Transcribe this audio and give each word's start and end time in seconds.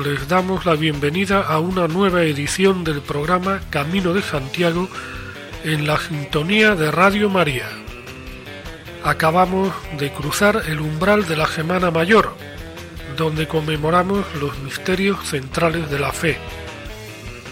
les 0.00 0.26
damos 0.26 0.64
la 0.64 0.74
bienvenida 0.74 1.42
a 1.42 1.58
una 1.58 1.86
nueva 1.86 2.22
edición 2.22 2.82
del 2.82 3.02
programa 3.02 3.60
Camino 3.68 4.14
de 4.14 4.22
Santiago 4.22 4.88
en 5.64 5.86
la 5.86 5.98
sintonía 5.98 6.74
de 6.74 6.90
Radio 6.90 7.28
María. 7.28 7.68
Acabamos 9.04 9.70
de 9.98 10.10
cruzar 10.10 10.62
el 10.66 10.80
umbral 10.80 11.26
de 11.26 11.36
la 11.36 11.46
Semana 11.46 11.90
Mayor, 11.90 12.34
donde 13.18 13.46
conmemoramos 13.46 14.24
los 14.40 14.58
misterios 14.60 15.28
centrales 15.28 15.90
de 15.90 15.98
la 15.98 16.12
fe. 16.12 16.38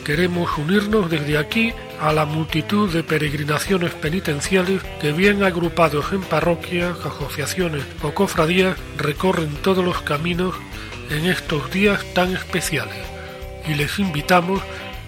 Queremos 0.04 0.56
unirnos 0.56 1.10
desde 1.10 1.36
aquí 1.36 1.74
a 2.00 2.12
la 2.12 2.24
multitud 2.24 2.90
de 2.90 3.02
peregrinaciones 3.02 3.92
penitenciales 3.92 4.82
que 5.00 5.12
bien 5.12 5.44
agrupados 5.44 6.12
en 6.12 6.22
parroquias, 6.22 6.98
asociaciones 7.04 7.84
o 8.02 8.14
cofradías 8.14 8.78
recorren 8.96 9.54
todos 9.56 9.84
los 9.84 10.00
caminos 10.00 10.54
en 11.10 11.26
estos 11.26 11.70
días 11.72 12.04
tan 12.14 12.32
especiales 12.34 13.04
y 13.66 13.74
les 13.74 13.98
invitamos 13.98 14.62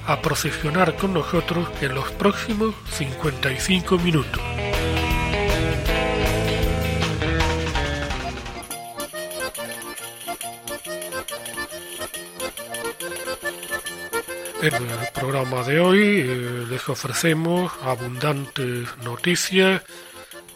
a 0.06 0.20
procesionar 0.20 0.96
con 0.96 1.14
nosotros 1.14 1.68
en 1.80 1.94
los 1.94 2.10
próximos 2.12 2.74
55 2.90 3.98
minutos. 3.98 4.42
En 14.60 14.74
el 14.74 15.08
programa 15.12 15.64
de 15.64 15.80
hoy 15.80 16.00
eh, 16.20 16.66
les 16.70 16.88
ofrecemos 16.88 17.72
abundantes 17.82 18.88
noticias, 19.02 19.82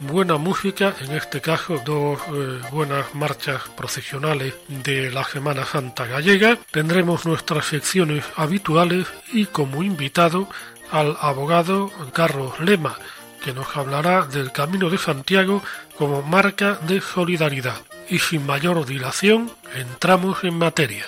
buena 0.01 0.37
música, 0.37 0.95
en 1.01 1.13
este 1.13 1.41
caso 1.41 1.81
dos 1.85 2.19
eh, 2.29 2.61
buenas 2.71 3.15
marchas 3.15 3.63
procesionales 3.77 4.55
de 4.69 5.11
la 5.11 5.25
Semana 5.25 5.65
Santa 5.65 6.07
gallega. 6.07 6.59
Tendremos 6.71 7.27
nuestras 7.27 7.67
secciones 7.67 8.25
habituales 8.37 9.07
y 9.33 9.47
como 9.47 9.83
invitado 9.83 10.49
al 10.91 11.17
abogado 11.21 11.91
Carlos 12.13 12.59
Lema, 12.61 12.99
que 13.43 13.53
nos 13.53 13.77
hablará 13.77 14.27
del 14.27 14.53
Camino 14.53 14.91
de 14.91 14.99
Santiago 14.99 15.63
como 15.97 16.23
marca 16.23 16.79
de 16.87 17.01
solidaridad. 17.01 17.81
Y 18.09 18.19
sin 18.21 18.47
mayor 18.47 18.87
dilación, 18.87 19.51
entramos 19.75 20.45
en 20.45 20.59
materia. 20.59 21.05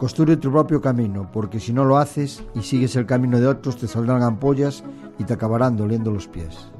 Construye 0.00 0.38
tu 0.38 0.50
propio 0.50 0.80
camino, 0.80 1.30
porque 1.30 1.60
si 1.60 1.74
no 1.74 1.84
lo 1.84 1.98
haces 1.98 2.42
y 2.54 2.62
sigues 2.62 2.96
el 2.96 3.04
camino 3.04 3.38
de 3.38 3.46
otros, 3.46 3.76
te 3.76 3.86
saldrán 3.86 4.22
ampollas 4.22 4.82
y 5.18 5.24
te 5.24 5.34
acabarán 5.34 5.76
doliendo 5.76 6.10
los 6.10 6.26
pies. 6.26 6.70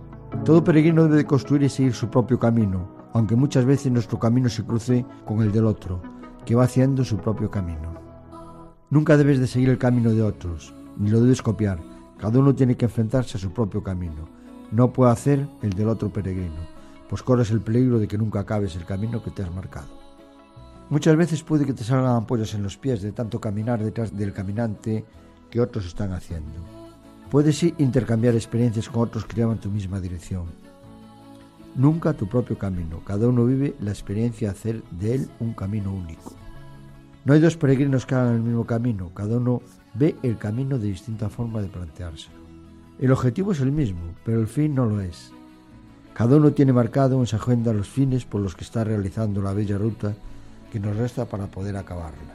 Todo 0.42 0.64
peregrino 0.64 1.02
debe 1.02 1.18
de 1.18 1.26
construir 1.26 1.64
y 1.64 1.68
seguir 1.68 1.92
su 1.92 2.08
propio 2.08 2.38
camino, 2.38 2.88
aunque 3.12 3.36
muchas 3.36 3.66
veces 3.66 3.92
nuestro 3.92 4.18
camino 4.18 4.48
se 4.48 4.64
cruce 4.64 5.04
con 5.26 5.42
el 5.42 5.52
del 5.52 5.66
otro, 5.66 6.00
que 6.46 6.54
va 6.54 6.64
haciendo 6.64 7.04
su 7.04 7.18
propio 7.18 7.50
camino. 7.50 7.92
Nunca 8.88 9.18
debes 9.18 9.38
de 9.38 9.48
seguir 9.48 9.68
el 9.68 9.76
camino 9.76 10.14
de 10.14 10.22
otros, 10.22 10.72
ni 10.96 11.10
lo 11.10 11.20
debes 11.20 11.42
copiar. 11.42 11.78
Cada 12.16 12.38
uno 12.38 12.54
tiene 12.54 12.78
que 12.78 12.86
enfrentarse 12.86 13.36
a 13.36 13.40
su 13.40 13.52
propio 13.52 13.82
camino. 13.82 14.30
No 14.72 14.94
puede 14.94 15.12
hacer 15.12 15.46
el 15.60 15.74
del 15.74 15.90
otro 15.90 16.08
peregrino, 16.08 16.66
pues 17.10 17.22
corres 17.22 17.50
el 17.50 17.60
peligro 17.60 17.98
de 17.98 18.08
que 18.08 18.16
nunca 18.16 18.40
acabes 18.40 18.76
el 18.76 18.86
camino 18.86 19.22
que 19.22 19.30
te 19.30 19.42
has 19.42 19.54
marcado. 19.54 19.99
Muchas 20.90 21.16
veces 21.16 21.44
puede 21.44 21.64
que 21.64 21.72
te 21.72 21.84
salgan 21.84 22.16
ampollas 22.16 22.52
en 22.54 22.64
los 22.64 22.76
pies 22.76 23.00
de 23.00 23.12
tanto 23.12 23.40
caminar 23.40 23.82
detrás 23.82 24.16
del 24.16 24.32
caminante 24.32 25.04
que 25.48 25.60
otros 25.60 25.86
están 25.86 26.12
haciendo. 26.12 26.50
Puedes 27.30 27.62
intercambiar 27.62 28.34
experiencias 28.34 28.88
con 28.88 29.02
otros 29.02 29.24
que 29.24 29.36
llevan 29.36 29.60
tu 29.60 29.70
misma 29.70 30.00
dirección. 30.00 30.46
Nunca 31.76 32.12
tu 32.12 32.28
propio 32.28 32.58
camino, 32.58 33.04
cada 33.04 33.28
uno 33.28 33.46
vive 33.46 33.76
la 33.78 33.92
experiencia 33.92 34.48
de 34.48 34.52
hacer 34.52 34.82
de 34.90 35.14
él 35.14 35.28
un 35.38 35.52
camino 35.52 35.94
único. 35.94 36.32
No 37.24 37.34
hay 37.34 37.40
dos 37.40 37.56
peregrinos 37.56 38.04
que 38.04 38.16
hagan 38.16 38.34
el 38.34 38.42
mismo 38.42 38.66
camino, 38.66 39.14
cada 39.14 39.36
uno 39.36 39.62
ve 39.94 40.16
el 40.24 40.38
camino 40.38 40.76
de 40.76 40.88
distinta 40.88 41.28
forma 41.28 41.62
de 41.62 41.68
planteárselo. 41.68 42.40
El 42.98 43.12
objetivo 43.12 43.52
es 43.52 43.60
el 43.60 43.70
mismo, 43.70 44.00
pero 44.24 44.40
el 44.40 44.48
fin 44.48 44.74
no 44.74 44.86
lo 44.86 45.00
es. 45.00 45.30
Cada 46.14 46.36
uno 46.36 46.50
tiene 46.50 46.72
marcado 46.72 47.20
en 47.20 47.26
su 47.26 47.36
agenda 47.36 47.72
los 47.72 47.88
fines 47.88 48.24
por 48.24 48.40
los 48.40 48.56
que 48.56 48.64
está 48.64 48.82
realizando 48.82 49.40
la 49.40 49.52
bella 49.52 49.78
ruta 49.78 50.16
que 50.70 50.80
nos 50.80 50.96
resta 50.96 51.26
para 51.26 51.46
poder 51.46 51.76
acabarla. 51.76 52.34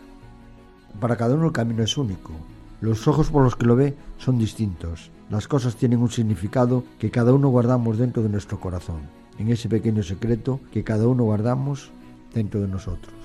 Para 1.00 1.16
cada 1.16 1.36
uno 1.36 1.48
el 1.48 1.52
camino 1.52 1.84
es 1.84 1.98
único. 1.98 2.32
Los 2.82 3.08
ojos 3.08 3.30
por 3.30 3.44
los 3.44 3.56
que 3.56 3.66
lo 3.66 3.76
ve 3.76 3.96
son 4.18 4.38
distintos. 4.38 5.12
Las 5.30 5.48
cosas 5.48 5.76
tienen 5.76 6.00
un 6.00 6.12
significado 6.12 6.84
que 7.00 7.12
cada 7.12 7.34
uno 7.34 7.50
guardamos 7.50 7.98
dentro 7.98 8.22
de 8.22 8.30
nuestro 8.30 8.60
corazón, 8.60 9.02
en 9.40 9.50
ese 9.50 9.70
pequeño 9.70 10.04
secreto 10.04 10.60
que 10.72 10.84
cada 10.84 11.08
uno 11.08 11.24
guardamos 11.24 11.92
dentro 12.34 12.62
de 12.62 12.68
nosotros. 12.68 13.16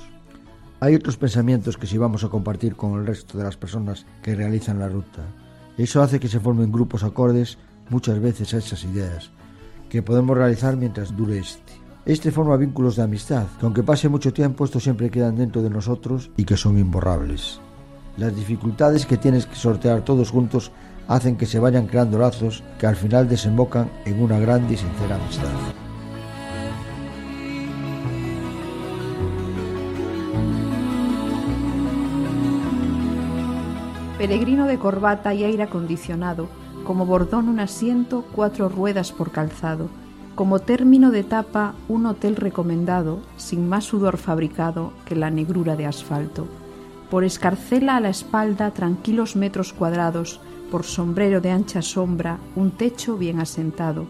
Hay 0.81 0.95
otros 0.95 1.19
pensamientos 1.19 1.77
que 1.77 1.87
si 1.87 1.99
vamos 1.99 2.25
a 2.25 2.29
compartir 2.29 2.75
con 2.75 2.99
el 2.99 3.07
resto 3.07 3.37
de 3.37 3.45
las 3.45 3.59
personas 3.59 4.07
que 4.23 4.35
realizan 4.35 4.79
la 4.79 4.89
ruta. 4.89 5.27
Eso 5.77 6.03
hace 6.03 6.19
que 6.19 6.29
se 6.29 6.41
formen 6.41 6.73
grupos 6.73 7.05
acordes 7.05 7.59
muchas 7.91 8.19
veces 8.19 8.55
a 8.55 8.59
esas 8.59 8.85
ideas, 8.85 9.31
que 9.91 10.03
podemos 10.03 10.39
realizar 10.39 10.77
mientras 10.77 11.15
dure 11.15 11.39
este. 11.39 11.80
Este 12.11 12.33
forma 12.33 12.57
vínculos 12.57 12.97
de 12.97 13.05
amistad, 13.05 13.47
que 13.61 13.67
aunque 13.67 13.85
pase 13.85 14.09
mucho 14.09 14.33
tiempo, 14.33 14.65
estos 14.65 14.83
siempre 14.83 15.13
quedan 15.13 15.37
dentro 15.37 15.63
de 15.63 15.71
nosotros 15.71 16.33
y 16.37 16.45
que 16.45 16.57
son 16.57 16.77
imborrables. 16.77 17.61
Las 18.17 18.35
dificultades 18.35 19.07
que 19.07 19.17
tienes 19.17 19.47
que 19.47 19.55
sortear 19.55 20.03
todos 20.03 20.33
juntos 20.33 20.73
hacen 21.07 21.37
que 21.37 21.47
se 21.47 21.61
vayan 21.61 21.87
creando 21.87 22.19
lazos 22.19 22.65
que 22.81 22.89
al 22.89 22.97
final 22.97 23.29
desembocan 23.29 23.89
en 24.07 24.21
una 24.21 24.41
grande 24.41 24.75
y 24.75 24.77
sincera 24.77 25.15
amistad. 25.15 25.47
Peregrino 34.19 34.67
de 34.67 34.81
corbata 34.81 35.33
y 35.33 35.45
aire 35.45 35.63
acondicionado, 35.63 36.49
como 36.85 37.07
bordón 37.07 37.49
un 37.49 37.61
asiento, 37.61 38.25
cuatro 38.35 38.69
ruedas 38.69 39.13
por 39.13 39.31
calzado, 39.31 39.89
como 40.35 40.61
término 40.61 41.11
de 41.11 41.21
etapa 41.21 41.75
un 41.89 42.07
hotel 42.07 42.37
recomendado, 42.37 43.21
sin 43.37 43.69
más 43.69 43.85
sudor 43.85 44.17
fabricado 44.17 44.93
que 45.05 45.17
la 45.17 45.31
negrura 45.31 45.77
de 45.77 45.87
asfalto. 45.87 46.47
Por 47.11 47.25
escarcela 47.25 47.97
a 47.97 48.01
la 48.01 48.09
espalda 48.09 48.71
tranquilos 48.71 49.37
metros 49.37 49.73
cuadrados, 49.73 50.41
por 50.71 50.85
sombrero 50.85 51.41
de 51.41 51.51
ancha 51.51 51.83
sombra 51.83 52.39
un 52.55 52.71
techo 52.71 53.17
bien 53.17 53.41
asentado. 53.41 54.07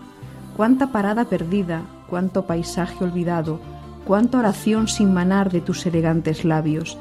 Cuánta 0.56 0.92
parada 0.92 1.24
perdida, 1.24 1.82
cuánto 2.08 2.44
paisaje 2.44 3.02
olvidado, 3.02 3.60
cuánta 4.04 4.38
oración 4.38 4.88
sin 4.88 5.14
manar 5.14 5.50
de 5.50 5.60
tus 5.60 5.86
elegantes 5.86 6.44
labios, 6.44 6.98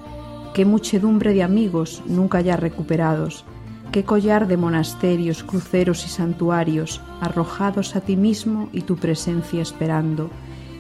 qué 0.54 0.66
muchedumbre 0.66 1.34
de 1.34 1.44
amigos 1.44 2.02
nunca 2.06 2.42
ya 2.42 2.56
recuperados, 2.56 3.44
qué 3.92 4.04
collar 4.04 4.48
de 4.48 4.58
monasterios, 4.58 5.44
cruceros 5.44 6.06
y 6.06 6.10
santuarios, 6.10 7.02
arrojados 7.22 7.96
a 7.96 8.02
ti 8.02 8.16
mismo 8.16 8.70
y 8.72 8.82
tu 8.82 8.98
presencia 8.98 9.62
esperando, 9.62 10.30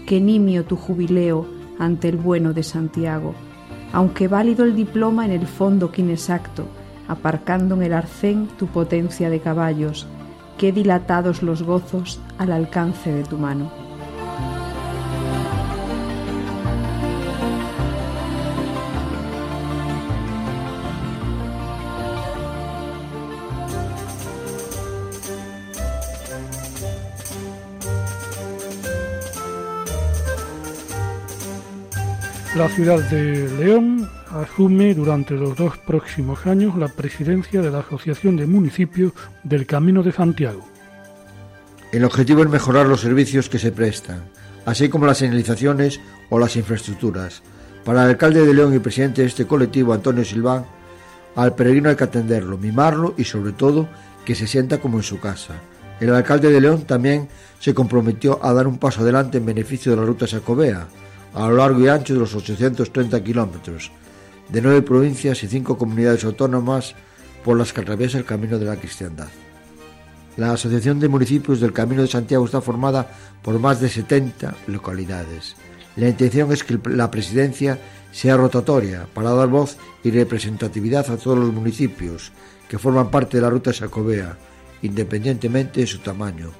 qué 0.06 0.22
nimio 0.22 0.66
tu 0.66 0.76
jubileo 0.76 1.48
ante 1.80 2.10
el 2.10 2.18
bueno 2.18 2.54
de 2.54 2.64
Santiago, 2.64 3.34
aunque 3.94 4.28
válido 4.28 4.66
el 4.66 4.76
diploma 4.76 5.26
en 5.26 5.32
el 5.32 5.48
fondo 5.48 5.92
que 5.92 6.02
inexacto, 6.02 6.66
aparcando 7.08 7.76
en 7.76 7.84
el 7.84 7.94
arcén 7.94 8.48
tu 8.58 8.68
potencia 8.68 9.30
de 9.30 9.40
caballos, 9.40 10.08
qué 10.58 10.72
dilatados 10.72 11.42
los 11.42 11.64
gozos 11.64 12.20
al 12.38 12.52
alcance 12.52 13.12
de 13.12 13.24
tu 13.24 13.38
mano. 13.38 13.79
La 32.56 32.68
ciudad 32.68 32.98
de 33.12 33.48
León 33.60 34.10
asume 34.32 34.96
durante 34.96 35.36
los 35.36 35.56
dos 35.56 35.78
próximos 35.78 36.48
años 36.48 36.76
la 36.76 36.88
presidencia 36.88 37.62
de 37.62 37.70
la 37.70 37.82
Asociación 37.82 38.38
de 38.38 38.48
Municipios 38.48 39.14
del 39.44 39.68
Camino 39.68 40.02
de 40.02 40.12
Santiago. 40.12 40.68
El 41.92 42.04
objetivo 42.06 42.42
es 42.42 42.50
mejorar 42.50 42.88
los 42.88 43.02
servicios 43.02 43.50
que 43.50 43.60
se 43.60 43.72
prestan, 43.72 44.24
así 44.66 44.90
como 44.90 45.06
las 45.06 45.20
señalizaciones 45.20 46.02
o 46.32 46.40
las 46.40 46.56
infraestructuras. 46.56 47.44
Para 47.86 48.04
el 48.04 48.10
alcalde 48.10 48.44
de 48.44 48.54
León 48.56 48.74
y 48.74 48.80
presidente 48.80 49.22
de 49.22 49.28
este 49.28 49.46
colectivo, 49.46 49.94
Antonio 49.94 50.26
Silván, 50.26 50.66
al 51.36 51.54
peregrino 51.54 51.90
hay 51.90 51.98
que 51.98 52.06
atenderlo, 52.06 52.58
mimarlo 52.58 53.14
y 53.16 53.26
sobre 53.26 53.52
todo 53.52 53.88
que 54.26 54.34
se 54.34 54.48
sienta 54.48 54.80
como 54.80 54.98
en 54.98 55.04
su 55.04 55.20
casa. 55.20 55.54
El 56.00 56.16
alcalde 56.16 56.52
de 56.52 56.62
León 56.62 56.82
también 56.86 57.30
se 57.60 57.76
comprometió 57.76 58.44
a 58.44 58.54
dar 58.54 58.66
un 58.66 58.80
paso 58.80 59.02
adelante 59.02 59.38
en 59.38 59.46
beneficio 59.46 59.92
de 59.92 59.98
la 60.00 60.06
ruta 60.06 60.26
Sacobea, 60.26 60.88
a 61.34 61.48
lo 61.48 61.58
largo 61.58 61.80
y 61.80 61.88
ancho 61.88 62.14
de 62.14 62.20
los 62.20 62.36
830 62.36 63.24
kilómetros, 63.24 63.92
de 64.50 64.62
nueve 64.62 64.82
provincias 64.82 65.44
y 65.44 65.48
cinco 65.48 65.78
comunidades 65.78 66.24
autónomas 66.24 66.96
por 67.44 67.58
las 67.58 67.72
que 67.72 67.82
atraviesa 67.82 68.18
el 68.18 68.26
camino 68.26 68.58
de 68.58 68.66
la 68.66 68.76
cristiandad. 68.76 69.28
La 70.38 70.54
Asociación 70.54 71.00
de 71.00 71.10
Municipios 71.10 71.60
del 71.60 71.74
Camino 71.74 72.02
de 72.02 72.08
Santiago 72.08 72.46
está 72.46 72.62
formada 72.62 73.12
por 73.42 73.60
más 73.60 73.82
de 73.82 73.90
70 73.90 74.56
localidades. 74.68 75.56
La 75.96 76.08
intención 76.08 76.52
es 76.52 76.64
que 76.64 76.80
la 76.86 77.12
presidencia 77.12 77.78
sea 78.12 78.38
rotatoria 78.38 79.06
para 79.14 79.32
dar 79.32 79.50
voz 79.50 79.78
y 80.04 80.12
representatividad 80.12 81.10
a 81.12 81.18
todos 81.18 81.38
los 81.38 81.54
municipios 81.54 82.32
que 82.70 82.80
forman 82.80 83.12
parte 83.12 83.38
de 83.38 83.44
la 83.44 83.50
ruta 83.50 83.74
Sacobea, 83.74 84.38
independientemente 84.82 85.82
de 85.82 85.88
su 85.88 86.00
tamaño, 86.00 86.52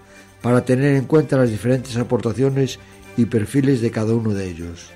para 0.42 0.66
tener 0.66 0.96
en 0.96 1.06
cuenta 1.06 1.38
las 1.38 1.50
diferentes 1.50 1.96
aportaciones 1.98 2.80
y 3.20 3.26
perfiles 3.26 3.82
de 3.82 3.92
cada 3.92 4.14
uno 4.14 4.34
de 4.34 4.50
ellos. 4.50 4.92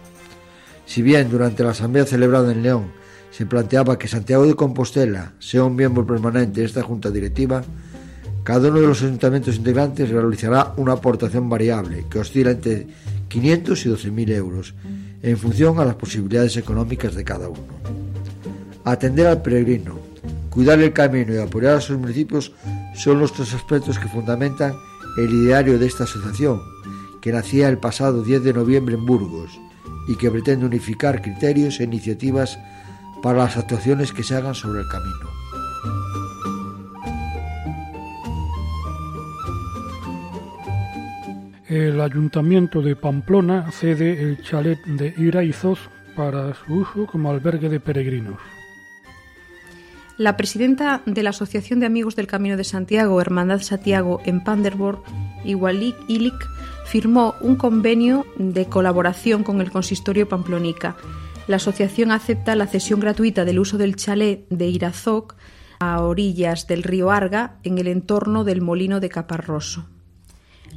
Si 0.86 1.02
bien 1.02 1.30
durante 1.30 1.64
la 1.64 1.72
asamblea 1.72 2.06
celebrada 2.06 2.52
en 2.52 2.64
León 2.64 2.92
se 3.32 3.46
planteaba 3.46 3.98
que 3.98 4.08
Santiago 4.08 4.46
de 4.46 4.56
Compostela 4.56 5.34
sea 5.40 5.66
un 5.66 5.76
miembro 5.76 6.06
permanente 6.06 6.62
de 6.62 6.66
esta 6.66 6.84
junta 6.84 7.10
directiva, 7.10 7.64
cada 8.44 8.70
uno 8.70 8.80
de 8.80 8.88
los 8.88 9.02
ayuntamientos 9.02 9.56
integrantes 9.56 10.10
realizará 10.10 10.74
una 10.78 10.94
aportación 10.94 11.50
variable 11.50 12.06
que 12.10 12.20
oscila 12.20 12.52
entre 12.52 12.88
500 13.28 13.86
y 13.86 13.90
12.000 13.90 14.30
euros 14.32 14.74
en 15.22 15.38
función 15.38 15.80
a 15.80 15.86
las 15.86 15.96
posibilidades 15.96 16.56
económicas 16.58 17.16
de 17.16 17.24
cada 17.24 17.50
uno. 17.50 17.64
Atender 18.86 19.28
al 19.28 19.42
peregrino, 19.42 20.00
cuidar 20.50 20.80
el 20.80 20.94
camino 20.94 21.34
y 21.34 21.38
apoyar 21.38 21.76
a 21.76 21.82
sus 21.82 21.98
municipios 21.98 22.54
son 22.96 23.20
los 23.20 23.34
tres 23.34 23.54
aspectos 23.54 24.00
que 24.00 24.08
fundamentan 24.08 24.74
el 25.18 25.30
ideario 25.30 25.80
de 25.80 25.88
esta 25.88 26.04
asociación, 26.04 26.73
que 27.24 27.32
nacía 27.32 27.70
el 27.70 27.78
pasado 27.78 28.22
10 28.22 28.44
de 28.44 28.52
noviembre 28.52 28.96
en 28.96 29.06
Burgos 29.06 29.58
y 30.10 30.18
que 30.18 30.30
pretende 30.30 30.66
unificar 30.66 31.22
criterios 31.22 31.80
e 31.80 31.86
iniciativas 31.86 32.60
para 33.22 33.38
las 33.38 33.56
actuaciones 33.56 34.12
que 34.12 34.24
se 34.24 34.36
hagan 34.36 34.54
sobre 34.54 34.82
el 34.82 34.88
camino. 34.90 35.30
El 41.70 42.02
Ayuntamiento 42.02 42.82
de 42.82 42.98
Pamplona 42.98 43.72
cede 43.72 44.22
el 44.22 44.44
chalet 44.44 44.84
de 44.84 45.14
Iraizos 45.18 45.80
para 46.18 46.54
su 46.54 46.74
uso 46.74 47.08
como 47.08 47.32
albergue 47.32 47.70
de 47.70 47.80
peregrinos. 47.80 48.42
La 50.18 50.36
presidenta 50.36 51.02
de 51.06 51.24
la 51.24 51.30
Asociación 51.30 51.80
de 51.80 51.86
Amigos 51.86 52.18
del 52.18 52.28
Camino 52.28 52.58
de 52.58 52.66
Santiago, 52.66 53.22
Hermandad 53.22 53.62
Santiago, 53.62 54.20
en 54.26 54.44
Panderborg, 54.44 55.02
Igualik 55.46 55.96
Ilik, 56.10 56.53
firmó 56.86 57.36
un 57.42 57.56
convenio 57.56 58.26
de 58.38 58.66
colaboración 58.66 59.44
con 59.44 59.62
el 59.62 59.72
consistorio 59.72 60.28
Pamplonica. 60.28 60.96
La 61.48 61.58
asociación 61.58 62.12
acepta 62.12 62.56
la 62.56 62.68
cesión 62.68 63.00
gratuita 63.00 63.46
del 63.46 63.60
uso 63.60 63.78
del 63.78 63.96
chalet 63.96 64.48
de 64.50 64.68
Irazoc 64.68 65.36
a 65.80 66.02
orillas 66.02 66.68
del 66.68 66.84
río 66.84 67.12
Arga 67.12 67.58
en 67.64 67.78
el 67.78 67.88
entorno 67.88 68.44
del 68.44 68.62
molino 68.62 69.00
de 69.00 69.10
Caparroso. 69.10 69.86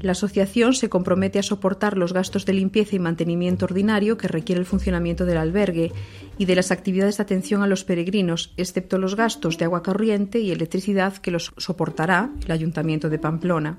La 0.01 0.13
asociación 0.13 0.75
se 0.75 0.91
compromete 0.91 1.39
a 1.39 1.43
soportar 1.43 1.97
los 1.97 2.13
gastos 2.13 2.45
de 2.45 2.53
limpieza 2.53 2.97
y 2.97 2.99
mantenimiento 2.99 3.65
ordinario 3.65 4.19
que 4.19 4.29
requiere 4.29 4.61
el 4.61 4.67
funcionamiento 4.67 5.25
del 5.25 5.39
albergue 5.39 5.93
y 6.37 6.45
de 6.45 6.55
las 6.55 6.71
actividades 6.71 7.17
de 7.17 7.23
atención 7.23 7.63
a 7.63 7.67
los 7.67 7.85
peregrinos, 7.85 8.53
excepto 8.57 8.99
los 8.99 9.17
gastos 9.17 9.57
de 9.57 9.65
agua 9.65 9.83
corriente 9.83 10.39
y 10.41 10.51
electricidad 10.51 11.17
que 11.17 11.31
los 11.31 11.55
soportará 11.57 12.31
el 12.45 12.53
Ayuntamiento 12.53 13.09
de 13.09 13.19
Pamplona. 13.19 13.79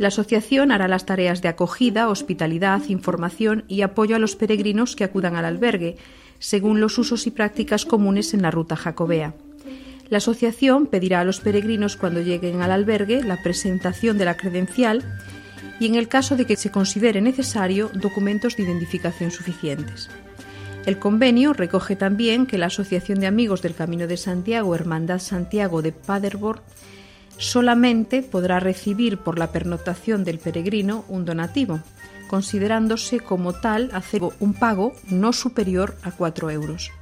La 0.00 0.08
asociación 0.08 0.72
hará 0.72 0.88
las 0.88 1.04
tareas 1.04 1.42
de 1.42 1.48
acogida, 1.48 2.08
hospitalidad, 2.08 2.80
información 2.88 3.64
y 3.68 3.82
apoyo 3.82 4.16
a 4.16 4.18
los 4.18 4.34
peregrinos 4.34 4.96
que 4.96 5.04
acudan 5.04 5.36
al 5.36 5.44
albergue, 5.44 5.98
según 6.38 6.80
los 6.80 6.96
usos 6.96 7.26
y 7.26 7.30
prácticas 7.30 7.84
comunes 7.84 8.32
en 8.32 8.40
la 8.40 8.50
ruta 8.50 8.76
jacobea. 8.76 9.34
La 10.08 10.16
asociación 10.16 10.86
pedirá 10.86 11.20
a 11.20 11.24
los 11.24 11.40
peregrinos 11.40 11.98
cuando 11.98 12.22
lleguen 12.22 12.62
al 12.62 12.70
albergue 12.70 13.22
la 13.22 13.42
presentación 13.42 14.16
de 14.16 14.24
la 14.24 14.38
credencial 14.38 15.04
y, 15.80 15.86
en 15.86 15.96
el 15.96 16.08
caso 16.08 16.34
de 16.34 16.46
que 16.46 16.56
se 16.56 16.70
considere 16.70 17.20
necesario, 17.20 17.90
documentos 17.92 18.56
de 18.56 18.62
identificación 18.62 19.30
suficientes. 19.30 20.08
El 20.86 20.98
convenio 20.98 21.52
recoge 21.52 21.94
también 21.94 22.46
que 22.46 22.56
la 22.56 22.66
Asociación 22.66 23.20
de 23.20 23.26
Amigos 23.26 23.60
del 23.60 23.74
Camino 23.74 24.06
de 24.06 24.16
Santiago, 24.16 24.74
Hermandad 24.74 25.18
Santiago 25.18 25.82
de 25.82 25.92
Paderborn, 25.92 26.62
solamente 27.40 28.22
podrá 28.22 28.60
recibir 28.60 29.18
por 29.18 29.38
la 29.38 29.50
pernotación 29.50 30.22
del 30.22 30.38
peregrino 30.38 31.04
un 31.08 31.24
donativo, 31.24 31.80
considerándose 32.28 33.18
como 33.18 33.54
tal 33.54 33.90
hacer 33.92 34.22
un 34.38 34.54
pago 34.54 34.92
no 35.08 35.32
superior 35.32 35.96
a 36.02 36.12
4 36.12 36.50
euros. 36.50 36.92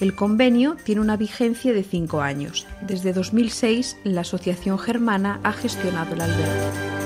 El 0.00 0.14
convenio 0.14 0.76
tiene 0.84 1.00
una 1.00 1.16
vigencia 1.16 1.72
de 1.72 1.82
cinco 1.82 2.20
años. 2.20 2.66
Desde 2.80 3.12
2006, 3.12 3.98
la 4.04 4.22
Asociación 4.22 4.78
Germana 4.78 5.40
ha 5.44 5.52
gestionado 5.52 6.14
el 6.14 6.20
albergue. 6.20 7.04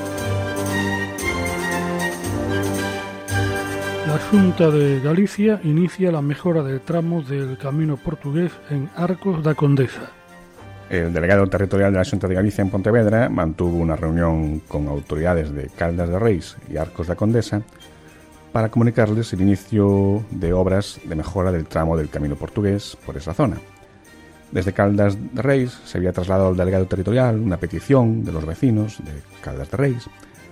La 4.06 4.18
Junta 4.30 4.70
de 4.70 5.00
Galicia 5.00 5.60
inicia 5.64 6.10
la 6.10 6.22
mejora 6.22 6.62
del 6.62 6.80
tramo 6.80 7.22
del 7.22 7.58
camino 7.58 7.98
portugués 7.98 8.52
en 8.70 8.88
Arcos 8.96 9.42
da 9.42 9.54
Condesa. 9.54 10.12
El 10.90 11.12
delegado 11.12 11.46
territorial 11.48 11.92
de 11.92 11.98
la 11.98 12.04
Junta 12.04 12.28
de 12.28 12.34
Galicia 12.34 12.62
en 12.62 12.70
Pontevedra 12.70 13.28
mantuvo 13.28 13.76
una 13.76 13.94
reunión 13.94 14.60
con 14.60 14.88
autoridades 14.88 15.52
de 15.52 15.68
Caldas 15.68 16.08
de 16.08 16.18
Reis 16.18 16.56
y 16.72 16.78
Arcos 16.78 17.08
de 17.08 17.16
Condesa 17.16 17.60
para 18.52 18.70
comunicarles 18.70 19.30
el 19.34 19.42
inicio 19.42 20.24
de 20.30 20.54
obras 20.54 20.98
de 21.04 21.14
mejora 21.14 21.52
del 21.52 21.66
tramo 21.66 21.94
del 21.94 22.08
camino 22.08 22.36
portugués 22.36 22.96
por 23.04 23.18
esa 23.18 23.34
zona. 23.34 23.58
Desde 24.50 24.72
Caldas 24.72 25.18
de 25.34 25.42
Reis 25.42 25.78
se 25.84 25.98
había 25.98 26.14
trasladado 26.14 26.48
al 26.48 26.56
delegado 26.56 26.86
territorial 26.86 27.38
una 27.38 27.58
petición 27.58 28.24
de 28.24 28.32
los 28.32 28.46
vecinos 28.46 28.96
de 29.04 29.12
Caldas 29.42 29.70
de 29.70 29.76
Reis 29.76 30.06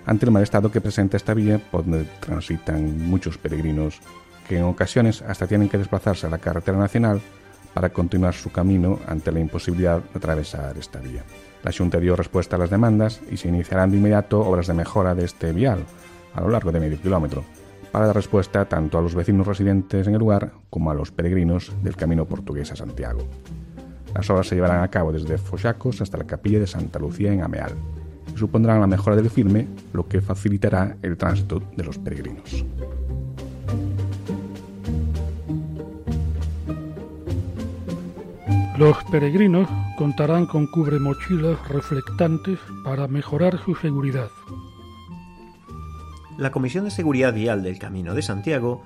ante 0.04 0.26
el 0.26 0.32
mal 0.32 0.42
estado 0.42 0.70
que 0.70 0.82
presenta 0.82 1.16
esta 1.16 1.32
vía 1.32 1.58
por 1.70 1.86
donde 1.86 2.06
transitan 2.20 3.08
muchos 3.08 3.38
peregrinos 3.38 4.00
que 4.46 4.58
en 4.58 4.64
ocasiones 4.64 5.22
hasta 5.22 5.46
tienen 5.46 5.70
que 5.70 5.78
desplazarse 5.78 6.26
a 6.26 6.30
la 6.30 6.38
carretera 6.38 6.76
nacional 6.76 7.22
para 7.76 7.90
continuar 7.90 8.32
su 8.32 8.50
camino 8.50 9.00
ante 9.06 9.30
la 9.30 9.38
imposibilidad 9.38 10.02
de 10.02 10.16
atravesar 10.16 10.78
esta 10.78 10.98
vía. 10.98 11.22
La 11.62 11.72
Junta 11.76 12.00
dio 12.00 12.16
respuesta 12.16 12.56
a 12.56 12.58
las 12.58 12.70
demandas 12.70 13.20
y 13.30 13.36
se 13.36 13.48
iniciarán 13.48 13.90
de 13.90 13.98
inmediato 13.98 14.40
obras 14.40 14.68
de 14.68 14.72
mejora 14.72 15.14
de 15.14 15.26
este 15.26 15.52
vial 15.52 15.84
a 16.34 16.40
lo 16.40 16.48
largo 16.48 16.72
de 16.72 16.80
medio 16.80 16.98
kilómetro, 16.98 17.44
para 17.92 18.06
dar 18.06 18.16
respuesta 18.16 18.64
tanto 18.64 18.96
a 18.96 19.02
los 19.02 19.14
vecinos 19.14 19.46
residentes 19.46 20.06
en 20.06 20.14
el 20.14 20.20
lugar 20.20 20.52
como 20.70 20.90
a 20.90 20.94
los 20.94 21.10
peregrinos 21.10 21.70
del 21.82 21.96
camino 21.96 22.24
portugués 22.24 22.72
a 22.72 22.76
Santiago. 22.76 23.28
Las 24.14 24.30
obras 24.30 24.46
se 24.48 24.54
llevarán 24.54 24.82
a 24.82 24.88
cabo 24.88 25.12
desde 25.12 25.36
Foxacos 25.36 26.00
hasta 26.00 26.16
la 26.16 26.24
capilla 26.24 26.60
de 26.60 26.66
Santa 26.66 26.98
Lucía 26.98 27.30
en 27.30 27.42
Ameal 27.42 27.74
y 28.34 28.38
supondrán 28.38 28.80
la 28.80 28.86
mejora 28.86 29.16
del 29.16 29.28
firme, 29.28 29.68
lo 29.92 30.08
que 30.08 30.22
facilitará 30.22 30.96
el 31.02 31.18
tránsito 31.18 31.62
de 31.76 31.84
los 31.84 31.98
peregrinos. 31.98 32.64
Los 38.78 39.02
peregrinos 39.04 39.70
contarán 39.96 40.44
con 40.44 40.66
cubremochilas 40.66 41.66
reflectantes 41.66 42.58
para 42.84 43.08
mejorar 43.08 43.58
su 43.64 43.74
seguridad. 43.74 44.28
La 46.36 46.50
Comisión 46.50 46.84
de 46.84 46.90
Seguridad 46.90 47.32
Vial 47.32 47.62
del 47.62 47.78
Camino 47.78 48.12
de 48.12 48.20
Santiago 48.20 48.84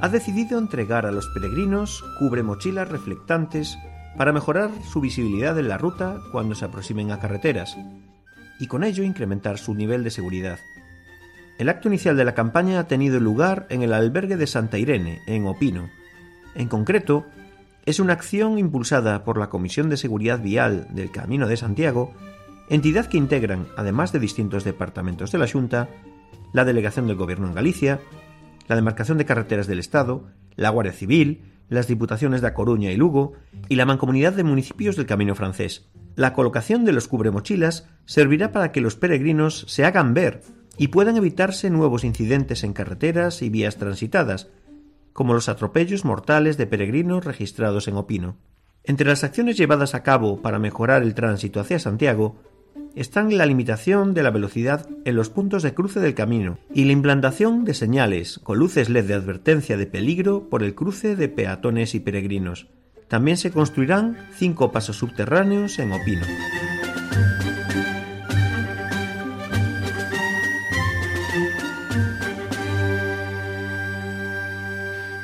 ha 0.00 0.08
decidido 0.08 0.60
entregar 0.60 1.06
a 1.06 1.10
los 1.10 1.26
peregrinos 1.30 2.04
cubremochilas 2.20 2.88
reflectantes 2.88 3.76
para 4.16 4.32
mejorar 4.32 4.70
su 4.88 5.00
visibilidad 5.00 5.58
en 5.58 5.68
la 5.68 5.78
ruta 5.78 6.20
cuando 6.30 6.54
se 6.54 6.64
aproximen 6.64 7.10
a 7.10 7.18
carreteras 7.18 7.76
y 8.60 8.68
con 8.68 8.84
ello 8.84 9.02
incrementar 9.02 9.58
su 9.58 9.74
nivel 9.74 10.04
de 10.04 10.10
seguridad. 10.10 10.60
El 11.58 11.68
acto 11.68 11.88
inicial 11.88 12.16
de 12.16 12.24
la 12.24 12.34
campaña 12.34 12.78
ha 12.78 12.86
tenido 12.86 13.18
lugar 13.18 13.66
en 13.70 13.82
el 13.82 13.92
albergue 13.92 14.36
de 14.36 14.46
Santa 14.46 14.78
Irene, 14.78 15.20
en 15.26 15.46
Opino. 15.46 15.90
En 16.54 16.68
concreto, 16.68 17.26
es 17.84 18.00
una 18.00 18.12
acción 18.12 18.58
impulsada 18.58 19.24
por 19.24 19.38
la 19.38 19.48
Comisión 19.48 19.88
de 19.88 19.96
Seguridad 19.96 20.40
Vial 20.40 20.86
del 20.90 21.10
Camino 21.10 21.48
de 21.48 21.56
Santiago, 21.56 22.12
entidad 22.68 23.06
que 23.06 23.18
integran, 23.18 23.66
además 23.76 24.12
de 24.12 24.20
distintos 24.20 24.64
departamentos 24.64 25.32
de 25.32 25.38
la 25.38 25.48
Junta, 25.48 25.88
la 26.52 26.64
Delegación 26.64 27.06
del 27.06 27.16
Gobierno 27.16 27.48
en 27.48 27.54
Galicia, 27.54 28.00
la 28.68 28.76
Demarcación 28.76 29.18
de 29.18 29.24
Carreteras 29.24 29.66
del 29.66 29.80
Estado, 29.80 30.26
la 30.54 30.70
Guardia 30.70 30.92
Civil, 30.92 31.42
las 31.68 31.88
diputaciones 31.88 32.40
de 32.40 32.48
A 32.48 32.54
Coruña 32.54 32.92
y 32.92 32.96
Lugo 32.96 33.32
y 33.68 33.76
la 33.76 33.86
mancomunidad 33.86 34.34
de 34.34 34.44
municipios 34.44 34.96
del 34.96 35.06
Camino 35.06 35.34
francés. 35.34 35.88
La 36.14 36.34
colocación 36.34 36.84
de 36.84 36.92
los 36.92 37.08
cubremochilas 37.08 37.88
servirá 38.04 38.52
para 38.52 38.70
que 38.70 38.82
los 38.82 38.96
peregrinos 38.96 39.64
se 39.68 39.84
hagan 39.84 40.14
ver 40.14 40.42
y 40.76 40.88
puedan 40.88 41.16
evitarse 41.16 41.70
nuevos 41.70 42.04
incidentes 42.04 42.62
en 42.64 42.74
carreteras 42.74 43.42
y 43.42 43.50
vías 43.50 43.76
transitadas, 43.76 44.48
como 45.12 45.34
los 45.34 45.48
atropellos 45.48 46.04
mortales 46.04 46.56
de 46.56 46.66
peregrinos 46.66 47.24
registrados 47.24 47.88
en 47.88 47.96
Opino. 47.96 48.36
Entre 48.84 49.06
las 49.06 49.24
acciones 49.24 49.56
llevadas 49.56 49.94
a 49.94 50.02
cabo 50.02 50.42
para 50.42 50.58
mejorar 50.58 51.02
el 51.02 51.14
tránsito 51.14 51.60
hacia 51.60 51.78
Santiago 51.78 52.36
están 52.94 53.36
la 53.36 53.46
limitación 53.46 54.12
de 54.12 54.22
la 54.22 54.30
velocidad 54.30 54.88
en 55.04 55.16
los 55.16 55.30
puntos 55.30 55.62
de 55.62 55.72
cruce 55.72 56.00
del 56.00 56.14
camino 56.14 56.58
y 56.74 56.84
la 56.84 56.92
implantación 56.92 57.64
de 57.64 57.74
señales 57.74 58.38
con 58.42 58.58
luces 58.58 58.88
LED 58.88 59.06
de 59.06 59.14
advertencia 59.14 59.76
de 59.76 59.86
peligro 59.86 60.48
por 60.50 60.62
el 60.62 60.74
cruce 60.74 61.16
de 61.16 61.28
peatones 61.28 61.94
y 61.94 62.00
peregrinos. 62.00 62.68
También 63.08 63.36
se 63.36 63.50
construirán 63.50 64.16
cinco 64.36 64.72
pasos 64.72 64.96
subterráneos 64.96 65.78
en 65.78 65.92
Opino. 65.92 66.26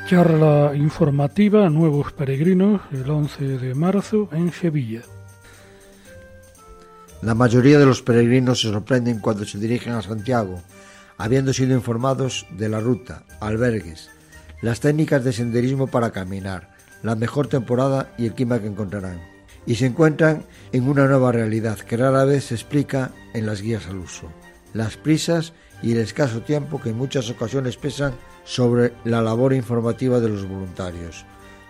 Charla 0.09 0.71
informativa 0.75 1.69
nuevos 1.69 2.13
peregrinos 2.13 2.81
el 2.91 3.07
11 3.07 3.59
de 3.59 3.75
marzo 3.75 4.27
en 4.31 4.51
Sevilla. 4.51 5.03
La 7.21 7.35
mayoría 7.35 7.77
de 7.77 7.85
los 7.85 8.01
peregrinos 8.01 8.59
se 8.59 8.71
sorprenden 8.71 9.19
cuando 9.19 9.45
se 9.45 9.59
dirigen 9.59 9.93
a 9.93 10.01
Santiago, 10.01 10.63
habiendo 11.19 11.53
sido 11.53 11.75
informados 11.75 12.47
de 12.57 12.69
la 12.69 12.79
ruta, 12.79 13.21
albergues, 13.39 14.09
las 14.63 14.79
técnicas 14.79 15.23
de 15.23 15.31
senderismo 15.31 15.85
para 15.85 16.09
caminar, 16.09 16.71
la 17.03 17.13
mejor 17.13 17.45
temporada 17.45 18.11
y 18.17 18.25
el 18.25 18.33
clima 18.33 18.59
que 18.59 18.65
encontrarán. 18.65 19.21
Y 19.67 19.75
se 19.75 19.85
encuentran 19.85 20.43
en 20.71 20.89
una 20.89 21.05
nueva 21.05 21.31
realidad 21.31 21.77
que 21.77 21.97
rara 21.97 22.25
vez 22.25 22.45
se 22.45 22.55
explica 22.55 23.11
en 23.35 23.45
las 23.45 23.61
guías 23.61 23.85
al 23.85 23.97
uso. 23.97 24.27
Las 24.73 24.97
prisas 24.97 25.53
y 25.83 25.91
el 25.91 25.99
escaso 25.99 26.41
tiempo 26.41 26.81
que 26.81 26.89
en 26.89 26.97
muchas 26.97 27.29
ocasiones 27.29 27.77
pesan 27.77 28.13
sobre 28.49 28.93
la 29.05 29.21
labor 29.21 29.53
informativa 29.53 30.19
de 30.19 30.27
los 30.27 30.47
voluntarios. 30.47 31.23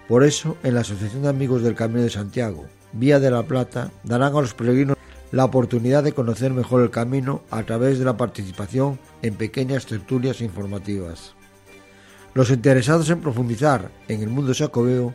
Por 0.07 0.23
eso, 0.23 0.55
en 0.63 0.75
la 0.75 0.81
Asociación 0.81 1.23
de 1.23 1.27
Amigos 1.27 1.61
del 1.61 1.75
Camino 1.75 2.01
de 2.01 2.09
Santiago, 2.09 2.67
Vía 2.93 3.19
de 3.19 3.29
la 3.29 3.43
Plata, 3.43 3.91
darán 4.05 4.33
a 4.33 4.39
los 4.39 4.53
peregrinos 4.53 4.95
la 5.33 5.43
oportunidad 5.43 6.03
de 6.05 6.13
conocer 6.13 6.53
mejor 6.53 6.81
el 6.81 6.89
camino 6.89 7.43
a 7.51 7.63
través 7.63 7.99
de 7.99 8.05
la 8.05 8.15
participación 8.15 8.97
en 9.21 9.35
pequeñas 9.35 9.87
tertulias 9.87 10.39
informativas. 10.39 11.35
Los 12.33 12.49
interesados 12.49 13.09
en 13.09 13.19
profundizar 13.19 13.91
en 14.07 14.21
el 14.21 14.29
mundo 14.29 14.53
sacobeo, 14.53 15.13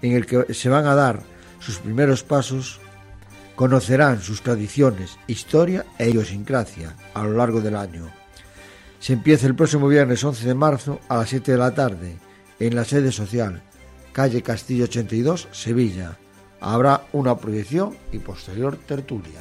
en 0.00 0.12
el 0.12 0.24
que 0.24 0.54
se 0.54 0.70
van 0.70 0.86
a 0.86 0.94
dar 0.94 1.20
sus 1.60 1.78
primeros 1.78 2.22
pasos, 2.22 2.80
conocerán 3.54 4.22
sus 4.22 4.40
tradiciones, 4.40 5.18
historia 5.26 5.84
e 5.98 6.08
idiosincrasia 6.08 6.96
a 7.12 7.22
lo 7.24 7.36
largo 7.36 7.60
del 7.60 7.76
año. 7.76 8.21
Se 9.02 9.14
empieza 9.14 9.48
el 9.48 9.56
próximo 9.56 9.88
viernes 9.88 10.22
11 10.22 10.46
de 10.46 10.54
marzo 10.54 11.00
a 11.08 11.16
las 11.16 11.28
7 11.28 11.50
de 11.50 11.58
la 11.58 11.74
tarde 11.74 12.18
en 12.60 12.76
la 12.76 12.84
sede 12.84 13.10
social, 13.10 13.60
calle 14.12 14.42
Castillo 14.42 14.84
82, 14.84 15.48
Sevilla. 15.50 16.18
Habrá 16.60 17.02
una 17.10 17.36
proyección 17.36 17.96
y 18.12 18.20
posterior 18.20 18.76
tertulia. 18.76 19.40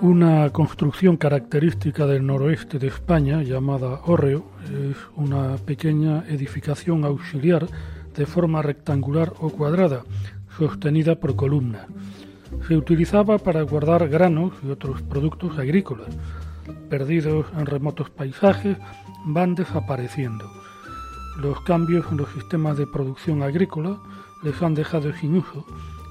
Una 0.00 0.48
construcción 0.48 1.18
característica 1.18 2.06
del 2.06 2.24
noroeste 2.24 2.78
de 2.78 2.86
España, 2.86 3.42
llamada 3.42 4.00
hórreo, 4.06 4.46
es 4.72 4.96
una 5.16 5.58
pequeña 5.58 6.24
edificación 6.28 7.04
auxiliar 7.04 7.66
de 8.16 8.24
forma 8.24 8.62
rectangular 8.62 9.34
o 9.38 9.50
cuadrada, 9.50 10.02
sostenida 10.56 11.20
por 11.20 11.36
columnas 11.36 11.88
se 12.66 12.76
utilizaba 12.76 13.38
para 13.38 13.62
guardar 13.62 14.08
granos 14.08 14.52
y 14.62 14.70
otros 14.70 15.02
productos 15.02 15.58
agrícolas. 15.58 16.08
Perdidos 16.88 17.46
en 17.58 17.66
remotos 17.66 18.10
paisajes, 18.10 18.76
van 19.26 19.54
desapareciendo. 19.54 20.50
Los 21.38 21.60
cambios 21.62 22.06
en 22.10 22.18
los 22.18 22.28
sistemas 22.30 22.78
de 22.78 22.86
producción 22.86 23.42
agrícola 23.42 23.98
les 24.42 24.62
han 24.62 24.74
dejado 24.74 25.12
sin 25.14 25.36
uso 25.38 25.64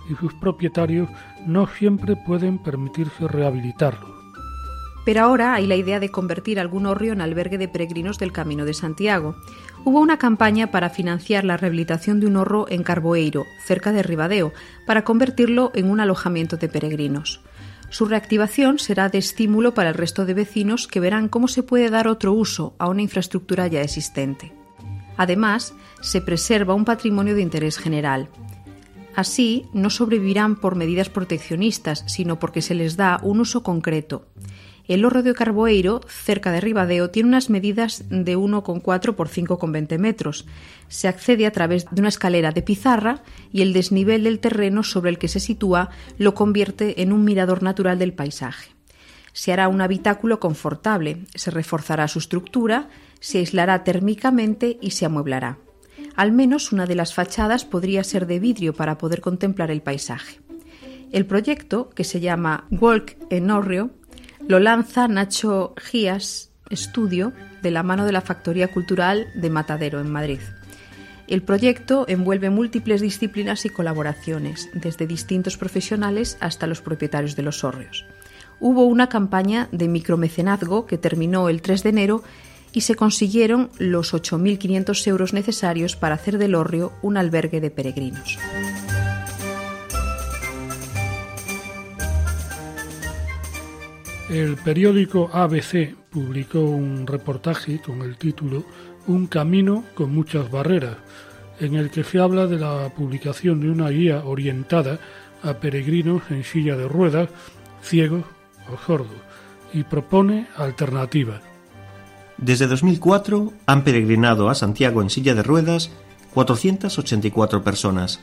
y 0.10 0.16
sus 0.16 0.34
propietarios 0.36 1.10
no 1.46 1.68
siempre 1.68 2.16
pueden 2.16 2.58
permitirse 2.58 3.28
rehabilitarlos. 3.28 4.13
Pero 5.06 5.22
ahora 5.22 5.54
hay 5.54 5.68
la 5.68 5.76
idea 5.76 6.00
de 6.00 6.10
convertir 6.10 6.60
algún 6.60 6.86
hórreo 6.86 7.14
en 7.14 7.22
albergue 7.22 7.58
de 7.58 7.68
peregrinos 7.68 8.18
del 8.18 8.32
Camino 8.32 8.66
de 8.66 8.74
Santiago. 8.74 9.36
Hubo 9.84 10.00
una 10.00 10.18
campaña 10.18 10.72
para 10.72 10.90
financiar 10.90 11.44
la 11.44 11.58
rehabilitación 11.58 12.20
de 12.20 12.28
un 12.28 12.38
horro 12.38 12.68
en 12.70 12.84
Carboeiro, 12.84 13.46
cerca 13.66 13.92
de 13.92 14.04
Ribadeo, 14.04 14.54
para 14.86 15.04
convertirlo 15.04 15.72
en 15.76 15.90
un 15.90 16.00
alojamiento 16.00 16.58
de 16.58 16.70
peregrinos. 16.70 17.42
Su 17.90 18.06
reactivación 18.06 18.80
será 18.80 19.10
de 19.10 19.20
estímulo 19.20 19.74
para 19.74 19.90
el 19.90 19.96
resto 19.96 20.26
de 20.26 20.34
vecinos 20.34 20.88
que 20.88 21.00
verán 21.00 21.28
cómo 21.28 21.48
se 21.48 21.62
puede 21.62 21.90
dar 21.90 22.08
otro 22.08 22.34
uso 22.34 22.74
a 22.80 22.88
una 22.88 23.04
infraestructura 23.04 23.68
ya 23.68 23.82
existente. 23.82 24.52
Además, 25.16 25.76
se 26.02 26.22
preserva 26.22 26.74
un 26.74 26.86
patrimonio 26.86 27.36
de 27.36 27.42
interés 27.42 27.78
general. 27.78 28.30
Así, 29.16 29.68
no 29.74 29.92
sobrevivirán 29.92 30.56
por 30.56 30.76
medidas 30.76 31.10
proteccionistas, 31.10 32.04
sino 32.08 32.40
porque 32.40 32.64
se 32.64 32.74
les 32.74 32.98
da 32.98 33.20
un 33.22 33.42
uso 33.42 33.62
concreto. 33.62 34.26
El 34.86 35.06
horro 35.06 35.24
de 35.24 35.34
Carboeiro, 35.34 36.02
cerca 36.08 36.52
de 36.52 36.60
Ribadeo, 36.60 37.10
tiene 37.10 37.30
unas 37.30 37.50
medidas 37.50 38.04
de 38.10 38.38
1,4 38.38 39.16
por 39.16 39.30
5,20 39.30 39.98
metros. 39.98 40.46
Se 40.90 41.08
accede 41.08 41.46
a 41.46 41.52
través 41.52 41.86
de 41.90 42.02
una 42.02 42.10
escalera 42.10 42.52
de 42.52 42.64
pizarra 42.64 43.24
y 43.52 43.62
el 43.62 43.72
desnivel 43.72 44.26
del 44.26 44.40
terreno 44.40 44.84
sobre 44.84 45.10
el 45.10 45.18
que 45.18 45.30
se 45.30 45.40
sitúa 45.40 45.90
lo 46.18 46.34
convierte 46.34 47.02
en 47.02 47.14
un 47.14 47.24
mirador 47.24 47.64
natural 47.64 47.98
del 47.98 48.14
paisaje. 48.14 48.72
Se 49.32 49.54
hará 49.54 49.70
un 49.70 49.82
habitáculo 49.82 50.40
confortable, 50.42 51.24
se 51.34 51.50
reforzará 51.50 52.08
su 52.10 52.20
estructura, 52.20 52.90
se 53.22 53.38
aislará 53.38 53.86
térmicamente 53.86 54.78
y 54.82 54.92
se 54.92 55.06
amueblará. 55.06 55.58
Al 56.16 56.34
menos 56.34 56.74
una 56.74 56.86
de 56.86 56.96
las 56.96 57.14
fachadas 57.14 57.64
podría 57.64 58.04
ser 58.04 58.28
de 58.28 58.40
vidrio 58.40 58.74
para 58.74 58.98
poder 58.98 59.22
contemplar 59.22 59.72
el 59.72 59.82
paisaje. 59.82 60.40
El 61.12 61.26
proyecto, 61.26 61.90
que 61.92 62.04
se 62.04 62.20
llama 62.20 62.68
Walk 62.70 63.18
en 63.30 63.50
Orrio, 63.50 63.92
lo 64.48 64.60
lanza 64.60 65.08
Nacho 65.08 65.74
Gías 65.78 66.52
Estudio 66.70 67.34
de 67.62 67.72
la 67.72 67.84
mano 67.84 68.06
de 68.06 68.12
la 68.12 68.22
Factoría 68.22 68.70
Cultural 68.70 69.28
de 69.36 69.50
Matadero 69.50 70.00
en 70.00 70.12
Madrid. 70.12 70.40
El 71.28 71.42
proyecto 71.42 72.06
envuelve 72.08 72.50
múltiples 72.50 73.02
disciplinas 73.02 73.66
y 73.66 73.70
colaboraciones, 73.70 74.70
desde 74.74 75.08
distintos 75.08 75.58
profesionales 75.58 76.38
hasta 76.42 76.68
los 76.68 76.82
propietarios 76.82 77.36
de 77.36 77.44
los 77.44 77.64
hórreos. 77.64 78.06
Hubo 78.60 78.86
una 78.86 79.08
campaña 79.08 79.70
de 79.72 79.88
micromecenazgo 79.88 80.86
que 80.86 80.98
terminó 80.98 81.48
el 81.48 81.62
3 81.62 81.84
de 81.84 81.90
enero 81.90 82.24
y 82.74 82.82
se 82.82 82.96
consiguieron 82.96 83.70
los 83.78 84.14
8.500 84.14 85.08
euros 85.08 85.34
necesarios 85.34 85.96
para 85.96 86.16
hacer 86.16 86.38
del 86.38 86.56
hórreo 86.56 86.94
un 87.02 87.18
albergue 87.18 87.62
de 87.62 87.72
peregrinos. 87.72 88.38
El 94.34 94.58
periódico 94.58 95.30
ABC 95.32 95.94
publicó 96.10 96.60
un 96.60 97.06
reportaje 97.06 97.80
con 97.80 98.02
el 98.02 98.18
título 98.18 98.66
Un 99.06 99.28
camino 99.28 99.84
con 99.94 100.12
muchas 100.12 100.50
barreras, 100.50 100.98
en 101.60 101.76
el 101.76 101.92
que 101.92 102.04
se 102.04 102.18
habla 102.18 102.48
de 102.48 102.58
la 102.58 102.90
publicación 102.96 103.60
de 103.60 103.70
una 103.70 103.90
guía 103.90 104.24
orientada 104.26 104.98
a 105.44 105.54
peregrinos 105.60 106.24
en 106.32 106.44
silla 106.44 106.76
de 106.76 106.88
ruedas, 106.88 107.30
ciegos 107.84 108.24
o 108.74 108.84
sordos, 108.84 109.22
y 109.72 109.84
propone 109.84 110.48
alternativas. 110.58 111.44
Desde 112.40 112.66
2004 112.66 113.54
han 113.68 113.84
peregrinado 113.84 114.50
a 114.50 114.56
Santiago 114.56 115.04
en 115.04 115.12
silla 115.12 115.36
de 115.36 115.44
ruedas 115.44 115.92
484 116.34 117.64
personas. 117.64 118.20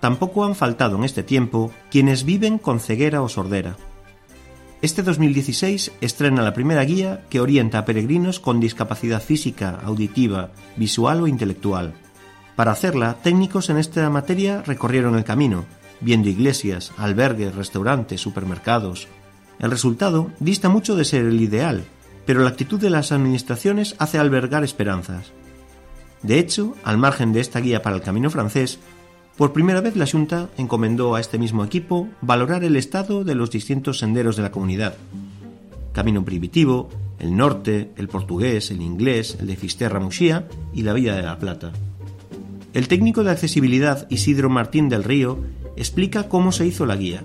Tampoco 0.00 0.46
han 0.46 0.54
faltado 0.54 0.96
en 0.96 1.04
este 1.04 1.22
tiempo 1.22 1.74
quienes 1.90 2.24
viven 2.24 2.56
con 2.56 2.80
ceguera 2.80 3.20
o 3.20 3.28
sordera. 3.28 3.76
Este 4.82 5.04
2016 5.04 5.92
estrena 6.00 6.42
la 6.42 6.54
primera 6.54 6.84
guía 6.84 7.24
que 7.30 7.38
orienta 7.38 7.78
a 7.78 7.84
peregrinos 7.84 8.40
con 8.40 8.58
discapacidad 8.58 9.22
física, 9.22 9.78
auditiva, 9.84 10.50
visual 10.76 11.22
o 11.22 11.28
intelectual. 11.28 11.94
Para 12.56 12.72
hacerla, 12.72 13.14
técnicos 13.22 13.70
en 13.70 13.78
esta 13.78 14.10
materia 14.10 14.60
recorrieron 14.62 15.14
el 15.14 15.22
camino, 15.22 15.66
viendo 16.00 16.28
iglesias, 16.28 16.90
albergues, 16.96 17.54
restaurantes, 17.54 18.20
supermercados. 18.20 19.06
El 19.60 19.70
resultado 19.70 20.32
dista 20.40 20.68
mucho 20.68 20.96
de 20.96 21.04
ser 21.04 21.26
el 21.26 21.40
ideal, 21.40 21.84
pero 22.26 22.40
la 22.40 22.48
actitud 22.48 22.80
de 22.80 22.90
las 22.90 23.12
administraciones 23.12 23.94
hace 23.98 24.18
albergar 24.18 24.64
esperanzas. 24.64 25.30
De 26.22 26.40
hecho, 26.40 26.74
al 26.82 26.98
margen 26.98 27.32
de 27.32 27.38
esta 27.38 27.60
guía 27.60 27.82
para 27.82 27.94
el 27.94 28.02
camino 28.02 28.30
francés, 28.30 28.80
por 29.36 29.52
primera 29.52 29.80
vez 29.80 29.96
la 29.96 30.06
Junta 30.06 30.50
encomendó 30.58 31.14
a 31.14 31.20
este 31.20 31.38
mismo 31.38 31.64
equipo 31.64 32.08
valorar 32.20 32.64
el 32.64 32.76
estado 32.76 33.24
de 33.24 33.34
los 33.34 33.50
distintos 33.50 33.98
senderos 33.98 34.36
de 34.36 34.42
la 34.42 34.52
comunidad. 34.52 34.94
Camino 35.92 36.24
Primitivo, 36.24 36.88
el 37.18 37.36
norte, 37.36 37.92
el 37.96 38.08
portugués, 38.08 38.70
el 38.70 38.82
inglés, 38.82 39.36
el 39.40 39.46
de 39.46 39.56
Fisterra 39.56 40.00
Muxía 40.00 40.48
y 40.74 40.82
la 40.82 40.92
Vía 40.92 41.14
de 41.14 41.22
la 41.22 41.38
Plata. 41.38 41.72
El 42.72 42.88
técnico 42.88 43.22
de 43.22 43.30
accesibilidad 43.30 44.06
Isidro 44.10 44.48
Martín 44.48 44.88
del 44.88 45.04
Río 45.04 45.38
explica 45.76 46.28
cómo 46.28 46.52
se 46.52 46.66
hizo 46.66 46.86
la 46.86 46.96
guía. 46.96 47.22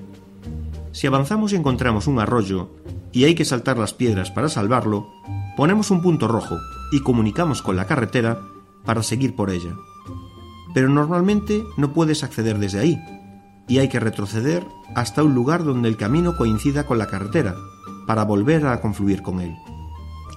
Si 0.92 1.08
avanzamos 1.08 1.54
y 1.54 1.56
encontramos 1.56 2.08
un 2.08 2.20
arroyo 2.20 2.70
y 3.12 3.24
hay 3.24 3.36
que 3.36 3.46
saltar 3.46 3.78
las 3.78 3.94
piedras 3.94 4.32
para 4.32 4.50
salvarlo, 4.50 5.08
ponemos 5.56 5.92
un 5.92 6.02
punto 6.02 6.28
rojo 6.28 6.58
y 6.92 7.02
comunicamos 7.02 7.62
con 7.62 7.76
la 7.76 7.86
carretera 7.86 8.40
para 8.86 9.04
seguir 9.04 9.36
por 9.36 9.50
ella. 9.50 9.76
Pero 10.78 10.90
normalmente 10.90 11.66
no 11.76 11.92
puedes 11.92 12.24
acceder 12.24 12.60
desde 12.60 12.78
ahí 12.78 13.02
y 13.68 13.80
hay 13.80 13.90
que 13.90 14.00
retroceder 14.00 14.64
hasta 14.94 15.24
un 15.24 15.34
lugar 15.34 15.64
donde 15.64 15.90
el 15.90 15.98
camino 15.98 16.38
coincida 16.38 16.86
con 16.86 17.00
la 17.00 17.08
carretera 17.08 17.56
para 18.06 18.26
volver 18.26 18.68
a 18.68 18.80
confluir 18.80 19.24
con 19.24 19.42
él. 19.42 19.56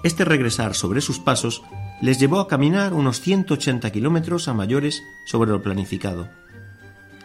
Este 0.03 0.25
regresar 0.25 0.75
sobre 0.75 1.03
sus 1.03 1.19
pasos 1.19 1.63
les 2.01 2.19
llevó 2.19 2.41
a 2.41 2.49
caminar 2.49 2.95
unos 2.95 3.21
180 3.21 3.91
kilómetros 3.93 4.49
a 4.49 4.55
mayores 4.55 5.03
sobre 5.27 5.51
lo 5.51 5.63
planificado. 5.63 6.31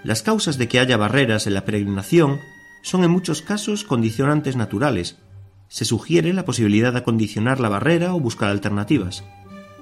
Las 0.03 0.21
causas 0.21 0.57
de 0.57 0.67
que 0.67 0.81
haya 0.81 0.97
barreras 0.97 1.47
en 1.47 1.53
la 1.53 1.63
peregrinación 1.63 2.41
son 2.83 3.05
en 3.05 3.11
muchos 3.11 3.41
casos 3.41 3.85
condicionantes 3.85 4.57
naturales. 4.57 5.19
Se 5.69 5.85
sugiere 5.85 6.33
la 6.33 6.43
posibilidad 6.43 6.91
de 6.91 6.99
acondicionar 6.99 7.61
la 7.61 7.69
barrera 7.69 8.13
o 8.13 8.19
buscar 8.19 8.49
alternativas. 8.49 9.23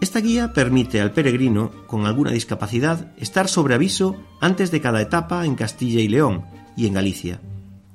Esta 0.04 0.20
guía 0.20 0.52
permite 0.52 1.00
al 1.00 1.14
peregrino 1.14 1.72
con 1.88 2.06
alguna 2.06 2.32
discapacidad 2.32 3.14
estar 3.16 3.48
sobre 3.48 3.74
aviso 3.74 4.18
antes 4.42 4.70
de 4.70 4.82
cada 4.82 5.00
etapa 5.02 5.46
en 5.46 5.56
Castilla 5.56 6.02
y 6.02 6.10
León 6.10 6.44
y 6.76 6.88
en 6.88 6.94
Galicia. 6.96 7.40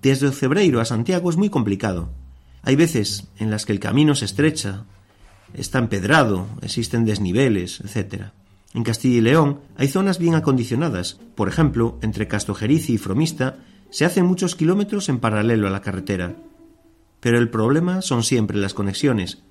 Desde 0.00 0.32
Cebreiro 0.32 0.80
a 0.80 0.86
Santiago 0.86 1.28
es 1.28 1.36
muy 1.36 1.50
complicado. 1.50 2.08
Hay 2.62 2.76
veces 2.76 3.28
en 3.36 3.50
las 3.50 3.66
que 3.66 3.72
el 3.72 3.78
camino 3.78 4.14
se 4.14 4.24
estrecha, 4.24 4.86
está 5.52 5.80
empedrado, 5.80 6.46
existen 6.62 7.04
desniveles, 7.04 7.80
etc. 7.80 8.28
En 8.72 8.84
Castilla 8.84 9.18
y 9.18 9.20
León 9.20 9.60
hay 9.76 9.88
zonas 9.88 10.18
bien 10.18 10.34
acondicionadas. 10.34 11.20
Por 11.34 11.46
ejemplo, 11.48 11.98
entre 12.00 12.26
Castojerici 12.26 12.94
y 12.94 12.98
Fromista 12.98 13.58
se 13.90 14.06
hacen 14.06 14.24
muchos 14.24 14.56
kilómetros 14.56 15.10
en 15.10 15.18
paralelo 15.18 15.66
a 15.66 15.70
la 15.70 15.82
carretera. 15.82 16.36
Pero 17.20 17.36
el 17.36 17.50
problema 17.50 18.00
son 18.00 18.22
siempre 18.22 18.56
las 18.56 18.72
conexiones, 18.72 19.42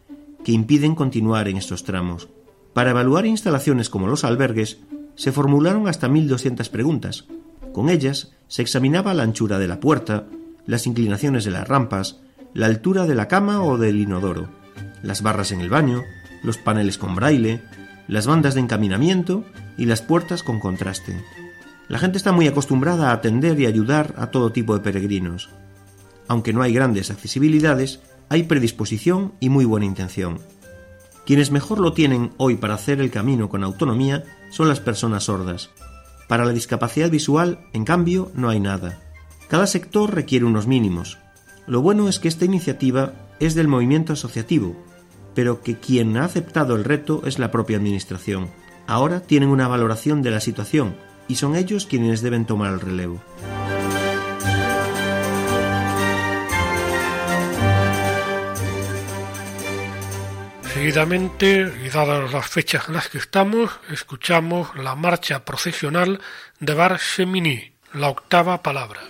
que 0.44 0.54
impiden 0.54 0.96
continuar 0.96 1.48
en 1.50 1.58
estos 1.58 1.84
tramos. 1.84 2.30
Para 2.78 2.92
evaluar 2.92 3.26
instalaciones 3.26 3.90
como 3.90 4.06
los 4.06 4.24
albergues, 4.24 4.78
se 5.16 5.32
formularon 5.32 5.88
hasta 5.88 6.08
1.200 6.08 6.70
preguntas. 6.70 7.26
Con 7.74 7.90
ellas 7.90 8.34
se 8.48 8.62
examinaba 8.62 9.16
la 9.16 9.24
anchura 9.24 9.58
de 9.58 9.68
la 9.68 9.80
puerta, 9.80 10.26
las 10.68 10.86
inclinaciones 10.86 11.44
de 11.44 11.50
las 11.50 11.68
rampas, 11.68 12.20
la 12.54 12.68
altura 12.68 13.08
de 13.08 13.16
la 13.16 13.28
cama 13.28 13.64
o 13.64 13.80
del 13.80 14.00
inodoro, 14.00 14.50
las 15.02 15.24
barras 15.24 15.52
en 15.52 15.62
el 15.62 15.72
baño, 15.72 16.04
los 16.44 16.60
paneles 16.60 17.00
con 17.00 17.16
braille, 17.16 17.64
las 18.08 18.28
bandas 18.28 18.54
de 18.54 18.62
encaminamiento 18.62 19.44
y 19.76 19.86
las 19.86 20.04
puertas 20.04 20.44
con 20.44 20.60
contraste. 20.60 21.20
La 21.88 21.98
gente 21.98 22.20
está 22.20 22.32
muy 22.32 22.46
acostumbrada 22.46 23.10
a 23.10 23.14
atender 23.14 23.60
y 23.60 23.66
ayudar 23.66 24.14
a 24.18 24.28
todo 24.28 24.52
tipo 24.52 24.76
de 24.76 24.82
peregrinos. 24.82 25.50
Aunque 26.28 26.54
no 26.54 26.62
hay 26.62 26.74
grandes 26.74 27.10
accesibilidades, 27.10 28.02
hay 28.30 28.44
predisposición 28.44 29.34
y 29.40 29.50
muy 29.50 29.66
buena 29.66 29.88
intención. 29.88 30.38
Quienes 31.28 31.52
mejor 31.52 31.80
lo 31.80 31.92
tienen 31.92 32.32
hoy 32.38 32.56
para 32.56 32.76
hacer 32.76 33.02
el 33.02 33.12
camino 33.12 33.50
con 33.50 33.66
autonomía 33.66 34.24
son 34.50 34.70
las 34.70 34.80
personas 34.80 35.26
sordas. 35.26 35.72
Para 36.30 36.46
la 36.46 36.54
discapacidad 36.54 37.12
visual, 37.12 37.60
en 37.74 37.84
cambio, 37.84 38.32
no 38.34 38.48
hay 38.48 38.62
nada. 38.62 39.02
Cada 39.50 39.68
sector 39.68 40.16
requiere 40.16 40.46
unos 40.46 40.68
mínimos. 40.68 41.18
Lo 41.68 41.82
bueno 41.82 42.08
es 42.08 42.20
que 42.20 42.30
esta 42.30 42.46
iniciativa 42.46 43.12
es 43.42 43.56
del 43.56 43.68
movimiento 43.68 44.14
asociativo, 44.14 44.78
pero 45.36 45.62
que 45.62 45.76
quien 45.78 46.16
ha 46.16 46.24
aceptado 46.24 46.78
el 46.78 46.86
reto 46.86 47.22
es 47.26 47.40
la 47.40 47.52
propia 47.52 47.76
Administración. 47.76 48.48
Ahora 48.88 49.20
tienen 49.20 49.50
una 49.50 49.68
valoración 49.68 50.22
de 50.22 50.32
la 50.32 50.40
situación 50.40 50.96
y 51.28 51.36
son 51.36 51.58
ellos 51.58 51.88
quienes 51.88 52.22
deben 52.22 52.46
tomar 52.46 52.72
el 52.72 52.80
relevo. 52.80 53.22
Seguidamente, 60.78 61.74
y 61.84 61.90
dadas 61.90 62.32
las 62.32 62.46
fechas 62.46 62.88
en 62.88 62.94
las 62.94 63.10
que 63.10 63.18
estamos, 63.18 63.72
escuchamos 63.90 64.76
la 64.76 64.94
marcha 64.94 65.44
procesional 65.44 66.22
de 66.60 66.74
Bar 66.76 67.00
Chemini, 67.00 67.74
la 67.96 68.10
octava 68.10 68.62
palabra. 68.62 69.02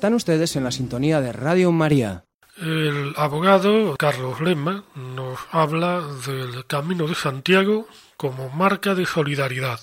Están 0.00 0.14
ustedes 0.14 0.56
en 0.56 0.64
la 0.64 0.70
sintonía 0.70 1.20
de 1.20 1.30
Radio 1.30 1.72
María. 1.72 2.24
El 2.56 3.12
abogado 3.18 3.96
Carlos 3.98 4.40
Lema 4.40 4.82
nos 4.94 5.38
habla 5.52 6.00
del 6.26 6.64
Camino 6.64 7.06
de 7.06 7.14
Santiago 7.14 7.86
como 8.16 8.48
marca 8.48 8.94
de 8.94 9.04
solidaridad. 9.04 9.78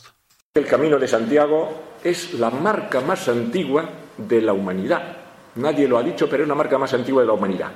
El 0.55 0.65
Camino 0.65 0.97
de 0.97 1.07
Santiago 1.07 1.99
es 2.03 2.33
la 2.33 2.49
marca 2.49 2.99
más 2.99 3.29
antigua 3.29 3.87
de 4.17 4.41
la 4.41 4.53
humanidad. 4.53 5.17
Nadie 5.53 5.87
lo 5.87 5.99
ha 5.99 6.03
dicho, 6.03 6.27
pero 6.27 6.41
es 6.41 6.49
la 6.49 6.55
marca 6.55 6.79
más 6.79 6.95
antigua 6.95 7.21
de 7.21 7.27
la 7.27 7.33
humanidad. 7.33 7.71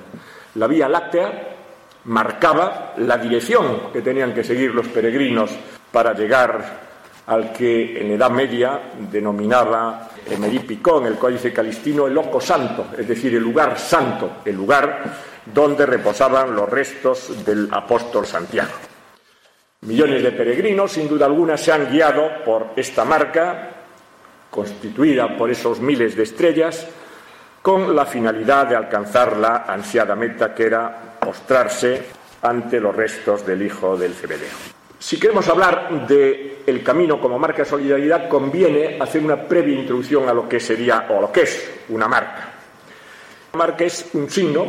La 0.56 0.66
Vía 0.66 0.90
Láctea 0.90 1.48
marcaba 2.06 2.96
la 2.98 3.20
dirección 3.20 3.92
que 3.94 4.02
tenían 4.02 4.34
que 4.34 4.44
seguir 4.44 4.74
los 4.74 4.88
peregrinos 4.88 5.52
para 5.92 6.16
llegar 6.16 6.90
al 7.28 7.54
que 7.54 8.02
en 8.02 8.12
Edad 8.12 8.32
Media 8.32 8.80
denominaba 9.12 10.10
Emery 10.30 10.60
Picón, 10.60 11.06
el 11.06 11.18
Códice 11.18 11.54
Calistino, 11.54 12.08
el 12.08 12.14
Loco 12.14 12.42
Santo, 12.42 12.88
es 12.98 13.08
decir, 13.08 13.36
el 13.36 13.44
lugar 13.44 13.78
santo, 13.78 14.38
el 14.46 14.56
lugar 14.56 15.04
donde 15.46 15.86
reposaban 15.86 16.56
los 16.56 16.70
restos 16.70 17.46
del 17.46 17.68
apóstol 17.72 18.26
Santiago. 18.26 18.72
Millones 19.82 20.22
de 20.22 20.32
peregrinos, 20.32 20.92
sin 20.92 21.08
duda 21.08 21.26
alguna, 21.26 21.58
se 21.58 21.72
han 21.72 21.92
guiado 21.92 22.44
por 22.46 22.74
esta 22.76 23.04
marca, 23.04 23.70
constituida 24.50 25.36
por 25.36 25.50
esos 25.50 25.80
miles 25.80 26.16
de 26.16 26.24
estrellas, 26.24 26.88
con 27.62 27.96
la 27.96 28.06
finalidad 28.06 28.68
de 28.68 28.76
alcanzar 28.76 29.38
la 29.38 29.66
ansiada 29.68 30.16
meta 30.16 30.54
que 30.54 30.66
era 30.66 31.18
postrarse 31.20 32.04
ante 32.42 32.80
los 32.80 32.96
restos 32.96 33.46
del 33.46 33.62
hijo 33.62 33.96
del 33.96 34.14
Cebedeo. 34.14 34.50
Si 34.98 35.20
queremos 35.20 35.48
hablar 35.48 36.06
del 36.66 36.84
camino 36.84 37.20
como 37.20 37.40
marca 37.40 37.64
de 37.64 37.70
solidaridad, 37.70 38.28
conviene 38.30 38.98
hacer 39.00 39.24
una 39.24 39.48
previa 39.48 39.80
introducción 39.80 40.28
a 40.30 40.34
lo 40.34 40.48
que 40.48 40.60
sería 40.60 41.08
o 41.10 41.22
lo 41.22 41.32
que 41.32 41.42
es 41.42 41.72
una 41.90 42.08
marca. 42.08 42.54
Una 43.54 43.66
marca 43.66 43.84
es 43.84 44.10
un 44.14 44.30
signo 44.30 44.66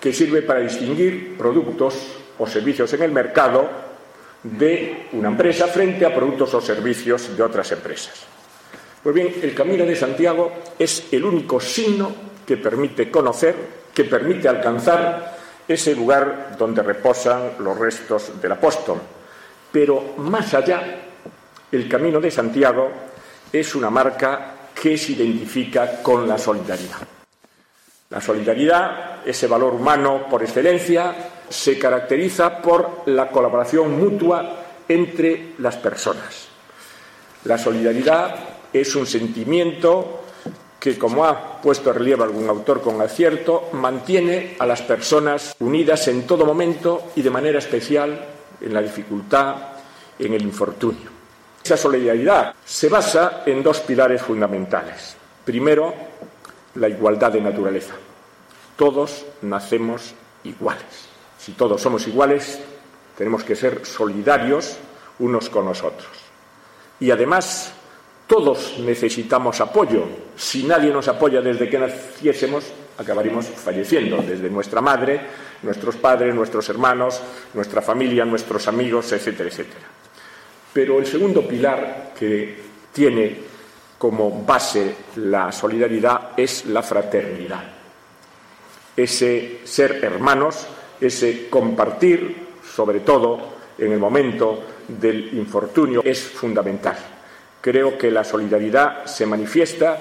que 0.00 0.12
sirve 0.12 0.42
para 0.42 0.60
distinguir 0.60 1.36
productos 1.36 2.18
o 2.38 2.46
servicios 2.46 2.92
en 2.94 3.02
el 3.02 3.12
mercado 3.12 3.68
de 4.42 5.08
una 5.12 5.28
empresa 5.28 5.68
frente 5.68 6.04
a 6.04 6.14
productos 6.14 6.52
o 6.54 6.60
servicios 6.60 7.36
de 7.36 7.42
otras 7.42 7.70
empresas. 7.72 8.26
Pues 9.02 9.14
bien, 9.14 9.34
el 9.42 9.54
Camino 9.54 9.84
de 9.84 9.96
Santiago 9.96 10.52
es 10.78 11.08
el 11.12 11.24
único 11.24 11.60
signo 11.60 12.12
que 12.46 12.56
permite 12.56 13.10
conocer, 13.10 13.54
que 13.94 14.04
permite 14.04 14.48
alcanzar 14.48 15.36
ese 15.66 15.94
lugar 15.94 16.56
donde 16.58 16.82
reposan 16.82 17.52
los 17.60 17.78
restos 17.78 18.40
del 18.40 18.52
apóstol, 18.52 19.00
pero 19.70 20.14
más 20.18 20.54
allá, 20.54 21.11
el 21.72 21.88
Camino 21.88 22.20
de 22.20 22.30
Santiago 22.30 22.90
es 23.50 23.74
una 23.74 23.88
marca 23.88 24.54
que 24.74 24.96
se 24.98 25.12
identifica 25.12 26.02
con 26.02 26.28
la 26.28 26.36
solidaridad. 26.36 26.98
La 28.10 28.20
solidaridad, 28.20 29.26
ese 29.26 29.46
valor 29.46 29.74
humano 29.74 30.26
por 30.28 30.42
excelencia, 30.42 31.14
se 31.48 31.78
caracteriza 31.78 32.60
por 32.60 33.04
la 33.06 33.30
colaboración 33.30 33.98
mutua 33.98 34.56
entre 34.86 35.54
las 35.58 35.76
personas. 35.76 36.48
La 37.44 37.56
solidaridad 37.56 38.34
es 38.70 38.94
un 38.94 39.06
sentimiento 39.06 40.24
que, 40.78 40.98
como 40.98 41.24
ha 41.24 41.60
puesto 41.62 41.90
en 41.90 41.96
relieve 41.96 42.24
algún 42.24 42.48
autor 42.50 42.82
con 42.82 43.00
acierto, 43.00 43.70
mantiene 43.72 44.56
a 44.58 44.66
las 44.66 44.82
personas 44.82 45.56
unidas 45.60 46.06
en 46.08 46.26
todo 46.26 46.44
momento 46.44 47.12
y 47.16 47.22
de 47.22 47.30
manera 47.30 47.60
especial 47.60 48.26
en 48.60 48.74
la 48.74 48.82
dificultad, 48.82 49.56
en 50.18 50.34
el 50.34 50.42
infortunio. 50.42 51.21
Esa 51.64 51.76
solidaridad 51.76 52.54
se 52.64 52.88
basa 52.88 53.42
en 53.46 53.62
dos 53.62 53.80
pilares 53.80 54.22
fundamentales. 54.22 55.16
Primero, 55.44 55.94
la 56.74 56.88
igualdad 56.88 57.32
de 57.32 57.40
naturaleza. 57.40 57.94
Todos 58.76 59.24
nacemos 59.42 60.14
iguales. 60.44 61.08
Si 61.38 61.52
todos 61.52 61.80
somos 61.80 62.06
iguales, 62.08 62.60
tenemos 63.16 63.44
que 63.44 63.54
ser 63.54 63.86
solidarios 63.86 64.76
unos 65.20 65.48
con 65.48 65.66
nosotros. 65.66 66.10
Y 66.98 67.10
además, 67.10 67.72
todos 68.26 68.78
necesitamos 68.78 69.60
apoyo. 69.60 70.04
Si 70.36 70.64
nadie 70.64 70.92
nos 70.92 71.06
apoya 71.08 71.40
desde 71.40 71.68
que 71.68 71.78
naciésemos, 71.78 72.64
acabaríamos 72.98 73.46
falleciendo, 73.46 74.18
desde 74.18 74.50
nuestra 74.50 74.80
madre, 74.80 75.20
nuestros 75.62 75.96
padres, 75.96 76.34
nuestros 76.34 76.68
hermanos, 76.68 77.20
nuestra 77.54 77.82
familia, 77.82 78.24
nuestros 78.24 78.66
amigos, 78.68 79.12
etcétera, 79.12 79.48
etcétera. 79.48 80.01
Pero 80.72 80.98
el 80.98 81.06
segundo 81.06 81.46
pilar 81.46 82.12
que 82.18 82.56
tiene 82.92 83.36
como 83.98 84.42
base 84.44 84.96
la 85.16 85.52
solidaridad 85.52 86.30
es 86.36 86.66
la 86.66 86.82
fraternidad. 86.82 87.62
Ese 88.96 89.60
ser 89.64 90.00
hermanos, 90.02 90.66
ese 91.00 91.48
compartir, 91.48 92.48
sobre 92.74 93.00
todo 93.00 93.52
en 93.78 93.92
el 93.92 93.98
momento 93.98 94.62
del 94.88 95.34
infortunio, 95.34 96.02
es 96.04 96.20
fundamental. 96.20 96.96
Creo 97.60 97.96
que 97.96 98.10
la 98.10 98.24
solidaridad 98.24 99.06
se 99.06 99.24
manifiesta 99.24 99.98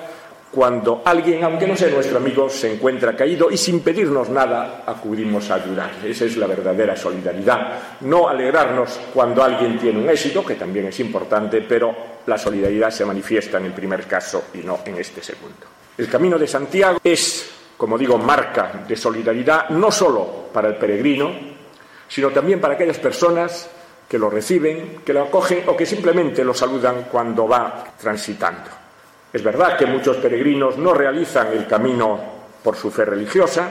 cuando 0.51 1.01
alguien, 1.05 1.43
aunque 1.45 1.65
no 1.65 1.77
sea 1.77 1.89
nuestro 1.89 2.17
amigo, 2.17 2.49
se 2.49 2.73
encuentra 2.73 3.15
caído 3.15 3.49
y 3.49 3.55
sin 3.55 3.79
pedirnos 3.79 4.29
nada 4.29 4.83
acudimos 4.85 5.49
a 5.49 5.55
ayudar. 5.55 5.91
Esa 6.05 6.25
es 6.25 6.35
la 6.35 6.45
verdadera 6.45 6.95
solidaridad. 6.95 7.97
No 8.01 8.27
alegrarnos 8.27 8.99
cuando 9.13 9.43
alguien 9.43 9.79
tiene 9.79 9.99
un 9.99 10.09
éxito, 10.09 10.45
que 10.45 10.55
también 10.55 10.87
es 10.87 10.99
importante, 10.99 11.61
pero 11.61 11.95
la 12.25 12.37
solidaridad 12.37 12.91
se 12.91 13.05
manifiesta 13.05 13.59
en 13.59 13.65
el 13.65 13.73
primer 13.73 14.05
caso 14.05 14.43
y 14.53 14.57
no 14.57 14.79
en 14.85 14.97
este 14.97 15.23
segundo. 15.23 15.67
El 15.97 16.09
camino 16.09 16.37
de 16.37 16.47
Santiago 16.47 16.99
es, 17.01 17.49
como 17.77 17.97
digo, 17.97 18.17
marca 18.17 18.83
de 18.85 18.95
solidaridad 18.97 19.69
no 19.69 19.89
solo 19.89 20.49
para 20.51 20.67
el 20.67 20.75
peregrino, 20.75 21.31
sino 22.09 22.29
también 22.31 22.59
para 22.59 22.73
aquellas 22.73 22.99
personas 22.99 23.69
que 24.07 24.19
lo 24.19 24.29
reciben, 24.29 24.99
que 25.05 25.13
lo 25.13 25.23
acogen 25.23 25.63
o 25.67 25.77
que 25.77 25.85
simplemente 25.85 26.43
lo 26.43 26.53
saludan 26.53 27.05
cuando 27.09 27.47
va 27.47 27.85
transitando. 27.97 28.80
Es 29.33 29.43
verdad 29.43 29.77
que 29.77 29.85
muchos 29.85 30.17
peregrinos 30.17 30.77
no 30.77 30.93
realizan 30.93 31.47
el 31.53 31.65
camino 31.65 32.19
por 32.63 32.75
su 32.75 32.91
fe 32.91 33.05
religiosa, 33.05 33.69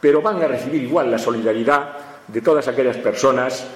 pero 0.00 0.20
van 0.20 0.42
a 0.42 0.48
recibir 0.48 0.82
igual 0.82 1.10
la 1.10 1.18
solidaridad 1.18 1.96
de 2.26 2.40
todas 2.40 2.66
aquellas 2.66 2.96
personas 2.96 3.66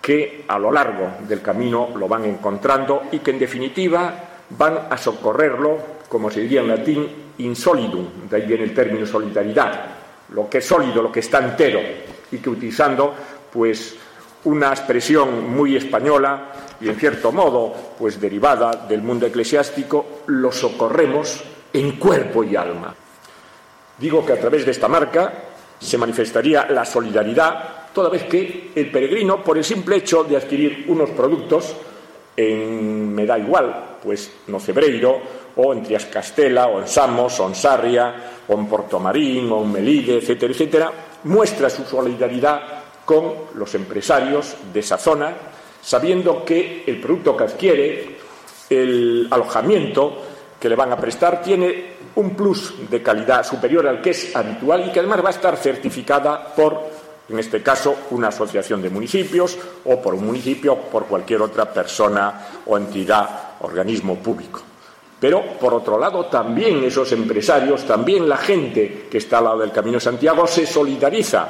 que 0.00 0.44
a 0.48 0.58
lo 0.58 0.72
largo 0.72 1.16
del 1.28 1.42
camino 1.42 1.90
lo 1.94 2.08
van 2.08 2.24
encontrando 2.24 3.02
y 3.12 3.18
que 3.18 3.32
en 3.32 3.38
definitiva 3.38 4.14
van 4.50 4.86
a 4.88 4.96
socorrerlo, 4.96 5.78
como 6.08 6.30
se 6.30 6.40
diría 6.40 6.62
en 6.62 6.68
latín, 6.68 7.08
insolidum, 7.38 8.28
de 8.28 8.36
ahí 8.36 8.46
viene 8.46 8.64
el 8.64 8.74
término 8.74 9.04
solidaridad, 9.04 9.84
lo 10.30 10.48
que 10.48 10.58
es 10.58 10.64
sólido, 10.64 11.02
lo 11.02 11.12
que 11.12 11.20
está 11.20 11.38
entero, 11.38 11.80
y 12.32 12.38
que 12.38 12.48
utilizando 12.50 13.14
pues 13.52 13.96
una 14.44 14.68
expresión 14.70 15.54
muy 15.54 15.76
española 15.76 16.52
y 16.80 16.88
en 16.88 16.96
cierto 16.96 17.32
modo 17.32 17.72
pues 17.98 18.20
derivada 18.20 18.86
del 18.88 19.02
mundo 19.02 19.26
eclesiástico, 19.26 20.22
lo 20.26 20.52
socorremos 20.52 21.42
en 21.72 21.92
cuerpo 21.92 22.44
y 22.44 22.56
alma. 22.56 22.94
Digo 23.98 24.24
que 24.24 24.32
a 24.32 24.40
través 24.40 24.64
de 24.64 24.70
esta 24.70 24.88
marca 24.88 25.32
se 25.78 25.98
manifestaría 25.98 26.66
la 26.66 26.84
solidaridad, 26.84 27.88
toda 27.92 28.08
vez 28.08 28.24
que 28.24 28.70
el 28.74 28.90
peregrino, 28.90 29.42
por 29.42 29.58
el 29.58 29.64
simple 29.64 29.96
hecho 29.96 30.24
de 30.24 30.36
adquirir 30.36 30.84
unos 30.88 31.10
productos, 31.10 31.74
en, 32.36 33.12
me 33.14 33.26
da 33.26 33.38
igual, 33.38 33.96
pues 34.02 34.30
no 34.46 34.60
Cebreiro, 34.60 35.20
o 35.56 35.72
en 35.72 35.82
Triascastela, 35.82 36.68
o 36.68 36.80
en 36.80 36.86
Samos, 36.86 37.40
o 37.40 37.48
en 37.48 37.54
Sarria, 37.54 38.14
o 38.46 38.54
en 38.54 38.66
Portomarín, 38.66 39.50
o 39.50 39.62
en 39.62 39.72
Melide, 39.72 40.18
etcétera, 40.18 40.52
etcétera, 40.52 40.92
muestra 41.24 41.68
su 41.68 41.84
solidaridad 41.84 42.60
con 43.04 43.34
los 43.54 43.74
empresarios 43.74 44.54
de 44.72 44.80
esa 44.80 44.98
zona, 44.98 45.34
sabiendo 45.88 46.44
que 46.44 46.84
el 46.86 47.00
producto 47.00 47.34
que 47.34 47.44
adquiere, 47.44 48.16
el 48.68 49.26
alojamiento 49.30 50.20
que 50.60 50.68
le 50.68 50.76
van 50.76 50.92
a 50.92 50.98
prestar, 50.98 51.40
tiene 51.40 51.96
un 52.16 52.36
plus 52.36 52.90
de 52.90 53.02
calidad 53.02 53.42
superior 53.42 53.88
al 53.88 54.02
que 54.02 54.10
es 54.10 54.36
habitual 54.36 54.86
y 54.86 54.92
que 54.92 54.98
además 54.98 55.24
va 55.24 55.28
a 55.28 55.32
estar 55.32 55.56
certificada 55.56 56.52
por, 56.54 56.78
en 57.30 57.38
este 57.38 57.62
caso, 57.62 58.00
una 58.10 58.28
asociación 58.28 58.82
de 58.82 58.90
municipios 58.90 59.56
o 59.86 59.98
por 60.02 60.12
un 60.12 60.26
municipio 60.26 60.74
o 60.74 60.76
por 60.76 61.06
cualquier 61.06 61.40
otra 61.40 61.72
persona 61.72 62.48
o 62.66 62.76
entidad, 62.76 63.52
organismo 63.60 64.16
público. 64.16 64.60
Pero, 65.18 65.42
por 65.58 65.72
otro 65.72 65.98
lado, 65.98 66.26
también 66.26 66.84
esos 66.84 67.10
empresarios, 67.12 67.86
también 67.86 68.28
la 68.28 68.36
gente 68.36 69.08
que 69.10 69.16
está 69.16 69.38
al 69.38 69.44
lado 69.44 69.60
del 69.60 69.72
Camino 69.72 69.98
Santiago 69.98 70.46
se 70.46 70.66
solidariza 70.66 71.48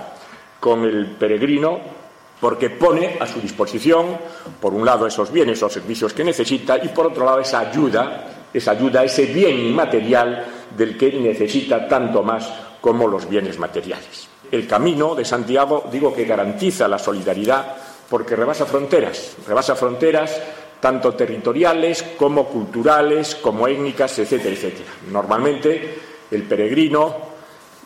con 0.60 0.84
el 0.84 1.16
peregrino 1.16 1.97
porque 2.40 2.70
pone 2.70 3.16
a 3.20 3.26
su 3.26 3.40
disposición, 3.40 4.16
por 4.60 4.72
un 4.72 4.84
lado, 4.84 5.06
esos 5.06 5.32
bienes 5.32 5.62
o 5.62 5.68
servicios 5.68 6.12
que 6.12 6.24
necesita 6.24 6.78
y, 6.78 6.88
por 6.88 7.06
otro 7.06 7.24
lado, 7.24 7.40
esa 7.40 7.60
ayuda, 7.60 8.46
esa 8.52 8.72
ayuda, 8.72 9.04
ese 9.04 9.26
bien 9.26 9.58
inmaterial 9.58 10.46
del 10.76 10.96
que 10.96 11.12
necesita 11.12 11.88
tanto 11.88 12.22
más 12.22 12.48
como 12.80 13.06
los 13.08 13.28
bienes 13.28 13.58
materiales. 13.58 14.28
El 14.50 14.66
camino 14.66 15.14
de 15.14 15.24
Santiago, 15.24 15.84
digo 15.90 16.14
que 16.14 16.24
garantiza 16.24 16.88
la 16.88 16.98
solidaridad 16.98 17.76
porque 18.08 18.36
rebasa 18.36 18.64
fronteras, 18.64 19.36
rebasa 19.46 19.74
fronteras 19.74 20.40
tanto 20.80 21.14
territoriales 21.14 22.02
como 22.16 22.46
culturales, 22.46 23.34
como 23.34 23.66
étnicas, 23.66 24.18
etcétera, 24.18 24.54
etcétera. 24.54 24.90
Normalmente 25.10 25.98
el 26.30 26.42
peregrino, 26.44 27.27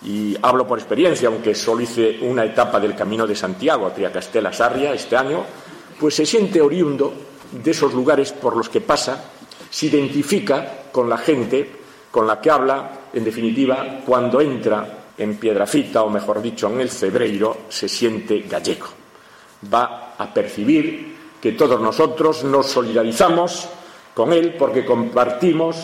y 0.05 0.37
hablo 0.43 0.67
por 0.67 0.79
experiencia, 0.79 1.29
aunque 1.29 1.55
solo 1.55 1.83
hice 1.83 2.19
una 2.23 2.45
etapa 2.45 2.81
del 2.81 2.97
Camino 2.97 3.27
de 3.27 3.37
Santiago 3.37 3.87
a 3.87 3.95
Triacastela 3.95 4.53
Sarria 4.53 4.93
este 4.93 5.17
año, 5.17 5.45
pues 5.99 6.17
se 6.17 6.27
siente 6.27 6.61
oriundo 6.61 7.13
de 7.53 7.71
esos 7.71 7.93
lugares 7.95 8.33
por 8.33 8.57
los 8.57 8.69
que 8.69 8.81
pasa, 8.81 9.25
se 9.71 9.87
identifica 9.87 10.85
con 10.91 11.09
la 11.09 11.19
gente 11.19 11.83
con 12.11 12.27
la 12.27 12.41
que 12.41 12.51
habla, 12.51 12.91
en 13.13 13.25
definitiva, 13.25 14.01
cuando 14.05 14.41
entra 14.41 15.05
en 15.17 15.37
Piedrafita, 15.37 16.03
o 16.03 16.11
mejor 16.11 16.43
dicho, 16.43 16.69
en 16.69 16.81
el 16.81 16.91
Cebreiro, 16.91 17.63
se 17.71 17.89
siente 17.89 18.41
gallego. 18.41 18.87
Va 19.73 20.15
a 20.19 20.33
percibir 20.33 21.17
que 21.41 21.53
todos 21.53 21.81
nosotros 21.81 22.45
nos 22.45 22.67
solidarizamos 22.67 23.69
con 24.15 24.33
él 24.33 24.55
porque 24.59 24.85
compartimos 24.85 25.77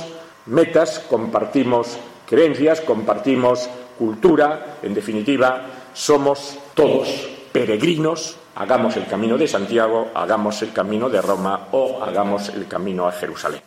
metas, 0.46 0.98
compartimos 1.09 1.96
creencias, 2.26 2.83
compartimos 2.83 3.70
cultura, 3.98 4.78
en 4.82 4.94
definitiva, 4.94 5.62
somos 5.92 6.56
todos 6.74 7.08
peregrinos, 7.50 8.37
hagamos 8.54 8.96
el 8.96 9.06
camino 9.06 9.37
de 9.37 9.48
Santiago, 9.48 10.12
hagamos 10.14 10.62
el 10.62 10.72
camino 10.72 11.11
de 11.11 11.20
Roma 11.20 11.68
o 11.72 12.02
hagamos 12.02 12.50
el 12.50 12.68
camino 12.68 13.08
a 13.08 13.12
Jerusalén. 13.12 13.62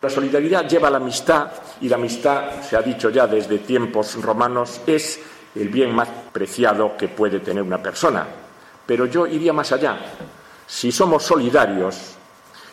La 0.00 0.10
solidaridad 0.10 0.68
lleva 0.68 0.88
a 0.88 0.90
la 0.92 0.98
amistad 0.98 1.50
y 1.80 1.88
la 1.88 1.96
amistad, 1.96 2.60
se 2.62 2.76
ha 2.76 2.82
dicho 2.82 3.10
ya 3.10 3.26
desde 3.26 3.58
tiempos 3.58 4.14
romanos, 4.22 4.82
es 4.86 5.18
el 5.54 5.68
bien 5.68 5.94
más 5.94 6.08
preciado 6.32 6.96
que 6.96 7.08
puede 7.08 7.40
tener 7.40 7.62
una 7.62 7.82
persona. 7.82 8.26
Pero 8.86 9.06
yo 9.06 9.26
iría 9.26 9.52
más 9.52 9.72
allá. 9.72 9.98
Si 10.66 10.92
somos 10.92 11.24
solidarios, 11.24 12.14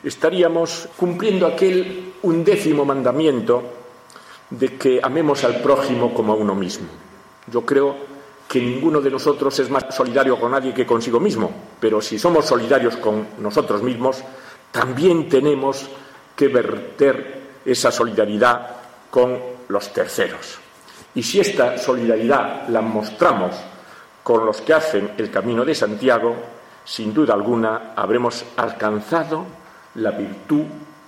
estaríamos 0.03 0.89
cumpliendo 0.97 1.47
aquel 1.47 2.13
undécimo 2.21 2.85
mandamiento 2.85 3.82
de 4.59 4.77
que 4.77 4.99
amemos 5.01 5.43
al 5.43 5.61
prójimo 5.61 6.13
como 6.13 6.33
a 6.33 6.35
uno 6.35 6.53
mismo. 6.53 6.87
Yo 7.47 7.65
creo 7.65 7.95
que 8.47 8.61
ninguno 8.61 9.01
de 9.01 9.09
nosotros 9.09 9.57
es 9.59 9.69
más 9.69 9.85
solidario 9.89 10.39
con 10.39 10.51
nadie 10.51 10.73
que 10.73 10.85
consigo 10.85 11.19
mismo, 11.19 11.51
pero 11.79 12.01
si 12.01 12.19
somos 12.19 12.45
solidarios 12.45 12.97
con 12.97 13.29
nosotros 13.39 13.81
mismos, 13.81 14.23
también 14.71 15.27
tenemos 15.27 15.89
que 16.35 16.49
verter 16.49 17.41
esa 17.65 17.91
solidaridad 17.91 18.75
con 19.09 19.39
los 19.69 19.91
terceros. 19.91 20.59
Y 21.15 21.23
si 21.23 21.39
esta 21.39 21.77
solidaridad 21.79 22.67
la 22.69 22.81
mostramos 22.81 23.55
con 24.21 24.45
los 24.45 24.61
que 24.61 24.73
hacen 24.73 25.13
el 25.17 25.31
camino 25.31 25.65
de 25.65 25.73
Santiago, 25.73 26.35
sin 26.85 27.13
duda 27.13 27.33
alguna 27.33 27.93
habremos 27.95 28.45
alcanzado 28.55 29.45
la 29.95 30.11
virtud 30.11 30.65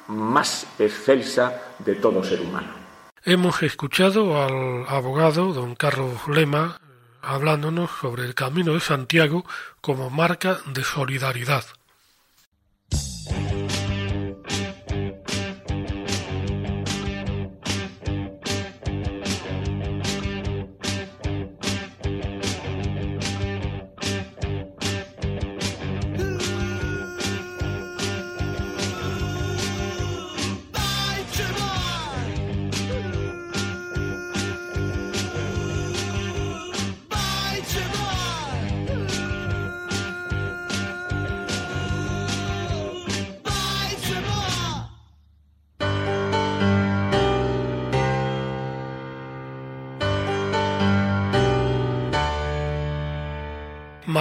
más 0.08 0.66
excelsa 0.80 1.62
de 1.78 1.96
todo 1.96 2.24
ser 2.24 2.42
humano. 2.42 2.85
Hemos 3.28 3.64
escuchado 3.64 4.40
al 4.40 4.86
abogado 4.88 5.52
don 5.52 5.74
Carlos 5.74 6.28
Lema 6.28 6.80
hablándonos 7.24 7.90
sobre 8.00 8.24
el 8.24 8.36
Camino 8.36 8.76
de 8.76 8.80
Santiago 8.80 9.44
como 9.82 10.12
marca 10.12 10.60
de 10.68 10.84
solidaridad. 10.84 11.66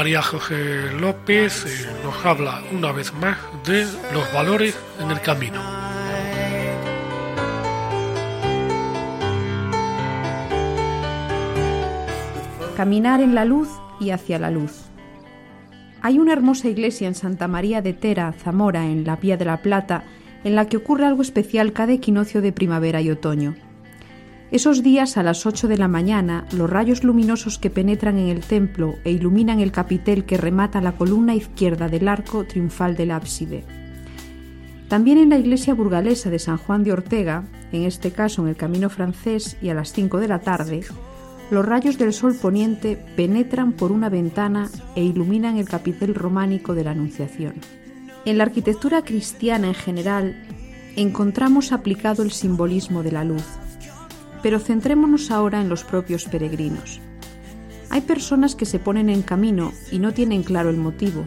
María 0.05 0.21
José 0.21 0.93
López 1.01 1.65
eh, 1.65 1.89
nos 2.05 2.27
habla 2.27 2.63
una 2.73 2.93
vez 2.93 3.11
más 3.15 3.39
de 3.65 3.87
los 4.13 4.31
valores 4.35 4.79
en 5.01 5.11
el 5.11 5.19
camino. 5.23 5.63
Caminar 12.77 13.23
en 13.23 13.35
la 13.35 13.47
luz 13.47 13.71
y 13.99 14.11
hacia 14.11 14.39
la 14.39 14.51
luz. 14.51 14.91
Hay 16.03 16.19
una 16.19 16.35
hermosa 16.35 16.69
iglesia 16.69 17.09
en 17.09 17.15
Santa 17.15 17.49
María 17.49 17.81
de 17.81 17.95
Tera, 17.95 18.35
Zamora, 18.35 18.85
en 18.85 19.05
la 19.05 19.17
Vía 19.17 19.39
de 19.39 19.47
la 19.47 19.63
Plata, 19.63 20.05
en 20.45 20.55
la 20.55 20.67
que 20.67 20.77
ocurre 20.77 21.07
algo 21.07 21.23
especial 21.23 21.73
cada 21.73 21.95
equinoccio 21.95 22.43
de 22.43 22.53
primavera 22.53 23.01
y 23.01 23.11
otoño. 23.11 23.55
Esos 24.55 24.85
días 24.85 25.17
a 25.17 25.25
las 25.25 25.47
8 25.47 25.67
de 25.67 25.77
la 25.77 25.89
mañana, 25.89 26.47
los 26.53 26.71
rayos 26.71 27.03
luminosos 27.03 27.59
que 27.59 27.71
penetran 27.71 28.19
en 28.19 28.29
el 28.29 28.43
templo 28.43 28.95
e 29.03 29.11
iluminan 29.11 29.59
el 29.59 29.73
capitel 29.73 30.27
que 30.27 30.37
remata 30.37 30.81
la 30.81 30.93
columna 30.93 31.35
izquierda 31.35 31.89
del 31.89 32.07
arco 32.07 32.45
triunfal 32.45 32.95
del 32.95 33.11
ábside. 33.11 33.65
También 34.87 35.19
en 35.19 35.31
la 35.31 35.39
iglesia 35.39 35.75
burgalesa 35.75 36.31
de 36.31 36.39
San 36.39 36.59
Juan 36.59 36.85
de 36.85 36.93
Ortega, 36.93 37.43
en 37.73 37.83
este 37.83 38.13
caso 38.13 38.43
en 38.43 38.49
el 38.49 38.55
camino 38.55 38.91
francés 38.91 39.57
y 39.61 39.71
a 39.71 39.75
las 39.75 39.93
5 39.93 40.21
de 40.21 40.29
la 40.29 40.39
tarde, 40.39 40.83
los 41.51 41.67
rayos 41.67 41.99
del 41.99 42.13
sol 42.13 42.37
poniente 42.41 42.97
penetran 43.17 43.73
por 43.73 43.91
una 43.91 44.09
ventana 44.09 44.71
e 44.95 45.03
iluminan 45.03 45.57
el 45.57 45.69
capitel 45.69 46.15
románico 46.15 46.77
de 46.77 46.85
la 46.85 46.93
Anunciación. 46.93 47.55
En 48.25 48.39
la 48.39 48.45
arquitectura 48.45 49.03
cristiana 49.03 49.67
en 49.67 49.75
general 49.75 50.47
encontramos 50.95 51.73
aplicado 51.73 52.23
el 52.23 52.31
simbolismo 52.31 53.03
de 53.03 53.11
la 53.11 53.25
luz, 53.25 53.43
pero 54.45 54.61
centrémonos 54.61 55.31
ahora 55.31 55.63
en 55.63 55.71
los 55.71 55.85
propios 55.85 56.27
peregrinos. 56.27 57.01
Hay 57.89 58.03
personas 58.03 58.55
que 58.55 58.67
se 58.67 58.79
ponen 58.79 59.09
en 59.09 59.23
camino 59.23 59.73
y 59.91 60.01
no 60.01 60.13
tienen 60.13 60.43
claro 60.43 60.69
el 60.69 60.77
motivo, 60.77 61.25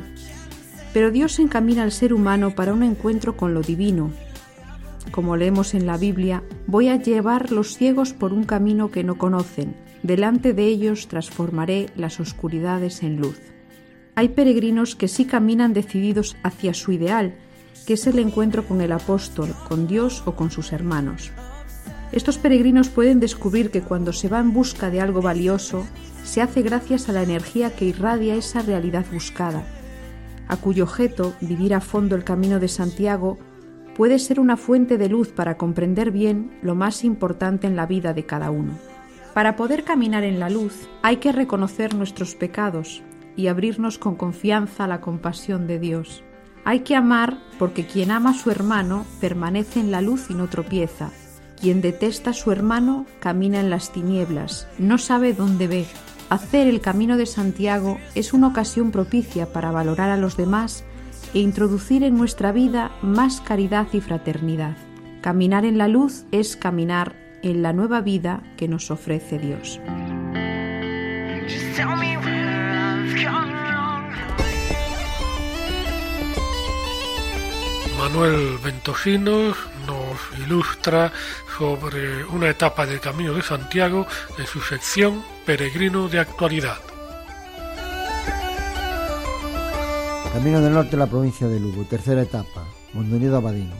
pero 0.93 1.09
Dios 1.09 1.39
encamina 1.39 1.81
al 1.81 1.91
ser 1.91 2.13
humano 2.13 2.53
para 2.53 2.73
un 2.73 2.83
encuentro 2.83 3.35
con 3.35 3.55
lo 3.55 3.61
divino. 3.61 4.11
Como 5.09 5.35
leemos 5.35 5.73
en 5.73 5.87
la 5.87 5.97
Biblia, 5.97 6.43
voy 6.67 6.89
a 6.89 6.97
llevar 6.97 7.51
los 7.51 7.75
ciegos 7.75 8.13
por 8.13 8.33
un 8.33 8.43
camino 8.43 8.91
que 8.91 9.03
no 9.03 9.17
conocen, 9.17 9.75
delante 10.03 10.53
de 10.53 10.67
ellos 10.67 11.07
transformaré 11.07 11.87
las 11.95 12.19
oscuridades 12.19 13.01
en 13.01 13.17
luz. 13.17 13.39
Hay 14.13 14.29
peregrinos 14.29 14.95
que 14.95 15.07
sí 15.07 15.25
caminan 15.25 15.73
decididos 15.73 16.37
hacia 16.43 16.75
su 16.75 16.91
ideal, 16.91 17.33
que 17.87 17.93
es 17.93 18.05
el 18.05 18.19
encuentro 18.19 18.63
con 18.67 18.79
el 18.79 18.91
apóstol, 18.91 19.55
con 19.67 19.87
Dios 19.87 20.21
o 20.27 20.35
con 20.35 20.51
sus 20.51 20.71
hermanos. 20.71 21.31
Estos 22.11 22.37
peregrinos 22.37 22.89
pueden 22.89 23.19
descubrir 23.19 23.69
que 23.69 23.81
cuando 23.81 24.13
se 24.13 24.29
va 24.29 24.39
en 24.39 24.53
busca 24.53 24.89
de 24.89 25.01
algo 25.01 25.21
valioso, 25.21 25.85
se 26.23 26.41
hace 26.41 26.61
gracias 26.61 27.09
a 27.09 27.11
la 27.11 27.23
energía 27.23 27.75
que 27.75 27.85
irradia 27.85 28.35
esa 28.35 28.61
realidad 28.61 29.05
buscada, 29.11 29.65
a 30.47 30.57
cuyo 30.57 30.85
objeto, 30.85 31.33
vivir 31.41 31.73
a 31.73 31.81
fondo 31.81 32.15
el 32.15 32.23
camino 32.23 32.59
de 32.59 32.69
Santiago, 32.69 33.37
puede 33.95 34.19
ser 34.19 34.39
una 34.39 34.57
fuente 34.57 34.97
de 34.97 35.09
luz 35.09 35.29
para 35.29 35.57
comprender 35.57 36.11
bien 36.11 36.51
lo 36.61 36.75
más 36.75 37.03
importante 37.03 37.67
en 37.67 37.75
la 37.75 37.85
vida 37.85 38.13
de 38.13 38.25
cada 38.25 38.51
uno. 38.51 38.73
Para 39.33 39.55
poder 39.55 39.83
caminar 39.83 40.23
en 40.23 40.39
la 40.39 40.49
luz 40.49 40.87
hay 41.01 41.17
que 41.17 41.31
reconocer 41.31 41.93
nuestros 41.93 42.35
pecados 42.35 43.03
y 43.35 43.47
abrirnos 43.47 43.97
con 43.97 44.15
confianza 44.15 44.85
a 44.85 44.87
la 44.87 45.01
compasión 45.01 45.67
de 45.67 45.79
Dios. 45.79 46.23
Hay 46.63 46.81
que 46.81 46.95
amar 46.95 47.37
porque 47.59 47.85
quien 47.85 48.11
ama 48.11 48.31
a 48.31 48.33
su 48.33 48.49
hermano 48.49 49.05
permanece 49.19 49.79
en 49.79 49.91
la 49.91 50.01
luz 50.01 50.29
y 50.29 50.33
no 50.33 50.47
tropieza, 50.47 51.11
quien 51.59 51.81
detesta 51.81 52.31
a 52.31 52.33
su 52.33 52.51
hermano 52.51 53.05
camina 53.19 53.59
en 53.59 53.69
las 53.69 53.91
tinieblas, 53.91 54.67
no 54.77 54.97
sabe 54.97 55.33
dónde 55.33 55.67
ve. 55.67 55.85
Hacer 56.29 56.67
el 56.67 56.81
camino 56.81 57.17
de 57.17 57.25
Santiago 57.25 57.97
es 58.15 58.33
una 58.33 58.47
ocasión 58.47 58.91
propicia 58.91 59.51
para 59.53 59.71
valorar 59.71 60.09
a 60.09 60.17
los 60.17 60.37
demás 60.37 60.83
e 61.33 61.39
introducir 61.39 62.03
en 62.03 62.17
nuestra 62.17 62.51
vida 62.51 62.91
más 63.01 63.41
caridad 63.41 63.87
y 63.93 64.01
fraternidad. 64.01 64.75
Caminar 65.21 65.65
en 65.65 65.77
la 65.77 65.87
luz 65.87 66.25
es 66.31 66.55
caminar 66.55 67.15
en 67.43 67.61
la 67.61 67.73
nueva 67.73 68.01
vida 68.01 68.43
que 68.57 68.67
nos 68.67 68.91
ofrece 68.91 69.39
Dios. 69.39 69.79
Manuel 77.97 78.57
Ventosinos 78.63 79.57
nos 79.85 80.39
ilustra 80.39 81.11
sobre 81.57 82.23
una 82.25 82.49
etapa 82.49 82.85
del 82.85 82.99
Camino 82.99 83.33
de 83.33 83.41
Santiago 83.41 84.05
en 84.37 84.45
su 84.45 84.61
sección 84.61 85.23
Peregrino 85.45 86.07
de 86.07 86.19
Actualidad. 86.19 86.77
Camino 90.33 90.61
del 90.61 90.73
Norte 90.73 90.91
de 90.91 90.97
la 90.97 91.07
provincia 91.07 91.47
de 91.47 91.59
Lugo, 91.59 91.83
tercera 91.85 92.21
etapa, 92.21 92.63
Mondoñedo 92.93 93.37
Abadino. 93.37 93.73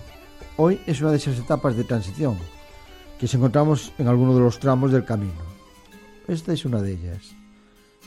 Hoy 0.56 0.80
es 0.88 1.02
una 1.02 1.12
de 1.12 1.18
esas 1.18 1.38
etapas 1.38 1.76
de 1.76 1.84
transición. 1.84 2.38
que 3.20 3.28
se 3.28 3.38
encontramos 3.38 3.94
en 3.98 4.08
alguno 4.08 4.36
de 4.36 4.42
los 4.42 4.60
tramos 4.60 4.92
del 4.92 5.04
camino. 5.04 5.42
Esta 6.28 6.54
es 6.54 6.66
una 6.66 6.84
de 6.84 6.92
ellas. 6.92 7.34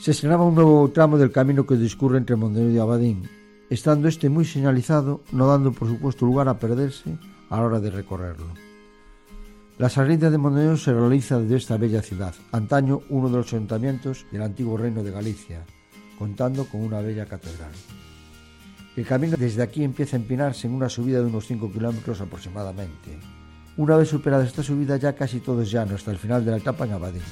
Se 0.01 0.13
estrenaba 0.13 0.45
un 0.45 0.55
nuevo 0.55 0.89
tramo 0.91 1.19
del 1.19 1.33
camino 1.33 1.66
que 1.66 1.75
discurre 1.75 2.16
entre 2.16 2.37
Montenegro 2.37 2.73
y 2.73 2.79
Abadín, 2.79 3.29
estando 3.71 4.07
este 4.07 4.29
muy 4.29 4.45
señalizado, 4.45 5.21
no 5.33 5.49
dando 5.49 5.73
por 5.73 5.89
supuesto 5.89 6.27
lugar 6.27 6.49
a 6.49 6.61
perderse 6.61 7.18
a 7.49 7.57
la 7.57 7.62
hora 7.62 7.81
de 7.81 7.91
recorrerlo. 7.91 8.70
La 9.81 9.89
salida 9.89 10.28
de 10.28 10.37
Montenegro 10.37 10.76
se 10.76 10.93
realiza 10.93 11.41
desde 11.41 11.57
esta 11.57 11.78
bella 11.78 12.03
ciudad, 12.03 12.35
antaño 12.53 13.01
uno 13.09 13.31
de 13.31 13.39
los 13.39 13.51
ayuntamientos 13.55 14.26
del 14.31 14.43
antiguo 14.43 14.76
reino 14.76 15.03
de 15.03 15.11
Galicia, 15.11 15.64
contando 16.18 16.66
con 16.66 16.83
una 16.83 17.01
bella 17.01 17.24
catedral. 17.24 17.70
El 18.95 19.07
camino 19.07 19.39
desde 19.39 19.62
aquí 19.62 19.83
empieza 19.83 20.16
a 20.16 20.20
empinarse 20.20 20.66
en 20.66 20.74
una 20.74 20.91
subida 20.91 21.20
de 21.20 21.24
unos 21.24 21.47
5 21.47 21.72
kilómetros 21.72 22.20
aproximadamente. 22.20 23.18
Una 23.78 23.97
vez 23.97 24.11
superada 24.11 24.45
esta 24.45 24.62
subida 24.62 24.99
ya 24.99 25.14
casi 25.14 25.41
todo 25.41 25.62
es 25.62 25.70
llano 25.70 25.95
hasta 25.95 26.11
el 26.11 26.18
final 26.18 26.45
de 26.45 26.51
la 26.51 26.59
etapa 26.59 26.85
en 26.85 26.93
Abadín. 26.93 27.22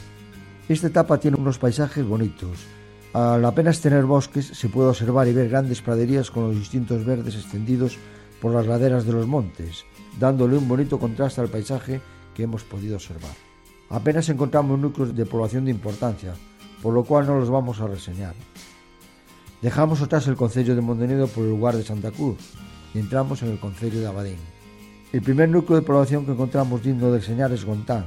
Esta 0.71 0.87
etapa 0.87 1.21
tiene 1.21 1.37
unos 1.37 1.59
paisajes 1.59 2.07
bonitos. 2.07 2.65
Al 3.13 3.45
apenas 3.45 3.83
tener 3.83 4.07
bosques 4.07 4.47
se 4.47 4.71
puede 4.71 4.89
observar 4.89 5.29
y 5.29 5.35
ver 5.35 5.51
grandes 5.51 5.83
praderías 5.83 6.31
con 6.31 6.45
los 6.45 6.57
distintos 6.57 7.05
verdes 7.05 7.35
extendidos 7.35 7.99
por 8.41 8.55
las 8.55 8.67
laderas 8.67 9.05
de 9.05 9.13
los 9.13 9.27
montes, 9.27 9.85
dándole 10.19 10.57
un 10.57 10.67
bonito 10.67 10.99
contraste 10.99 11.43
al 11.43 11.49
paisaje 11.49 12.01
que 12.39 12.45
hemos 12.45 12.63
podido 12.63 12.95
observar. 12.95 13.35
Apenas 13.91 14.29
encontramos 14.29 14.79
núcleos 14.79 15.17
de 15.17 15.27
población 15.27 15.65
de 15.65 15.73
importancia, 15.73 16.35
por 16.81 16.95
lo 16.95 17.03
cual 17.03 17.27
no 17.27 17.37
los 17.37 17.51
vamos 17.51 17.81
a 17.81 17.89
reseñar. 17.89 18.35
Dejamos 19.61 20.01
atrás 20.01 20.29
el 20.29 20.37
concello 20.37 20.77
de 20.77 20.81
Montenegro 20.81 21.27
por 21.27 21.43
el 21.43 21.51
lugar 21.51 21.75
de 21.75 21.83
Santa 21.83 22.13
Cruz 22.13 22.39
y 22.95 23.01
entramos 23.01 23.43
en 23.43 23.51
el 23.51 23.59
concello 23.59 23.99
de 23.99 24.07
Abadín. 24.07 24.39
El 25.13 25.21
primer 25.21 25.49
núcleo 25.49 25.81
de 25.81 25.85
población 25.85 26.27
que 26.27 26.31
encontramos 26.31 26.85
digno 26.85 27.11
de 27.11 27.19
reseñar 27.19 27.51
es 27.51 27.65
Gontán, 27.65 28.07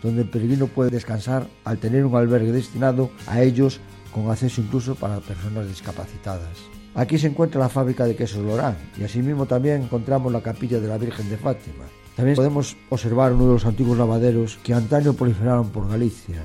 donde 0.00 0.22
el 0.22 0.28
peregrino 0.28 0.68
puede 0.68 0.90
descansar 0.90 1.48
al 1.64 1.78
tener 1.78 2.06
un 2.06 2.14
albergue 2.14 2.52
destinado 2.52 3.10
a 3.26 3.42
ellos 3.42 3.80
con 4.12 4.30
acceso 4.30 4.60
incluso 4.60 4.94
para 4.94 5.18
personas 5.18 5.66
discapacitadas. 5.66 6.56
Aquí 6.94 7.18
se 7.18 7.26
encuentra 7.26 7.60
la 7.60 7.68
fábrica 7.68 8.04
de 8.04 8.14
quesos 8.14 8.44
Lorán 8.44 8.76
y 8.96 9.02
asimismo 9.02 9.46
también 9.46 9.82
encontramos 9.82 10.30
la 10.30 10.40
capilla 10.40 10.78
de 10.78 10.86
la 10.86 10.98
Virgen 10.98 11.28
de 11.28 11.36
Fátima. 11.36 11.84
También 12.16 12.34
podemos 12.34 12.76
observar 12.88 13.34
uno 13.34 13.46
de 13.46 13.52
los 13.52 13.66
antiguos 13.66 13.98
lavaderos 13.98 14.58
que 14.64 14.72
antaño 14.72 15.12
proliferaron 15.12 15.68
por 15.68 15.86
Galicia, 15.86 16.42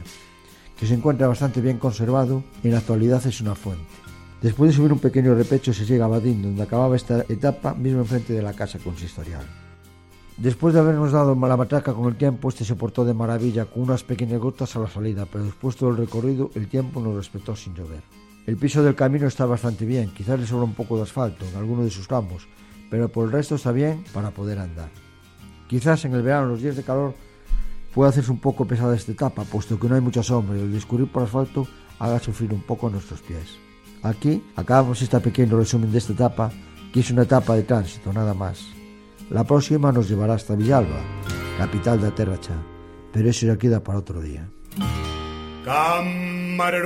que 0.77 0.85
se 0.85 0.93
encuentra 0.93 1.27
bastante 1.27 1.61
bien 1.61 1.77
conservado 1.77 2.43
y 2.61 2.67
en 2.67 2.73
la 2.73 2.79
actualidad 2.79 3.25
es 3.25 3.39
una 3.39 3.55
fuente. 3.55 3.85
Después 4.41 4.71
de 4.71 4.75
subir 4.75 4.91
un 4.91 4.99
pequeño 4.99 5.33
repecho 5.33 5.71
se 5.71 5.85
llega 5.85 6.05
a 6.05 6.09
Badín, 6.09 6.41
donde 6.41 6.63
acababa 6.63 6.97
esta 6.97 7.23
etapa 7.29 7.73
mismo 7.73 7.99
enfrente 7.99 8.33
de 8.33 8.41
la 8.41 8.53
casa 8.53 8.79
consistorial. 8.79 9.45
Después 10.35 10.73
de 10.73 10.81
habernos 10.81 11.13
dado 11.13 11.35
la 11.35 11.55
matraca 11.55 11.93
con 11.93 12.07
el 12.07 12.17
tiempo, 12.17 12.49
este 12.49 12.65
se 12.65 12.75
portó 12.75 13.05
de 13.05 13.13
maravilla 13.13 13.65
con 13.65 13.83
unas 13.83 14.03
pequeñas 14.03 14.41
gotas 14.41 14.75
a 14.75 14.79
la 14.79 14.89
salida, 14.89 15.25
pero 15.31 15.45
después 15.45 15.77
todo 15.77 15.91
el 15.91 15.97
recorrido 15.97 16.51
el 16.55 16.67
tiempo 16.67 16.99
nos 16.99 17.15
respetó 17.15 17.55
sin 17.55 17.75
llover. 17.75 18.01
El 18.45 18.57
piso 18.57 18.83
del 18.83 18.95
camino 18.95 19.27
está 19.27 19.45
bastante 19.45 19.85
bien, 19.85 20.09
quizás 20.09 20.37
le 20.37 20.47
sobra 20.47 20.65
un 20.65 20.73
poco 20.73 20.97
de 20.97 21.03
asfalto 21.03 21.45
en 21.45 21.55
alguno 21.55 21.83
de 21.83 21.91
sus 21.91 22.07
tramos, 22.07 22.47
pero 22.89 23.09
por 23.09 23.25
el 23.25 23.31
resto 23.31 23.55
está 23.55 23.71
bien 23.71 24.03
para 24.11 24.31
poder 24.31 24.57
andar. 24.59 24.89
Quizás 25.71 26.03
en 26.03 26.13
el 26.13 26.21
verano, 26.21 26.47
los 26.47 26.61
días 26.61 26.75
de 26.75 26.83
calor, 26.83 27.15
pueda 27.95 28.09
hacerse 28.09 28.29
un 28.29 28.39
poco 28.39 28.67
pesada 28.67 28.93
esta 28.93 29.13
etapa, 29.13 29.45
puesto 29.45 29.79
que 29.79 29.87
no 29.87 29.95
hay 29.95 30.01
mucha 30.01 30.21
sombra 30.21 30.57
y 30.57 30.59
el 30.59 30.73
discurrir 30.73 31.09
por 31.09 31.23
asfalto 31.23 31.65
haga 31.97 32.19
sufrir 32.19 32.51
un 32.53 32.61
poco 32.61 32.89
nuestros 32.89 33.21
pies. 33.21 33.57
Aquí 34.03 34.43
acabamos 34.57 35.01
este 35.01 35.17
pequeño 35.21 35.55
resumen 35.55 35.89
de 35.89 35.99
esta 35.99 36.11
etapa, 36.11 36.51
que 36.91 36.99
es 36.99 37.09
una 37.09 37.21
etapa 37.21 37.55
de 37.55 37.63
tránsito, 37.63 38.11
nada 38.11 38.33
más. 38.33 38.65
La 39.29 39.45
próxima 39.45 39.93
nos 39.93 40.09
llevará 40.09 40.33
hasta 40.33 40.57
Villalba, 40.57 40.99
capital 41.57 42.01
de 42.01 42.11
Terracha, 42.11 42.55
pero 43.13 43.29
eso 43.29 43.45
ya 43.45 43.57
queda 43.57 43.81
para 43.81 43.99
otro 43.99 44.19
día. 44.19 44.49
Camarero. 45.63 46.81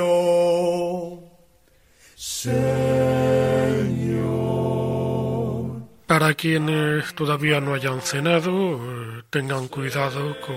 Para 6.25 6.37
quienes 6.37 7.13
todavía 7.13 7.61
no 7.61 7.75
hayan 7.75 8.01
cenado, 8.01 8.77
eh, 8.77 9.21
tengan 9.29 9.67
cuidado 9.67 10.35
con 10.41 10.55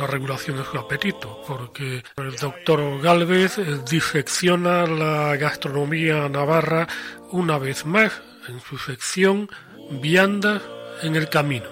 la 0.00 0.06
regulación 0.08 0.56
de 0.56 0.64
su 0.64 0.76
apetito, 0.76 1.42
porque 1.46 2.02
el 2.16 2.34
doctor 2.34 3.00
Galvez 3.00 3.56
eh, 3.58 3.78
disecciona 3.88 4.84
la 4.84 5.36
gastronomía 5.36 6.28
navarra 6.28 6.88
una 7.30 7.56
vez 7.56 7.86
más 7.86 8.20
en 8.48 8.58
su 8.58 8.78
sección 8.78 9.48
Viandas 9.92 10.60
en 11.02 11.14
el 11.14 11.28
camino. 11.28 11.68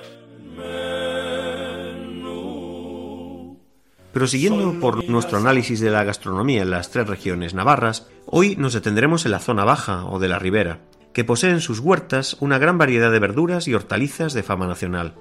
Prosiguiendo 4.13 4.79
por 4.79 5.09
nuestro 5.09 5.39
análisis 5.39 5.81
de 5.81 5.91
la 5.91 6.05
gastronomía 6.05 6.63
en 6.63 6.71
las 6.71 6.93
tres 6.93 7.09
regiones 7.09 7.53
navarras, 7.53 8.07
hoy 8.27 8.55
nos 8.55 8.75
detendremos 8.75 9.25
en 9.25 9.33
la 9.33 9.41
zona 9.41 9.65
baja 9.65 10.05
o 10.05 10.21
de 10.21 10.29
la 10.29 10.39
ribera, 10.39 10.79
que 11.15 11.25
posee 11.25 11.51
en 11.51 11.61
sus 11.61 11.79
huertas 11.79 12.37
una 12.41 12.59
gran 12.59 12.77
variedad 12.77 13.11
de 13.11 13.21
verduras 13.21 13.69
y 13.69 13.75
hortalizas 13.75 14.35
de 14.35 14.43
fama 14.43 14.67
nacional. 14.67 15.15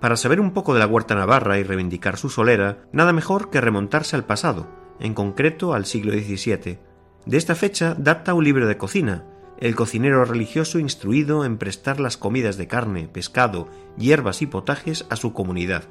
Para 0.00 0.16
saber 0.16 0.40
un 0.40 0.52
poco 0.52 0.72
de 0.72 0.80
la 0.80 0.86
huerta 0.86 1.14
navarra 1.14 1.58
y 1.58 1.62
reivindicar 1.62 2.16
su 2.16 2.30
solera, 2.30 2.78
nada 2.90 3.12
mejor 3.12 3.50
que 3.50 3.60
remontarse 3.60 4.16
al 4.16 4.24
pasado, 4.24 4.66
en 4.98 5.12
concreto 5.12 5.74
al 5.74 5.84
siglo 5.84 6.12
XVII. 6.12 6.78
De 7.26 7.36
esta 7.36 7.54
fecha 7.54 7.94
data 7.98 8.32
un 8.32 8.44
libro 8.44 8.66
de 8.66 8.78
cocina, 8.78 9.24
el 9.58 9.76
cocinero 9.76 10.24
religioso 10.24 10.78
instruido 10.78 11.44
en 11.44 11.58
prestar 11.58 12.00
las 12.00 12.16
comidas 12.16 12.56
de 12.56 12.66
carne, 12.66 13.08
pescado, 13.12 13.68
hierbas 13.98 14.40
y 14.40 14.46
potajes 14.46 15.06
a 15.10 15.16
su 15.16 15.34
comunidad. 15.34 15.84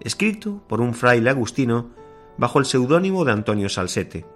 Escrito 0.00 0.64
por 0.66 0.80
un 0.80 0.94
fraile 0.94 1.30
agustino 1.30 1.90
bajo 2.36 2.58
el 2.58 2.64
seudónimo 2.64 3.24
de 3.24 3.30
Antonio 3.30 3.68
Salsete. 3.68 4.26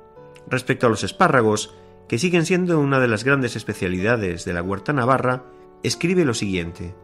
Respecto 0.46 0.86
a 0.86 0.90
los 0.90 1.02
espárragos, 1.02 1.74
que 2.08 2.18
siguen 2.18 2.44
siendo 2.46 2.80
una 2.80 3.00
de 3.00 3.08
las 3.08 3.24
grandes 3.24 3.56
especialidades 3.56 4.44
de 4.44 4.52
la 4.52 4.62
huerta 4.62 4.92
navarra, 4.92 5.44
escribe 5.82 6.24
lo 6.24 6.34
siguiente. 6.34 6.94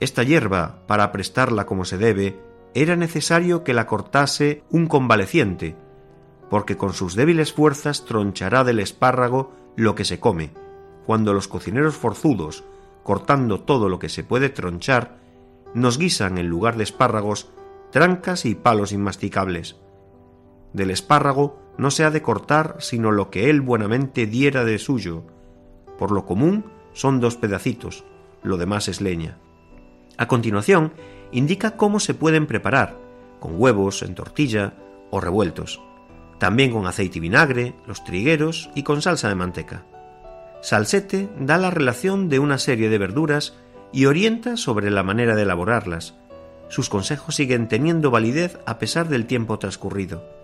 Esta 0.00 0.22
hierba, 0.22 0.82
para 0.86 1.12
prestarla 1.12 1.66
como 1.66 1.84
se 1.84 1.98
debe, 1.98 2.38
era 2.74 2.96
necesario 2.96 3.64
que 3.64 3.74
la 3.74 3.86
cortase 3.86 4.62
un 4.70 4.86
convaleciente, 4.86 5.76
porque 6.50 6.76
con 6.76 6.92
sus 6.92 7.14
débiles 7.14 7.52
fuerzas 7.52 8.04
tronchará 8.04 8.64
del 8.64 8.80
espárrago 8.80 9.52
lo 9.76 9.94
que 9.94 10.04
se 10.04 10.20
come 10.20 10.52
cuando 11.06 11.32
los 11.32 11.46
cocineros 11.46 11.94
forzudos, 11.94 12.64
cortando 13.04 13.60
todo 13.60 13.88
lo 13.88 14.00
que 14.00 14.08
se 14.08 14.24
puede 14.24 14.50
tronchar, 14.50 15.18
nos 15.72 15.98
guisan 15.98 16.36
en 16.36 16.48
lugar 16.48 16.76
de 16.76 16.82
espárragos 16.82 17.48
trancas 17.92 18.44
y 18.44 18.56
palos 18.56 18.90
inmasticables. 18.90 19.76
Del 20.72 20.90
espárrago 20.90 21.62
no 21.78 21.90
se 21.90 22.04
ha 22.04 22.10
de 22.10 22.22
cortar 22.22 22.76
sino 22.78 23.10
lo 23.10 23.30
que 23.30 23.50
él 23.50 23.60
buenamente 23.60 24.26
diera 24.26 24.64
de 24.64 24.78
suyo. 24.78 25.24
Por 25.98 26.10
lo 26.10 26.24
común 26.24 26.64
son 26.92 27.20
dos 27.20 27.36
pedacitos, 27.36 28.04
lo 28.42 28.56
demás 28.56 28.88
es 28.88 29.00
leña. 29.00 29.38
A 30.16 30.28
continuación, 30.28 30.92
indica 31.32 31.76
cómo 31.76 32.00
se 32.00 32.14
pueden 32.14 32.46
preparar, 32.46 32.96
con 33.40 33.60
huevos, 33.60 34.02
en 34.02 34.14
tortilla 34.14 34.74
o 35.10 35.20
revueltos, 35.20 35.80
también 36.38 36.72
con 36.72 36.86
aceite 36.86 37.18
y 37.18 37.20
vinagre, 37.20 37.74
los 37.86 38.04
trigueros 38.04 38.70
y 38.74 38.82
con 38.82 39.02
salsa 39.02 39.28
de 39.28 39.34
manteca. 39.34 39.84
Salsete 40.62 41.28
da 41.38 41.58
la 41.58 41.70
relación 41.70 42.28
de 42.28 42.38
una 42.38 42.58
serie 42.58 42.88
de 42.88 42.98
verduras 42.98 43.56
y 43.92 44.06
orienta 44.06 44.56
sobre 44.56 44.90
la 44.90 45.02
manera 45.02 45.36
de 45.36 45.42
elaborarlas. 45.42 46.14
Sus 46.68 46.88
consejos 46.88 47.36
siguen 47.36 47.68
teniendo 47.68 48.10
validez 48.10 48.58
a 48.66 48.78
pesar 48.78 49.08
del 49.08 49.26
tiempo 49.26 49.58
transcurrido. 49.58 50.35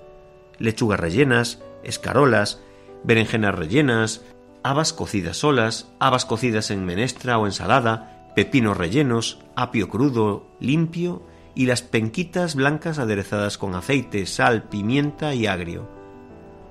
Lechugas 0.59 1.01
rellenas, 1.01 1.63
escarolas, 1.83 2.61
berenjenas 3.05 3.55
rellenas, 3.55 4.25
habas 4.63 4.93
cocidas 4.93 5.39
solas, 5.39 5.93
habas 5.99 6.25
cocidas 6.25 6.71
en 6.71 6.85
menestra 6.85 7.39
o 7.39 7.47
ensalada, 7.47 8.31
pepinos 8.37 8.77
rellenos, 8.77 9.41
apio 9.57 9.89
crudo, 9.89 10.47
limpio 10.61 11.23
y 11.55 11.67
las 11.67 11.83
penquitas 11.83 12.55
blancas 12.55 12.99
aderezadas 12.99 13.59
con 13.59 13.75
aceite, 13.75 14.27
sal, 14.27 14.65
pimienta 14.65 15.35
y 15.35 15.47
agrio. 15.47 15.89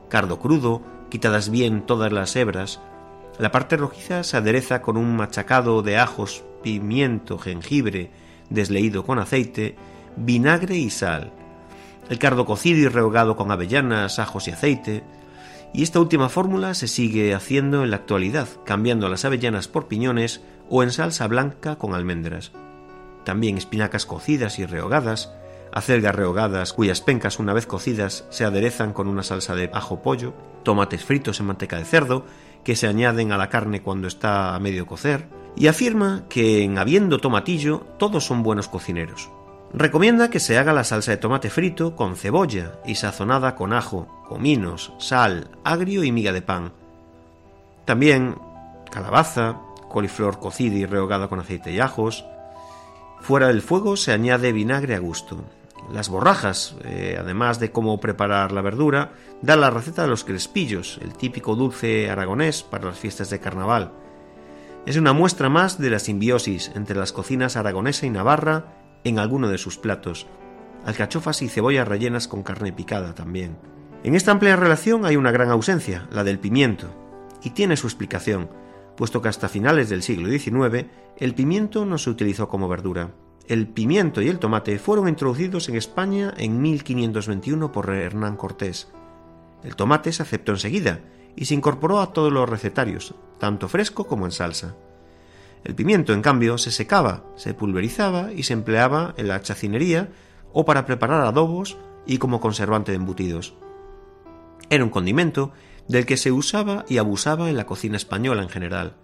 Cardo 0.10 0.40
crudo, 0.40 0.82
quitadas 1.10 1.50
bien 1.50 1.86
todas 1.86 2.12
las 2.12 2.36
hebras, 2.36 2.80
la 3.38 3.52
parte 3.52 3.78
rojiza 3.78 4.24
se 4.24 4.38
adereza 4.38 4.82
con 4.82 4.98
un 4.98 5.16
machacado 5.16 5.82
de 5.82 5.98
ajos, 5.98 6.44
pimiento, 6.64 7.38
jengibre, 7.38 8.12
desleído 8.50 9.06
con 9.06 9.20
aceite, 9.20 9.76
vinagre 10.16 10.76
y 10.76 10.90
sal. 10.90 11.34
El 12.10 12.20
cardo 12.20 12.45
cocido 12.45 12.80
y 12.80 12.88
rehogado 12.88 13.36
con 13.36 13.52
avellanas, 13.52 14.20
ajos 14.20 14.47
y 14.47 14.52
aceite. 14.52 15.04
Y 15.74 15.84
esta 15.84 15.99
última 15.99 16.30
fórmula 16.30 16.74
se 16.74 16.88
sigue 16.88 17.34
haciendo 17.34 17.84
en 17.84 17.91
la 17.91 17.97
actualidad, 17.97 18.47
cambiando 18.66 19.08
las 19.08 19.24
avellanas 19.24 19.68
por 19.68 19.88
piñones 19.88 20.41
o 20.70 20.84
en 20.84 20.91
salsa 20.91 21.28
blanca 21.28 21.78
con 21.78 21.93
almendras. 21.93 22.52
También 23.24 23.58
espinacas 23.58 24.06
cocidas 24.06 24.60
y 24.60 24.66
rehogadas, 24.66 25.32
acelgas 25.72 26.16
rehogadas 26.16 26.74
cuyas 26.74 27.02
pencas 27.02 27.39
una 27.39 27.54
vez 27.54 27.66
cocidas 27.68 28.26
se 28.30 28.45
aderezan 28.45 28.93
con 28.93 29.08
una 29.08 29.24
salsa 29.24 29.56
de 29.56 29.70
ajo 29.74 30.02
pollo, 30.02 30.34
tomates 30.64 31.06
fritos 31.06 31.39
en 31.39 31.45
manteca 31.45 31.78
de 31.78 31.86
cerdo 31.86 32.26
que 32.64 32.76
se 32.76 32.88
añaden 32.88 33.32
a 33.32 33.38
la 33.38 33.49
carne 33.49 33.82
cuando 33.82 34.08
está 34.08 34.56
a 34.56 34.60
medio 34.60 34.86
cocer, 34.86 35.28
y 35.56 35.68
afirma 35.68 36.26
que 36.30 36.64
en 36.64 36.78
habiendo 36.78 37.20
tomatillo 37.20 37.80
todos 37.97 38.26
son 38.26 38.43
buenos 38.43 38.68
cocineros. 38.68 39.30
Recomienda 39.74 40.30
que 40.30 40.42
se 40.42 40.58
haga 40.58 40.74
la 40.74 40.84
salsa 40.84 41.12
de 41.12 41.18
tomate 41.18 41.50
frito 41.50 41.96
con 41.96 42.18
cebolla 42.18 42.80
y 42.86 42.96
sazonada 42.96 43.56
con 43.56 43.72
ajo, 43.72 44.26
cominos, 44.28 44.92
sal, 44.98 45.50
agrio 45.64 46.04
y 46.04 46.12
miga 46.12 46.34
de 46.34 46.42
pan. 46.42 46.74
También 47.86 48.36
calabaza, 48.92 49.62
coliflor 49.88 50.40
cocida 50.40 50.76
y 50.76 50.86
rehogada 50.86 51.30
con 51.30 51.40
aceite 51.40 51.72
y 51.72 51.80
ajos. 51.80 52.26
Fuera 53.22 53.48
del 53.48 53.62
fuego 53.62 53.96
se 53.96 54.12
añade 54.12 54.52
vinagre 54.52 54.96
a 54.96 55.00
gusto. 55.00 55.42
Las 55.94 56.10
borrajas, 56.10 56.76
eh, 56.84 57.18
además 57.18 57.60
de 57.62 57.72
cómo 57.72 58.02
preparar 58.02 58.52
la 58.52 58.62
verdura, 58.62 59.14
da 59.42 59.56
la 59.56 59.70
receta 59.70 60.02
de 60.02 60.10
los 60.10 60.26
crespillos, 60.26 61.00
el 61.02 61.14
típico 61.14 61.56
dulce 61.56 62.10
aragonés 62.10 62.62
para 62.62 62.86
las 62.86 63.00
fiestas 63.00 63.30
de 63.30 63.40
carnaval. 63.40 63.92
Es 64.86 64.98
una 64.98 65.14
muestra 65.14 65.48
más 65.48 65.80
de 65.80 65.90
la 65.92 66.00
simbiosis 66.00 66.72
entre 66.76 66.98
las 66.98 67.14
cocinas 67.14 67.56
aragonesa 67.56 68.06
y 68.06 68.10
navarra 68.10 68.81
en 69.04 69.20
alguno 69.20 69.49
de 69.49 69.58
sus 69.58 69.78
platos. 69.78 70.28
Alcachofas 70.86 71.41
y 71.41 71.49
cebollas 71.49 71.88
rellenas 71.88 72.28
con 72.28 72.43
carne 72.43 72.74
picada 72.74 73.14
también. 73.14 73.58
En 74.04 74.16
esta 74.16 74.32
amplia 74.32 74.56
relación 74.56 75.06
hay 75.06 75.16
una 75.16 75.32
gran 75.32 75.49
ausencia, 75.49 76.08
la 76.12 76.24
del 76.24 76.39
pimiento, 76.39 76.88
y 77.43 77.52
tiene 77.52 77.78
su 77.78 77.88
explicación, 77.88 78.49
puesto 78.97 79.22
que 79.22 79.30
hasta 79.30 79.49
finales 79.49 79.89
del 79.89 80.04
siglo 80.04 80.30
XIX 80.30 80.88
el 81.18 81.36
pimiento 81.36 81.86
no 81.86 81.97
se 81.97 82.10
utilizó 82.10 82.47
como 82.47 82.68
verdura. 82.68 83.12
El 83.47 83.68
pimiento 83.68 84.22
y 84.22 84.28
el 84.28 84.39
tomate 84.39 84.80
fueron 84.80 85.08
introducidos 85.08 85.70
en 85.70 85.76
España 85.76 86.34
en 86.38 86.62
1521 86.62 87.72
por 87.72 87.89
Hernán 87.89 88.38
Cortés. 88.38 88.88
El 89.64 89.76
tomate 89.76 90.12
se 90.12 90.24
aceptó 90.24 90.52
enseguida 90.52 91.02
y 91.36 91.45
se 91.45 91.54
incorporó 91.54 91.99
a 91.99 92.14
todos 92.14 92.32
los 92.32 92.49
recetarios, 92.49 93.16
tanto 93.39 93.68
fresco 93.68 94.08
como 94.08 94.26
en 94.26 94.32
salsa. 94.32 94.76
El 95.64 95.76
pimiento, 95.76 96.14
en 96.14 96.22
cambio, 96.22 96.57
se 96.57 96.72
secaba, 96.72 97.24
se 97.36 97.53
pulverizaba 97.53 98.34
y 98.34 98.43
se 98.43 98.53
empleaba 98.53 99.14
en 99.18 99.28
la 99.28 99.41
chacinería 99.41 100.09
o 100.53 100.66
para 100.66 100.86
preparar 100.86 101.22
adobos 101.22 101.78
y 102.05 102.18
como 102.18 102.39
conservante 102.39 102.91
de 102.91 102.97
embutidos. 102.97 103.53
Era 104.70 104.84
un 104.84 104.89
condimento 104.89 105.51
del 105.88 106.05
que 106.05 106.18
se 106.18 106.32
usaba 106.32 106.86
y 106.88 106.97
abusaba 106.97 107.49
en 107.49 107.57
la 107.57 107.66
cocina 107.66 107.97
española 107.97 108.41
en 108.41 108.49
general. 108.49 108.95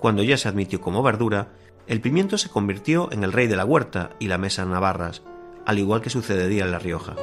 Cuando 0.00 0.22
ya 0.22 0.36
se 0.36 0.48
admitió 0.48 0.80
como 0.80 1.02
verdura, 1.02 1.48
el 1.86 2.00
pimiento 2.00 2.38
se 2.38 2.48
convirtió 2.48 3.12
en 3.12 3.24
el 3.24 3.32
rey 3.32 3.46
de 3.46 3.56
la 3.56 3.64
huerta 3.64 4.10
y 4.18 4.28
la 4.28 4.38
mesa 4.38 4.62
en 4.62 4.70
navarras, 4.70 5.22
al 5.66 5.78
igual 5.78 6.00
que 6.00 6.10
sucedería 6.10 6.64
en 6.64 6.70
La 6.70 6.78
Rioja. 6.78 7.16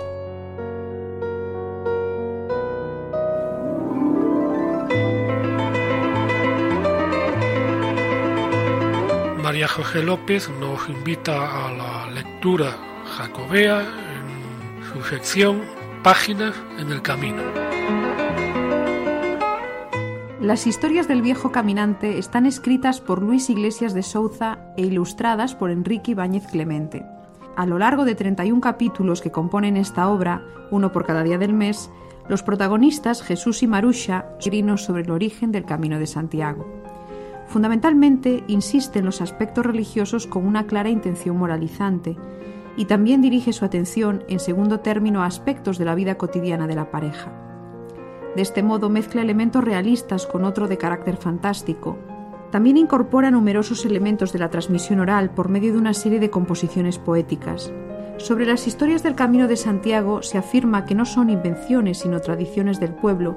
María 9.63 10.03
López 10.03 10.49
nos 10.59 10.89
invita 10.89 11.67
a 11.67 11.71
la 11.71 12.11
lectura 12.11 12.75
jacobea 13.17 13.79
en 13.79 14.83
su 14.83 15.01
sección 15.07 15.61
Páginas 16.03 16.53
en 16.79 16.91
el 16.91 17.01
Camino. 17.01 17.41
Las 20.41 20.67
historias 20.67 21.07
del 21.07 21.21
viejo 21.21 21.53
caminante 21.53 22.17
están 22.17 22.45
escritas 22.45 22.99
por 22.99 23.21
Luis 23.21 23.49
Iglesias 23.49 23.93
de 23.93 24.03
Souza 24.03 24.59
e 24.75 24.81
ilustradas 24.81 25.55
por 25.55 25.71
Enrique 25.71 26.11
Ibáñez 26.11 26.45
Clemente. 26.47 27.05
A 27.55 27.65
lo 27.65 27.77
largo 27.77 28.03
de 28.03 28.15
31 28.15 28.59
capítulos 28.59 29.21
que 29.21 29.31
componen 29.31 29.77
esta 29.77 30.09
obra, 30.09 30.43
uno 30.71 30.91
por 30.91 31.05
cada 31.05 31.23
día 31.23 31.37
del 31.37 31.53
mes, 31.53 31.89
los 32.27 32.43
protagonistas 32.43 33.21
Jesús 33.21 33.63
y 33.63 33.67
Marusha 33.67 34.25
escriben 34.39 34.77
sobre 34.77 35.03
el 35.03 35.11
origen 35.11 35.53
del 35.53 35.63
Camino 35.63 35.99
de 35.99 36.07
Santiago. 36.07 36.82
Fundamentalmente 37.53 38.43
insiste 38.47 38.97
en 38.97 39.05
los 39.05 39.21
aspectos 39.21 39.63
religiosos 39.63 40.25
con 40.25 40.47
una 40.47 40.65
clara 40.65 40.89
intención 40.89 41.37
moralizante 41.37 42.17
y 42.77 42.85
también 42.85 43.21
dirige 43.21 43.53
su 43.53 43.63
atención 43.63 44.23
en 44.27 44.39
segundo 44.39 44.79
término 44.79 45.21
a 45.21 45.27
aspectos 45.27 45.77
de 45.77 45.85
la 45.85 45.93
vida 45.93 46.15
cotidiana 46.15 46.65
de 46.65 46.73
la 46.73 46.89
pareja. 46.89 47.31
De 48.35 48.41
este 48.41 48.63
modo 48.63 48.89
mezcla 48.89 49.21
elementos 49.21 49.63
realistas 49.63 50.25
con 50.25 50.45
otro 50.45 50.67
de 50.67 50.79
carácter 50.79 51.15
fantástico. 51.15 51.95
También 52.49 52.75
incorpora 52.75 53.29
numerosos 53.29 53.85
elementos 53.85 54.33
de 54.33 54.39
la 54.39 54.49
transmisión 54.49 54.99
oral 54.99 55.29
por 55.29 55.47
medio 55.47 55.73
de 55.73 55.77
una 55.77 55.93
serie 55.93 56.19
de 56.19 56.31
composiciones 56.31 56.97
poéticas. 56.97 57.71
Sobre 58.17 58.47
las 58.47 58.65
historias 58.65 59.03
del 59.03 59.13
Camino 59.13 59.47
de 59.47 59.57
Santiago 59.57 60.23
se 60.23 60.39
afirma 60.39 60.85
que 60.85 60.95
no 60.95 61.05
son 61.05 61.29
invenciones 61.29 61.99
sino 61.99 62.19
tradiciones 62.19 62.79
del 62.79 62.95
pueblo 62.95 63.35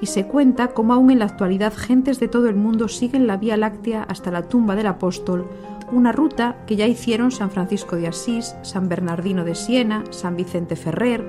y 0.00 0.06
se 0.06 0.26
cuenta 0.26 0.68
cómo 0.68 0.94
aún 0.94 1.10
en 1.10 1.20
la 1.20 1.24
actualidad 1.24 1.72
gentes 1.74 2.20
de 2.20 2.28
todo 2.28 2.48
el 2.48 2.56
mundo 2.56 2.88
siguen 2.88 3.26
la 3.26 3.36
Vía 3.36 3.56
Láctea 3.56 4.02
hasta 4.02 4.30
la 4.30 4.48
tumba 4.48 4.76
del 4.76 4.86
apóstol, 4.86 5.48
una 5.92 6.12
ruta 6.12 6.56
que 6.66 6.76
ya 6.76 6.86
hicieron 6.86 7.30
San 7.30 7.50
Francisco 7.50 7.96
de 7.96 8.08
Asís, 8.08 8.54
San 8.62 8.88
Bernardino 8.88 9.44
de 9.44 9.54
Siena, 9.54 10.04
San 10.10 10.36
Vicente 10.36 10.76
Ferrer, 10.76 11.24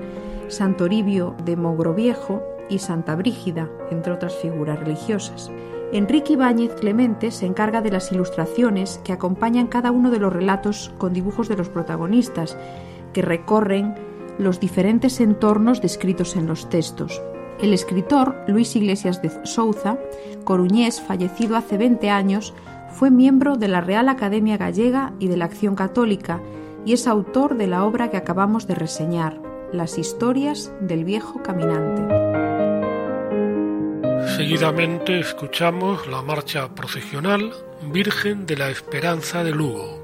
San 0.48 0.76
Toribio 0.76 1.34
de 1.44 1.56
Mogroviejo 1.56 2.42
y 2.68 2.78
Santa 2.78 3.14
Brígida, 3.14 3.68
entre 3.90 4.12
otras 4.12 4.34
figuras 4.34 4.78
religiosas. 4.80 5.50
Enrique 5.92 6.34
Ibáñez 6.34 6.74
Clemente 6.74 7.30
se 7.30 7.46
encarga 7.46 7.80
de 7.80 7.90
las 7.90 8.12
ilustraciones 8.12 9.00
que 9.04 9.12
acompañan 9.12 9.68
cada 9.68 9.90
uno 9.90 10.10
de 10.10 10.18
los 10.18 10.32
relatos 10.32 10.92
con 10.98 11.14
dibujos 11.14 11.48
de 11.48 11.56
los 11.56 11.70
protagonistas, 11.70 12.58
que 13.14 13.22
recorren 13.22 13.94
los 14.38 14.60
diferentes 14.60 15.20
entornos 15.20 15.80
descritos 15.80 16.36
en 16.36 16.46
los 16.46 16.68
textos. 16.68 17.22
El 17.60 17.74
escritor 17.74 18.36
Luis 18.46 18.76
Iglesias 18.76 19.20
de 19.20 19.30
Souza, 19.44 19.98
coruñés, 20.44 21.00
fallecido 21.00 21.56
hace 21.56 21.76
20 21.76 22.08
años, 22.08 22.54
fue 22.92 23.10
miembro 23.10 23.56
de 23.56 23.68
la 23.68 23.80
Real 23.80 24.08
Academia 24.08 24.56
Gallega 24.56 25.12
y 25.18 25.26
de 25.26 25.36
la 25.36 25.46
Acción 25.46 25.74
Católica 25.74 26.40
y 26.84 26.92
es 26.92 27.06
autor 27.06 27.56
de 27.56 27.66
la 27.66 27.84
obra 27.84 28.10
que 28.10 28.16
acabamos 28.16 28.66
de 28.66 28.74
reseñar, 28.74 29.40
Las 29.72 29.98
historias 29.98 30.72
del 30.80 31.04
viejo 31.04 31.42
caminante. 31.42 32.02
Seguidamente 34.36 35.20
escuchamos 35.20 36.06
la 36.06 36.22
marcha 36.22 36.74
procesional 36.74 37.52
Virgen 37.92 38.46
de 38.46 38.56
la 38.56 38.70
Esperanza 38.70 39.44
de 39.44 39.50
Lugo. 39.50 39.97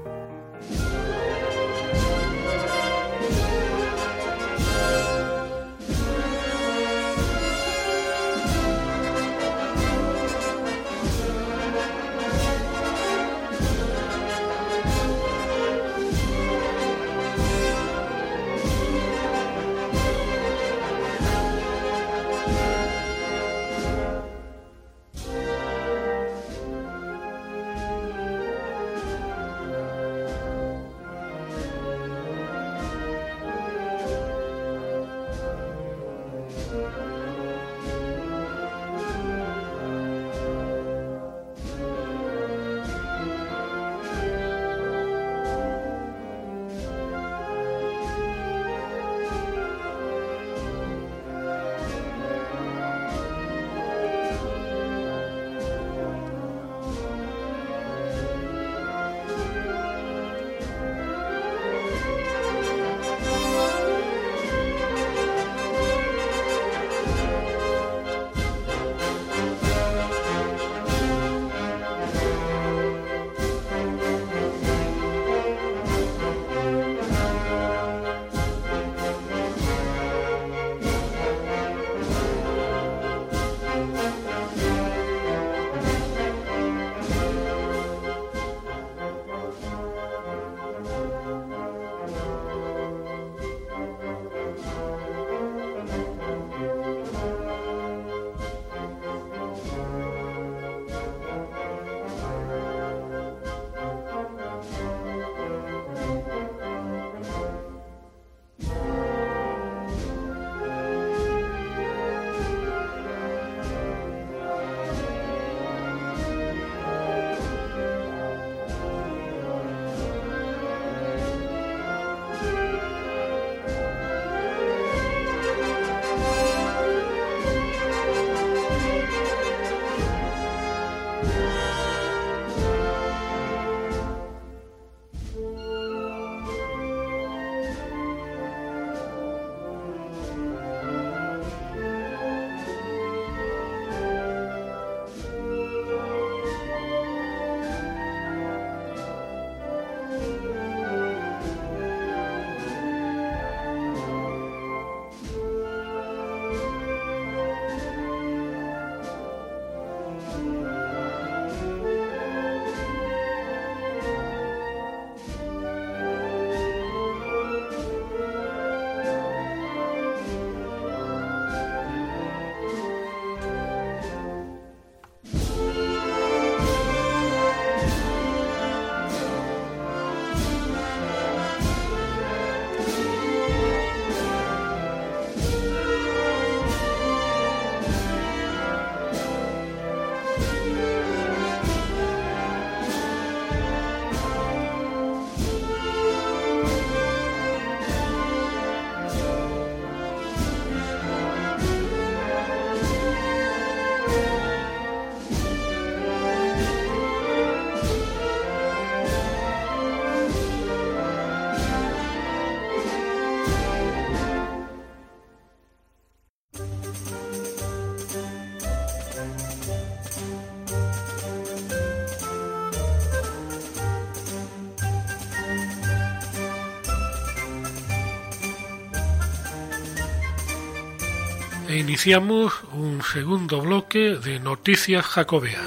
Iniciamos 231.95 232.51
un 232.73 233.01
segundo 233.01 233.61
bloque 233.61 234.17
de 234.17 234.37
Noticias 234.41 235.05
Jacobea. 235.05 235.61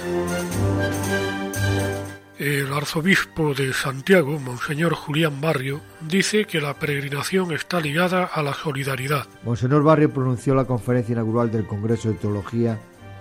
El 2.38 2.70
arzobispo 2.70 3.54
de 3.54 3.72
Santiago, 3.72 4.38
Monseñor 4.38 4.92
Julián 4.92 5.40
Barrio, 5.40 5.80
dice 6.02 6.44
que 6.44 6.60
la 6.60 6.74
peregrinación 6.74 7.52
está 7.52 7.80
ligada 7.80 8.24
a 8.24 8.42
la 8.42 8.52
solidaridad. 8.52 9.26
Monseñor 9.42 9.82
Barrio 9.82 10.12
pronunció 10.12 10.54
la 10.54 10.66
conferencia 10.66 11.14
inaugural 11.14 11.50
del 11.50 11.66
Congreso 11.66 12.10
de 12.10 12.16
Teología, 12.16 12.78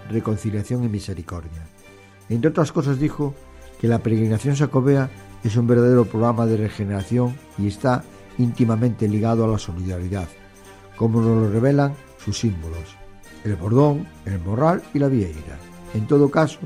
Reconciliación 0.10 0.84
y 0.84 0.89
Misericordia. 0.89 1.66
Entre 2.28 2.49
otras 2.49 2.74
cosas 2.74 2.99
dijo 2.99 3.34
que 3.80 3.88
la 3.88 3.99
peregrinación 3.99 4.58
jacobea 4.58 5.10
es 5.45 5.55
un 5.55 5.66
verdadero 5.66 6.03
programa 6.03 6.45
de 6.45 6.58
regeneración 6.58 7.38
y 7.58 7.70
está 7.70 8.03
íntimamente 8.38 9.08
ligado 9.08 9.45
a 9.45 9.47
la 9.47 9.60
solidaridad, 9.60 10.28
como 10.97 11.22
nos 11.22 11.41
lo 11.43 11.49
revelan 11.49 11.95
sus 12.28 12.39
símbolos, 12.39 12.97
el 13.45 13.55
bordón, 13.55 14.05
el 14.25 14.38
morral 14.39 14.84
y 14.93 14.99
la 14.99 15.07
vieira. 15.07 15.57
En 15.93 16.07
todo 16.07 16.30
caso, 16.30 16.59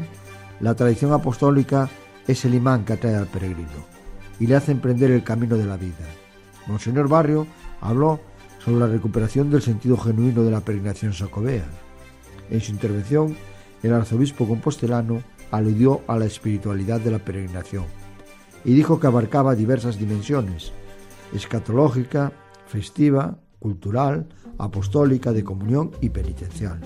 la 0.59 0.73
tradición 0.73 1.13
apostólica 1.13 1.87
es 2.27 2.43
el 2.45 2.55
imán 2.55 2.83
que 2.83 2.93
atrae 2.93 3.15
al 3.15 3.27
peregrino 3.27 3.85
y 4.39 4.47
le 4.47 4.55
hace 4.55 4.71
emprender 4.71 5.11
el 5.11 5.23
camino 5.23 5.57
de 5.57 5.65
la 5.65 5.77
vida. 5.77 6.07
Monseñor 6.65 7.07
Barrio 7.07 7.45
habló 7.79 8.19
sobre 8.57 8.79
la 8.79 8.87
recuperación 8.87 9.51
del 9.51 9.61
sentido 9.61 9.97
genuino 9.97 10.41
de 10.43 10.49
la 10.49 10.61
peregrinación 10.61 11.13
sacobea. 11.13 11.65
En 12.49 12.59
su 12.59 12.71
intervención, 12.71 13.37
el 13.83 13.93
arzobispo 13.93 14.47
compostelano 14.47 15.21
aludió 15.51 16.01
a 16.07 16.17
la 16.17 16.25
espiritualidad 16.25 17.01
de 17.01 17.11
la 17.11 17.19
peregrinación 17.19 17.85
y 18.65 18.73
dijo 18.73 18.99
que 18.99 19.05
abarcaba 19.05 19.53
diversas 19.53 19.99
dimensiones, 19.99 20.71
escatológica, 21.35 22.31
festiva, 22.65 23.37
cultural, 23.59 24.27
apostólica, 24.57 25.31
de 25.31 25.43
comunión 25.43 25.91
y 26.01 26.09
penitencial. 26.09 26.79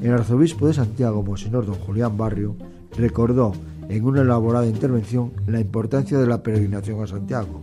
El 0.00 0.12
arzobispo 0.12 0.66
de 0.66 0.74
Santiago, 0.74 1.22
Monseñor 1.22 1.66
don 1.66 1.76
Julián 1.76 2.16
Barrio, 2.16 2.56
recordó 2.96 3.52
en 3.88 4.04
una 4.04 4.22
elaborada 4.22 4.66
intervención 4.66 5.32
la 5.46 5.60
importancia 5.60 6.18
de 6.18 6.26
la 6.26 6.42
peregrinación 6.42 7.02
a 7.02 7.06
Santiago. 7.06 7.62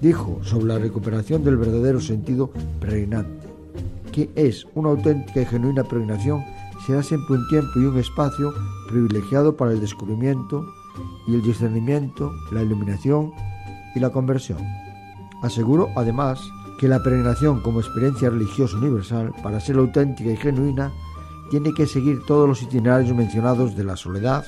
Dijo 0.00 0.40
sobre 0.42 0.66
la 0.66 0.78
recuperación 0.78 1.44
del 1.44 1.56
verdadero 1.56 2.00
sentido 2.00 2.50
peregrinante, 2.80 3.46
que 4.12 4.30
es 4.34 4.66
una 4.74 4.90
auténtica 4.90 5.40
y 5.40 5.46
genuina 5.46 5.84
peregrinación, 5.84 6.44
será 6.86 7.02
siempre 7.02 7.36
un 7.36 7.48
tiempo 7.48 7.70
y 7.76 7.84
un 7.84 7.98
espacio 7.98 8.52
privilegiado 8.88 9.56
para 9.56 9.72
el 9.72 9.80
descubrimiento 9.80 10.66
y 11.26 11.34
el 11.34 11.42
discernimiento, 11.42 12.32
la 12.52 12.62
iluminación 12.62 13.32
y 13.94 14.00
la 14.00 14.10
conversión. 14.10 14.58
Aseguró 15.42 15.88
además 15.96 16.40
que 16.78 16.88
la 16.88 17.02
peregrinación 17.02 17.60
como 17.60 17.80
experiencia 17.80 18.30
religiosa 18.30 18.76
universal, 18.76 19.32
para 19.42 19.60
ser 19.60 19.76
auténtica 19.76 20.30
y 20.30 20.36
genuina, 20.36 20.92
tiene 21.50 21.72
que 21.74 21.86
seguir 21.86 22.24
todos 22.26 22.48
los 22.48 22.62
itinerarios 22.62 23.14
mencionados 23.14 23.76
de 23.76 23.84
la 23.84 23.96
soledad, 23.96 24.44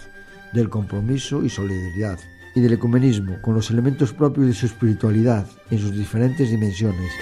del 0.53 0.69
compromiso 0.69 1.45
y 1.45 1.49
solidaridad, 1.49 2.19
y 2.55 2.61
del 2.61 2.73
ecumenismo, 2.73 3.37
con 3.43 3.55
los 3.55 3.71
elementos 3.71 4.13
propios 4.13 4.47
de 4.47 4.55
su 4.55 4.67
espiritualidad 4.67 5.47
en 5.71 5.79
sus 5.79 5.93
diferentes 5.93 6.51
dimensiones. 6.51 7.13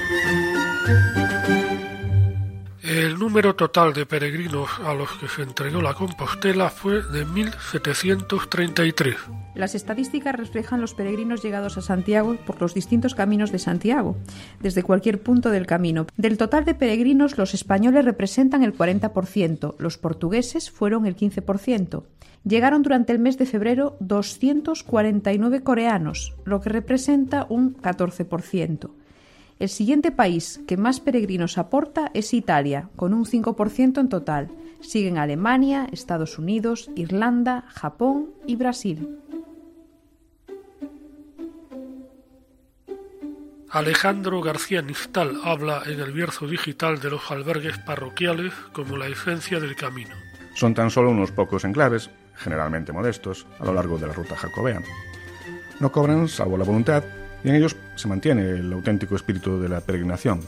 El 2.86 3.18
número 3.18 3.56
total 3.56 3.94
de 3.94 4.04
peregrinos 4.04 4.68
a 4.84 4.92
los 4.92 5.10
que 5.12 5.26
se 5.26 5.40
entregó 5.40 5.80
la 5.80 5.94
Compostela 5.94 6.68
fue 6.68 7.02
de 7.02 7.24
1733. 7.24 9.16
Las 9.54 9.74
estadísticas 9.74 10.36
reflejan 10.36 10.82
los 10.82 10.92
peregrinos 10.92 11.42
llegados 11.42 11.78
a 11.78 11.80
Santiago 11.80 12.36
por 12.44 12.60
los 12.60 12.74
distintos 12.74 13.14
caminos 13.14 13.50
de 13.52 13.58
Santiago, 13.58 14.18
desde 14.60 14.82
cualquier 14.82 15.22
punto 15.22 15.48
del 15.48 15.64
camino. 15.64 16.06
Del 16.18 16.36
total 16.36 16.66
de 16.66 16.74
peregrinos, 16.74 17.38
los 17.38 17.54
españoles 17.54 18.04
representan 18.04 18.62
el 18.62 18.76
40%, 18.76 19.76
los 19.78 19.96
portugueses 19.96 20.70
fueron 20.70 21.06
el 21.06 21.16
15%. 21.16 22.02
Llegaron 22.44 22.82
durante 22.82 23.14
el 23.14 23.18
mes 23.18 23.38
de 23.38 23.46
febrero 23.46 23.96
249 24.00 25.62
coreanos, 25.62 26.34
lo 26.44 26.60
que 26.60 26.68
representa 26.68 27.46
un 27.48 27.78
14%. 27.78 28.90
El 29.64 29.70
siguiente 29.70 30.12
país 30.12 30.60
que 30.68 30.76
más 30.76 31.00
peregrinos 31.00 31.56
aporta 31.56 32.10
es 32.12 32.34
Italia, 32.34 32.90
con 32.96 33.14
un 33.14 33.24
5% 33.24 33.98
en 33.98 34.10
total. 34.10 34.50
Siguen 34.82 35.16
Alemania, 35.16 35.88
Estados 35.90 36.38
Unidos, 36.38 36.90
Irlanda, 36.96 37.64
Japón 37.68 38.28
y 38.46 38.56
Brasil. 38.56 39.20
Alejandro 43.70 44.42
García 44.42 44.82
Nistal 44.82 45.40
habla 45.42 45.82
en 45.86 45.98
el 45.98 46.12
Bierzo 46.12 46.46
Digital 46.46 47.00
de 47.00 47.08
los 47.08 47.30
albergues 47.30 47.78
parroquiales 47.78 48.52
como 48.74 48.98
la 48.98 49.06
esencia 49.06 49.60
del 49.60 49.76
camino. 49.76 50.14
Son 50.54 50.74
tan 50.74 50.90
solo 50.90 51.08
unos 51.08 51.32
pocos 51.32 51.64
enclaves, 51.64 52.10
generalmente 52.34 52.92
modestos, 52.92 53.46
a 53.58 53.64
lo 53.64 53.72
largo 53.72 53.96
de 53.96 54.08
la 54.08 54.12
ruta 54.12 54.36
jacobea. 54.36 54.82
No 55.80 55.90
cobran 55.90 56.28
salvo 56.28 56.58
la 56.58 56.64
voluntad 56.64 57.02
y 57.44 57.50
en 57.50 57.54
ellos 57.54 57.76
se 57.94 58.08
mantiene 58.08 58.50
el 58.50 58.72
auténtico 58.72 59.14
espíritu 59.14 59.60
de 59.60 59.68
la 59.68 59.82
peregrinación. 59.82 60.40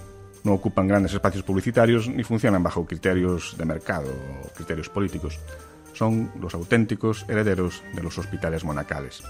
No 0.42 0.55
ocupan 0.55 0.88
grandes 0.88 1.12
espacios 1.12 1.44
publicitarios 1.44 2.09
ni 2.09 2.24
funcionan 2.24 2.62
bajo 2.62 2.86
criterios 2.86 3.55
de 3.59 3.64
mercado 3.66 4.09
o 4.42 4.49
criterios 4.55 4.88
políticos. 4.88 5.38
Son 5.92 6.30
los 6.40 6.55
auténticos 6.55 7.26
herederos 7.28 7.82
de 7.94 8.03
los 8.03 8.18
hospitales 8.18 8.64
monacales. 8.64 9.22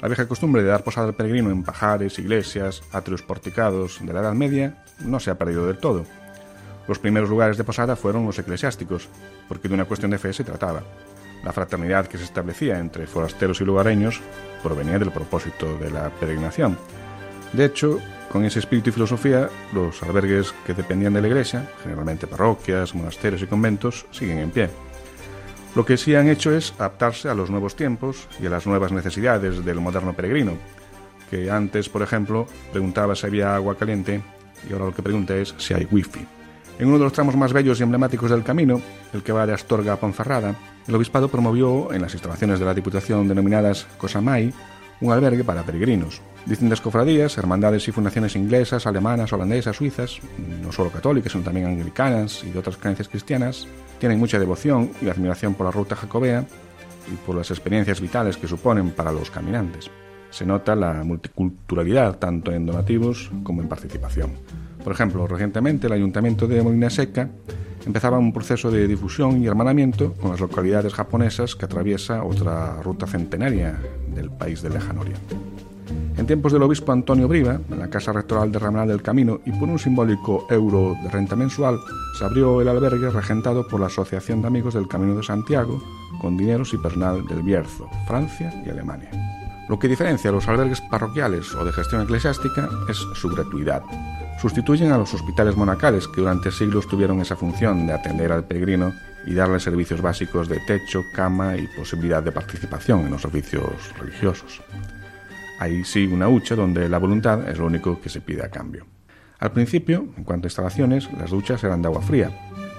La 0.00 0.08
vieja 0.08 0.26
costumbre 0.26 0.62
de 0.62 0.68
dar 0.68 0.82
posada 0.82 1.08
al 1.08 1.14
peregrino 1.14 1.50
en 1.50 1.62
pajares, 1.62 2.18
iglesias, 2.18 2.82
atrios 2.92 3.22
porticados 3.22 4.00
de 4.02 4.12
la 4.12 4.20
Edad 4.20 4.34
Media 4.34 4.82
no 5.00 5.20
se 5.20 5.30
ha 5.30 5.38
perdido 5.38 5.66
del 5.66 5.78
todo. 5.78 6.04
Los 6.88 6.98
primeros 6.98 7.30
lugares 7.30 7.56
de 7.56 7.64
posada 7.64 7.96
fueron 7.96 8.26
los 8.26 8.38
eclesiásticos, 8.38 9.08
porque 9.48 9.68
de 9.68 9.74
una 9.74 9.86
cuestión 9.86 10.10
de 10.10 10.18
fe 10.18 10.32
se 10.32 10.44
trataba. 10.44 10.82
La 11.42 11.52
fraternidad 11.52 12.06
que 12.06 12.18
se 12.18 12.24
establecía 12.24 12.78
entre 12.78 13.06
forasteros 13.06 13.60
y 13.60 13.64
lugareños 13.64 14.20
provenía 14.62 14.98
del 14.98 15.10
propósito 15.10 15.76
de 15.78 15.90
la 15.90 16.10
peregrinación. 16.10 16.78
De 17.52 17.66
hecho, 17.66 18.00
con 18.30 18.44
ese 18.44 18.58
espíritu 18.58 18.90
y 18.90 18.92
filosofía, 18.92 19.48
los 19.72 20.02
albergues 20.02 20.54
que 20.66 20.74
dependían 20.74 21.12
de 21.12 21.20
la 21.20 21.28
iglesia, 21.28 21.68
generalmente 21.82 22.26
parroquias, 22.26 22.94
monasterios 22.94 23.42
y 23.42 23.46
conventos, 23.46 24.06
siguen 24.10 24.38
en 24.38 24.50
pie. 24.50 24.70
Lo 25.76 25.84
que 25.84 25.96
sí 25.96 26.14
han 26.14 26.28
hecho 26.28 26.52
es 26.52 26.72
adaptarse 26.78 27.28
a 27.28 27.34
los 27.34 27.50
nuevos 27.50 27.76
tiempos 27.76 28.28
y 28.40 28.46
a 28.46 28.50
las 28.50 28.66
nuevas 28.66 28.92
necesidades 28.92 29.64
del 29.64 29.80
moderno 29.80 30.14
peregrino, 30.14 30.52
que 31.30 31.50
antes, 31.50 31.88
por 31.88 32.02
ejemplo, 32.02 32.46
preguntaba 32.72 33.14
si 33.14 33.26
había 33.26 33.54
agua 33.54 33.76
caliente 33.76 34.22
y 34.68 34.72
ahora 34.72 34.86
lo 34.86 34.94
que 34.94 35.02
pregunta 35.02 35.36
es 35.36 35.54
si 35.58 35.74
hay 35.74 35.86
wifi. 35.90 36.26
En 36.78 36.88
uno 36.88 36.98
de 36.98 37.04
los 37.04 37.12
tramos 37.12 37.36
más 37.36 37.52
bellos 37.52 37.78
y 37.78 37.84
emblemáticos 37.84 38.30
del 38.30 38.42
camino, 38.42 38.80
el 39.12 39.22
que 39.22 39.32
va 39.32 39.46
de 39.46 39.52
Astorga 39.52 39.92
a 39.92 39.96
Ponferrada, 39.96 40.56
el 40.88 40.94
obispado 40.94 41.28
promovió 41.28 41.92
en 41.92 42.02
las 42.02 42.14
instalaciones 42.14 42.58
de 42.58 42.64
la 42.64 42.74
Diputación 42.74 43.28
denominadas 43.28 43.86
Cosamay 43.96 44.52
un 45.00 45.12
albergue 45.12 45.44
para 45.44 45.62
peregrinos. 45.62 46.20
Distintas 46.46 46.80
cofradías, 46.80 47.38
hermandades 47.38 47.86
y 47.88 47.92
fundaciones 47.92 48.36
inglesas, 48.36 48.86
alemanas, 48.86 49.32
holandesas, 49.32 49.76
suizas, 49.76 50.18
no 50.62 50.72
solo 50.72 50.90
católicas, 50.90 51.32
sino 51.32 51.44
también 51.44 51.66
anglicanas 51.66 52.42
y 52.44 52.50
de 52.50 52.58
otras 52.58 52.76
creencias 52.76 53.08
cristianas, 53.08 53.66
tienen 53.98 54.18
mucha 54.18 54.38
devoción 54.38 54.90
y 55.00 55.08
admiración 55.08 55.54
por 55.54 55.66
la 55.66 55.72
ruta 55.72 55.96
jacobea 55.96 56.44
y 57.12 57.16
por 57.26 57.36
las 57.36 57.50
experiencias 57.50 58.00
vitales 58.00 58.36
que 58.36 58.48
suponen 58.48 58.90
para 58.90 59.12
los 59.12 59.30
caminantes. 59.30 59.90
Se 60.30 60.44
nota 60.44 60.74
la 60.74 61.04
multiculturalidad 61.04 62.18
tanto 62.18 62.50
en 62.50 62.66
donativos 62.66 63.30
como 63.44 63.62
en 63.62 63.68
participación. 63.68 64.32
Por 64.84 64.92
ejemplo, 64.92 65.26
recientemente 65.26 65.86
el 65.86 65.94
Ayuntamiento 65.94 66.46
de 66.46 66.62
Molina 66.62 66.90
Seca 66.90 67.30
empezaba 67.86 68.18
un 68.18 68.32
proceso 68.32 68.70
de 68.70 68.86
difusión 68.86 69.42
y 69.42 69.46
hermanamiento 69.46 70.12
con 70.12 70.30
las 70.30 70.40
localidades 70.40 70.92
japonesas 70.92 71.56
que 71.56 71.64
atraviesa 71.64 72.22
otra 72.22 72.82
ruta 72.82 73.06
centenaria 73.06 73.80
del 74.14 74.30
país 74.30 74.60
de 74.62 74.70
Lejan 74.70 74.98
Oriente. 74.98 75.36
En 76.16 76.26
tiempos 76.26 76.52
del 76.52 76.62
obispo 76.62 76.92
Antonio 76.92 77.26
Briva, 77.28 77.60
en 77.70 77.78
la 77.78 77.90
Casa 77.90 78.12
Rectoral 78.12 78.52
de 78.52 78.58
Ramal 78.58 78.88
del 78.88 79.02
Camino 79.02 79.40
y 79.44 79.52
por 79.52 79.68
un 79.68 79.78
simbólico 79.78 80.46
euro 80.48 80.96
de 81.02 81.10
renta 81.10 81.34
mensual, 81.34 81.78
se 82.18 82.24
abrió 82.24 82.60
el 82.60 82.68
albergue 82.68 83.10
regentado 83.10 83.66
por 83.66 83.80
la 83.80 83.86
Asociación 83.86 84.40
de 84.40 84.48
Amigos 84.48 84.74
del 84.74 84.86
Camino 84.86 85.16
de 85.16 85.22
Santiago, 85.22 85.82
con 86.20 86.36
dineros 86.36 86.72
y 86.72 86.78
personal 86.78 87.26
del 87.26 87.42
Bierzo, 87.42 87.88
Francia 88.06 88.62
y 88.64 88.70
Alemania. 88.70 89.10
Lo 89.68 89.78
que 89.78 89.88
diferencia 89.88 90.30
los 90.30 90.46
albergues 90.46 90.80
parroquiales 90.82 91.54
o 91.54 91.64
de 91.64 91.72
gestión 91.72 92.02
eclesiástica 92.02 92.68
es 92.88 92.98
su 93.14 93.28
gratuidad, 93.30 93.82
sustituyen 94.44 94.92
a 94.92 94.98
los 94.98 95.14
hospitales 95.14 95.56
monacales 95.56 96.06
que 96.06 96.20
durante 96.20 96.50
siglos 96.50 96.86
tuvieron 96.86 97.18
esa 97.18 97.34
función 97.34 97.86
de 97.86 97.94
atender 97.94 98.30
al 98.30 98.44
peregrino 98.44 98.92
y 99.26 99.32
darle 99.32 99.58
servicios 99.58 100.02
básicos 100.02 100.50
de 100.50 100.60
techo, 100.60 101.02
cama 101.14 101.56
y 101.56 101.66
posibilidad 101.66 102.22
de 102.22 102.30
participación 102.30 103.06
en 103.06 103.12
los 103.12 103.22
servicios 103.22 103.72
religiosos. 103.98 104.60
Hay 105.60 105.82
sí 105.84 106.06
una 106.06 106.28
hucha 106.28 106.54
donde 106.54 106.90
la 106.90 106.98
voluntad 106.98 107.48
es 107.48 107.56
lo 107.56 107.64
único 107.64 107.98
que 108.02 108.10
se 108.10 108.20
pide 108.20 108.44
a 108.44 108.50
cambio. 108.50 108.84
Al 109.38 109.52
principio, 109.52 110.08
en 110.14 110.24
cuanto 110.24 110.46
a 110.46 110.48
instalaciones, 110.48 111.10
las 111.14 111.30
duchas 111.30 111.64
eran 111.64 111.80
de 111.80 111.88
agua 111.88 112.02
fría. 112.02 112.30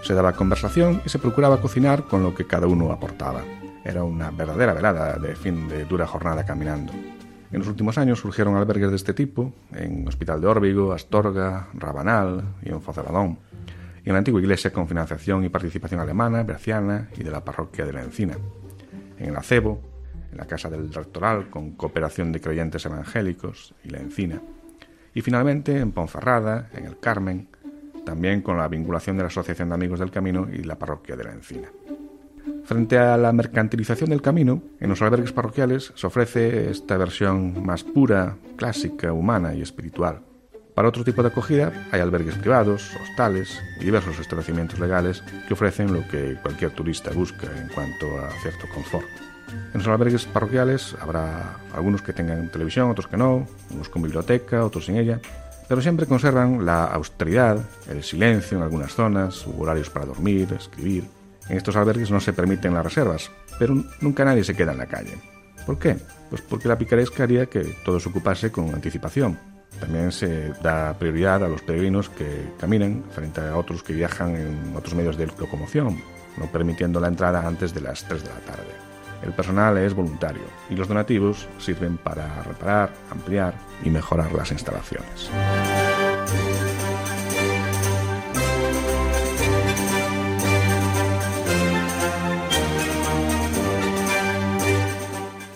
Se 0.04 0.14
daba 0.14 0.34
conversación 0.34 1.02
y 1.04 1.10
se 1.10 1.18
procuraba 1.18 1.62
cocinar 1.62 2.04
con 2.04 2.22
lo 2.22 2.36
que 2.36 2.46
cada 2.46 2.68
uno 2.68 2.92
aportaba. 2.92 3.42
Era 3.84 4.04
una 4.04 4.30
verdadera 4.30 4.74
velada 4.74 5.18
de 5.18 5.36
fin 5.36 5.68
de 5.68 5.86
dura 5.86 6.06
jornada 6.06 6.46
caminando. 6.46 6.94
En 7.52 7.60
los 7.60 7.68
últimos 7.68 7.98
años 7.98 8.20
surgieron 8.20 8.56
albergues 8.56 8.90
de 8.90 8.96
este 8.96 9.14
tipo 9.14 9.54
en 9.74 10.08
Hospital 10.08 10.42
de 10.42 10.48
Órbigo, 10.48 10.94
Astorga, 10.94 11.68
Rabanal 11.74 12.44
y 12.64 12.70
en 12.70 12.82
Foceladón. 12.82 13.38
y 14.04 14.10
en 14.10 14.14
la 14.14 14.20
antigua 14.20 14.40
iglesia 14.40 14.72
con 14.72 14.88
financiación 14.88 15.44
y 15.46 15.50
participación 15.50 16.00
alemana, 16.00 16.44
berciana 16.44 17.10
y 17.18 17.24
de 17.24 17.32
la 17.32 17.44
parroquia 17.44 17.86
de 17.86 17.94
la 17.94 18.04
Encina. 18.04 18.38
En 19.18 19.30
el 19.30 19.36
acebo, 19.36 19.82
en 20.32 20.38
la 20.38 20.46
casa 20.46 20.70
del 20.70 20.94
rectoral 20.94 21.50
con 21.50 21.72
cooperación 21.72 22.32
de 22.32 22.40
creyentes 22.40 22.86
evangélicos 22.86 23.74
y 23.84 23.90
la 23.90 24.00
Encina. 24.00 24.42
Y 25.14 25.22
finalmente 25.22 25.80
en 25.80 25.92
Ponferrada, 25.92 26.70
en 26.74 26.86
el 26.86 27.00
Carmen, 27.00 27.48
también 28.06 28.42
con 28.42 28.58
la 28.58 28.68
vinculación 28.68 29.18
de 29.18 29.24
la 29.24 29.28
Asociación 29.28 29.70
de 29.70 29.76
Amigos 29.76 30.00
del 30.00 30.12
Camino 30.12 30.48
y 30.52 30.64
la 30.64 30.78
parroquia 30.78 31.16
de 31.16 31.24
la 31.24 31.32
Encina. 31.32 31.70
Frente 32.66 32.98
a 32.98 33.18
la 33.18 33.32
mercantilización 33.32 34.10
del 34.10 34.22
camino, 34.22 34.62
en 34.80 34.90
los 34.90 35.02
albergues 35.02 35.32
parroquiales 35.32 35.92
se 35.96 36.08
ofrece 36.08 36.70
esta 36.70 36.98
versión 36.98 37.64
más 37.66 37.84
pura, 37.84 38.38
clásica, 38.56 39.14
humana 39.14 39.54
y 39.54 39.62
espiritual. 39.62 40.22
Para 40.74 40.90
otro 40.90 41.06
tipo 41.06 41.22
de 41.22 41.30
acogida 41.30 41.72
hay 41.92 42.02
albergues 42.02 42.36
privados, 42.36 42.92
hostales 43.02 43.62
y 43.80 43.86
diversos 43.86 44.20
establecimientos 44.20 44.78
legales 44.78 45.24
que 45.48 45.54
ofrecen 45.54 45.94
lo 45.94 46.06
que 46.08 46.38
cualquier 46.42 46.72
turista 46.72 47.12
busca 47.12 47.48
en 47.48 47.70
cuanto 47.70 48.20
a 48.20 48.30
cierto 48.42 48.68
confort. 48.74 49.08
En 49.74 49.80
los 49.80 49.88
albergues 49.88 50.26
parroquiales 50.26 50.96
habrá 51.00 51.58
algunos 51.74 52.02
que 52.02 52.12
tengan 52.12 52.52
televisión, 52.52 52.90
otros 52.90 53.08
que 53.08 53.16
no, 53.16 53.48
unos 53.72 53.88
con 53.88 54.02
biblioteca, 54.02 54.66
otros 54.66 54.86
sin 54.86 54.98
ella, 54.98 55.22
pero 55.70 55.82
siempre 55.82 56.08
conservan 56.08 56.66
la 56.66 56.86
austeridad, 56.86 57.58
el 57.90 58.04
silencio 58.04 58.58
en 58.58 58.64
algunas 58.64 58.94
zonas, 58.94 59.46
horarios 59.58 59.90
para 59.90 60.06
dormir, 60.06 60.52
escribir. 60.54 61.06
En 61.50 61.58
estos 61.58 61.76
albergues 61.76 62.12
no 62.12 62.20
se 62.20 62.34
permiten 62.34 62.74
las 62.74 62.84
reservas, 62.84 63.32
pero 63.60 63.76
nunca 64.02 64.26
nadie 64.26 64.44
se 64.44 64.56
queda 64.56 64.72
en 64.72 64.80
la 64.80 64.88
calle. 64.88 65.18
¿Por 65.66 65.80
qué? 65.80 65.98
Pues 66.30 66.42
porque 66.42 66.68
la 66.68 66.78
picaresca 66.78 67.24
haría 67.24 67.48
que 67.48 67.62
todo 67.84 68.00
se 68.00 68.10
ocupase 68.10 68.52
con 68.52 68.74
anticipación. 68.74 69.38
También 69.80 70.12
se 70.12 70.54
da 70.64 70.98
prioridad 70.98 71.44
a 71.44 71.48
los 71.48 71.62
peregrinos 71.62 72.10
que 72.10 72.54
caminan 72.60 73.04
frente 73.12 73.42
a 73.42 73.58
otros 73.58 73.84
que 73.84 73.94
viajan 73.94 74.36
en 74.36 74.76
otros 74.76 74.96
medios 74.96 75.18
de 75.18 75.28
locomoción, 75.28 76.02
no 76.38 76.46
permitiendo 76.52 77.00
la 77.00 77.08
entrada 77.08 77.46
antes 77.46 77.74
de 77.74 77.82
las 77.82 78.08
3 78.08 78.24
de 78.24 78.30
la 78.30 78.40
tarde. 78.40 78.86
El 79.24 79.34
personal 79.34 79.78
es 79.78 79.94
voluntario 79.94 80.44
y 80.70 80.76
los 80.76 80.88
donativos 80.88 81.48
sirven 81.58 81.98
para 81.98 82.44
reparar, 82.44 82.94
ampliar 83.10 83.56
y 83.84 83.90
mejorar 83.90 84.32
las 84.34 84.52
instalaciones. 84.52 85.30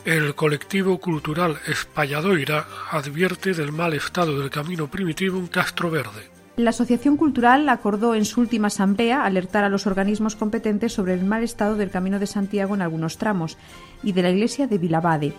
El 0.10 0.34
colectivo 0.34 0.97
cultural 0.97 1.60
Espalladoira 1.68 2.66
advierte 2.89 3.53
del 3.53 3.72
mal 3.72 3.93
estado 3.93 4.39
del 4.39 4.49
camino 4.49 4.89
primitivo 4.89 5.38
en 5.38 5.45
Castro 5.45 5.91
Verde. 5.91 6.32
La 6.57 6.72
Asociación 6.72 7.16
Cultural 7.16 7.70
acordó 7.70 8.16
en 8.16 8.26
su 8.26 8.41
última 8.41 8.70
asamblea 8.70 9.24
alertar 9.24 9.64
a 9.64 9.70
los 9.70 9.86
organismos 9.86 10.36
competentes 10.36 10.93
sobre 10.93 11.14
el 11.14 11.26
mal 11.26 11.43
estado 11.43 11.76
del 11.76 11.91
Camino 11.91 12.18
de 12.18 12.26
Santiago 12.26 12.74
en 12.74 12.82
algunos 12.82 13.20
tramos 13.20 13.55
y 14.01 14.14
de 14.14 14.24
la 14.24 14.32
iglesia 14.32 14.66
de 14.66 14.80
Vilabade. 14.80 15.34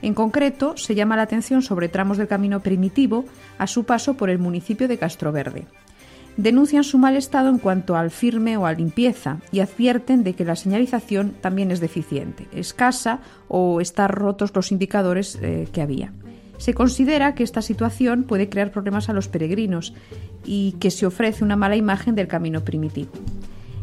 En 0.00 0.14
concreto, 0.14 0.78
se 0.78 0.94
llama 0.94 1.16
la 1.16 1.24
atención 1.24 1.60
sobre 1.60 1.90
tramos 1.90 2.16
del 2.16 2.28
camino 2.28 2.60
primitivo 2.60 3.26
a 3.58 3.66
su 3.66 3.84
paso 3.84 4.14
por 4.14 4.30
el 4.30 4.38
municipio 4.38 4.88
de 4.88 4.96
Castroverde 4.96 5.66
denuncian 6.38 6.84
su 6.84 6.98
mal 6.98 7.16
estado 7.16 7.50
en 7.50 7.58
cuanto 7.58 7.96
al 7.96 8.10
firme 8.10 8.56
o 8.56 8.64
a 8.64 8.72
limpieza 8.72 9.40
y 9.52 9.60
advierten 9.60 10.24
de 10.24 10.34
que 10.34 10.44
la 10.44 10.56
señalización 10.56 11.34
también 11.40 11.70
es 11.70 11.80
deficiente, 11.80 12.46
escasa 12.52 13.20
o 13.48 13.82
están 13.82 14.08
rotos 14.08 14.52
los 14.54 14.72
indicadores 14.72 15.36
eh, 15.42 15.68
que 15.70 15.82
había. 15.82 16.12
Se 16.56 16.74
considera 16.74 17.34
que 17.34 17.42
esta 17.42 17.60
situación 17.60 18.22
puede 18.22 18.48
crear 18.48 18.70
problemas 18.70 19.08
a 19.08 19.12
los 19.12 19.28
peregrinos 19.28 19.94
y 20.44 20.72
que 20.80 20.90
se 20.90 21.06
ofrece 21.06 21.44
una 21.44 21.56
mala 21.56 21.76
imagen 21.76 22.14
del 22.14 22.28
camino 22.28 22.64
primitivo. 22.64 23.10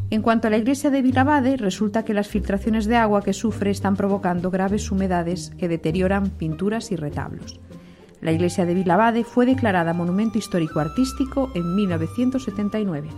En 0.10 0.22
cuanto 0.22 0.48
a 0.48 0.52
la 0.52 0.58
iglesia 0.58 0.90
de 0.90 1.02
Vilabade, 1.02 1.58
resulta 1.58 2.06
que 2.06 2.14
las 2.14 2.28
filtraciones 2.28 2.86
de 2.86 2.96
agua 2.96 3.22
que 3.22 3.34
sufre 3.34 3.72
están 3.72 3.96
provocando 3.96 4.50
graves 4.50 4.92
humedades 4.92 5.52
que 5.58 5.68
deterioran 5.68 6.30
pinturas 6.30 6.92
y 6.92 6.96
retablos. 6.96 7.60
La 8.22 8.32
iglesia 8.32 8.66
de 8.66 8.74
Vilabade 8.74 9.24
fue 9.24 9.46
declarada 9.46 9.94
Monumento 9.94 10.38
Histórico 10.38 10.80
Artístico 10.80 11.52
en 11.54 11.76
1979. 11.76 13.10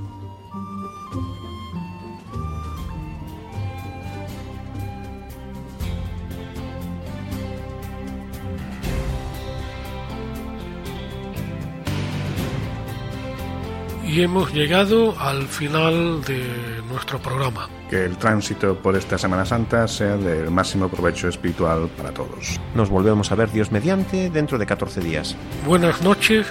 Y 14.08 14.22
hemos 14.22 14.54
llegado 14.54 15.20
al 15.20 15.48
final 15.48 16.24
de 16.24 16.82
nuestro 16.90 17.20
programa. 17.20 17.70
Que 17.90 18.06
el 18.06 18.18
tránsito 18.18 18.76
por 18.78 18.96
esta 18.96 19.18
Semana 19.18 19.46
Santa 19.46 19.88
sea 19.88 20.16
del 20.16 20.50
máximo 20.50 20.88
provecho 20.88 21.28
espiritual 21.28 21.90
para 21.98 22.12
todos. 22.12 22.60
Nos 22.74 22.90
volvemos 22.90 23.32
a 23.32 23.36
ver 23.36 23.52
Dios 23.52 23.72
mediante 23.72 24.30
dentro 24.30 24.58
de 24.58 24.66
14 24.66 25.02
días. 25.02 25.36
Buenas 25.66 26.02
noches 26.02 26.48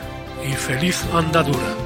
y 0.47 0.53
feliz 0.53 1.03
andadura. 1.15 1.86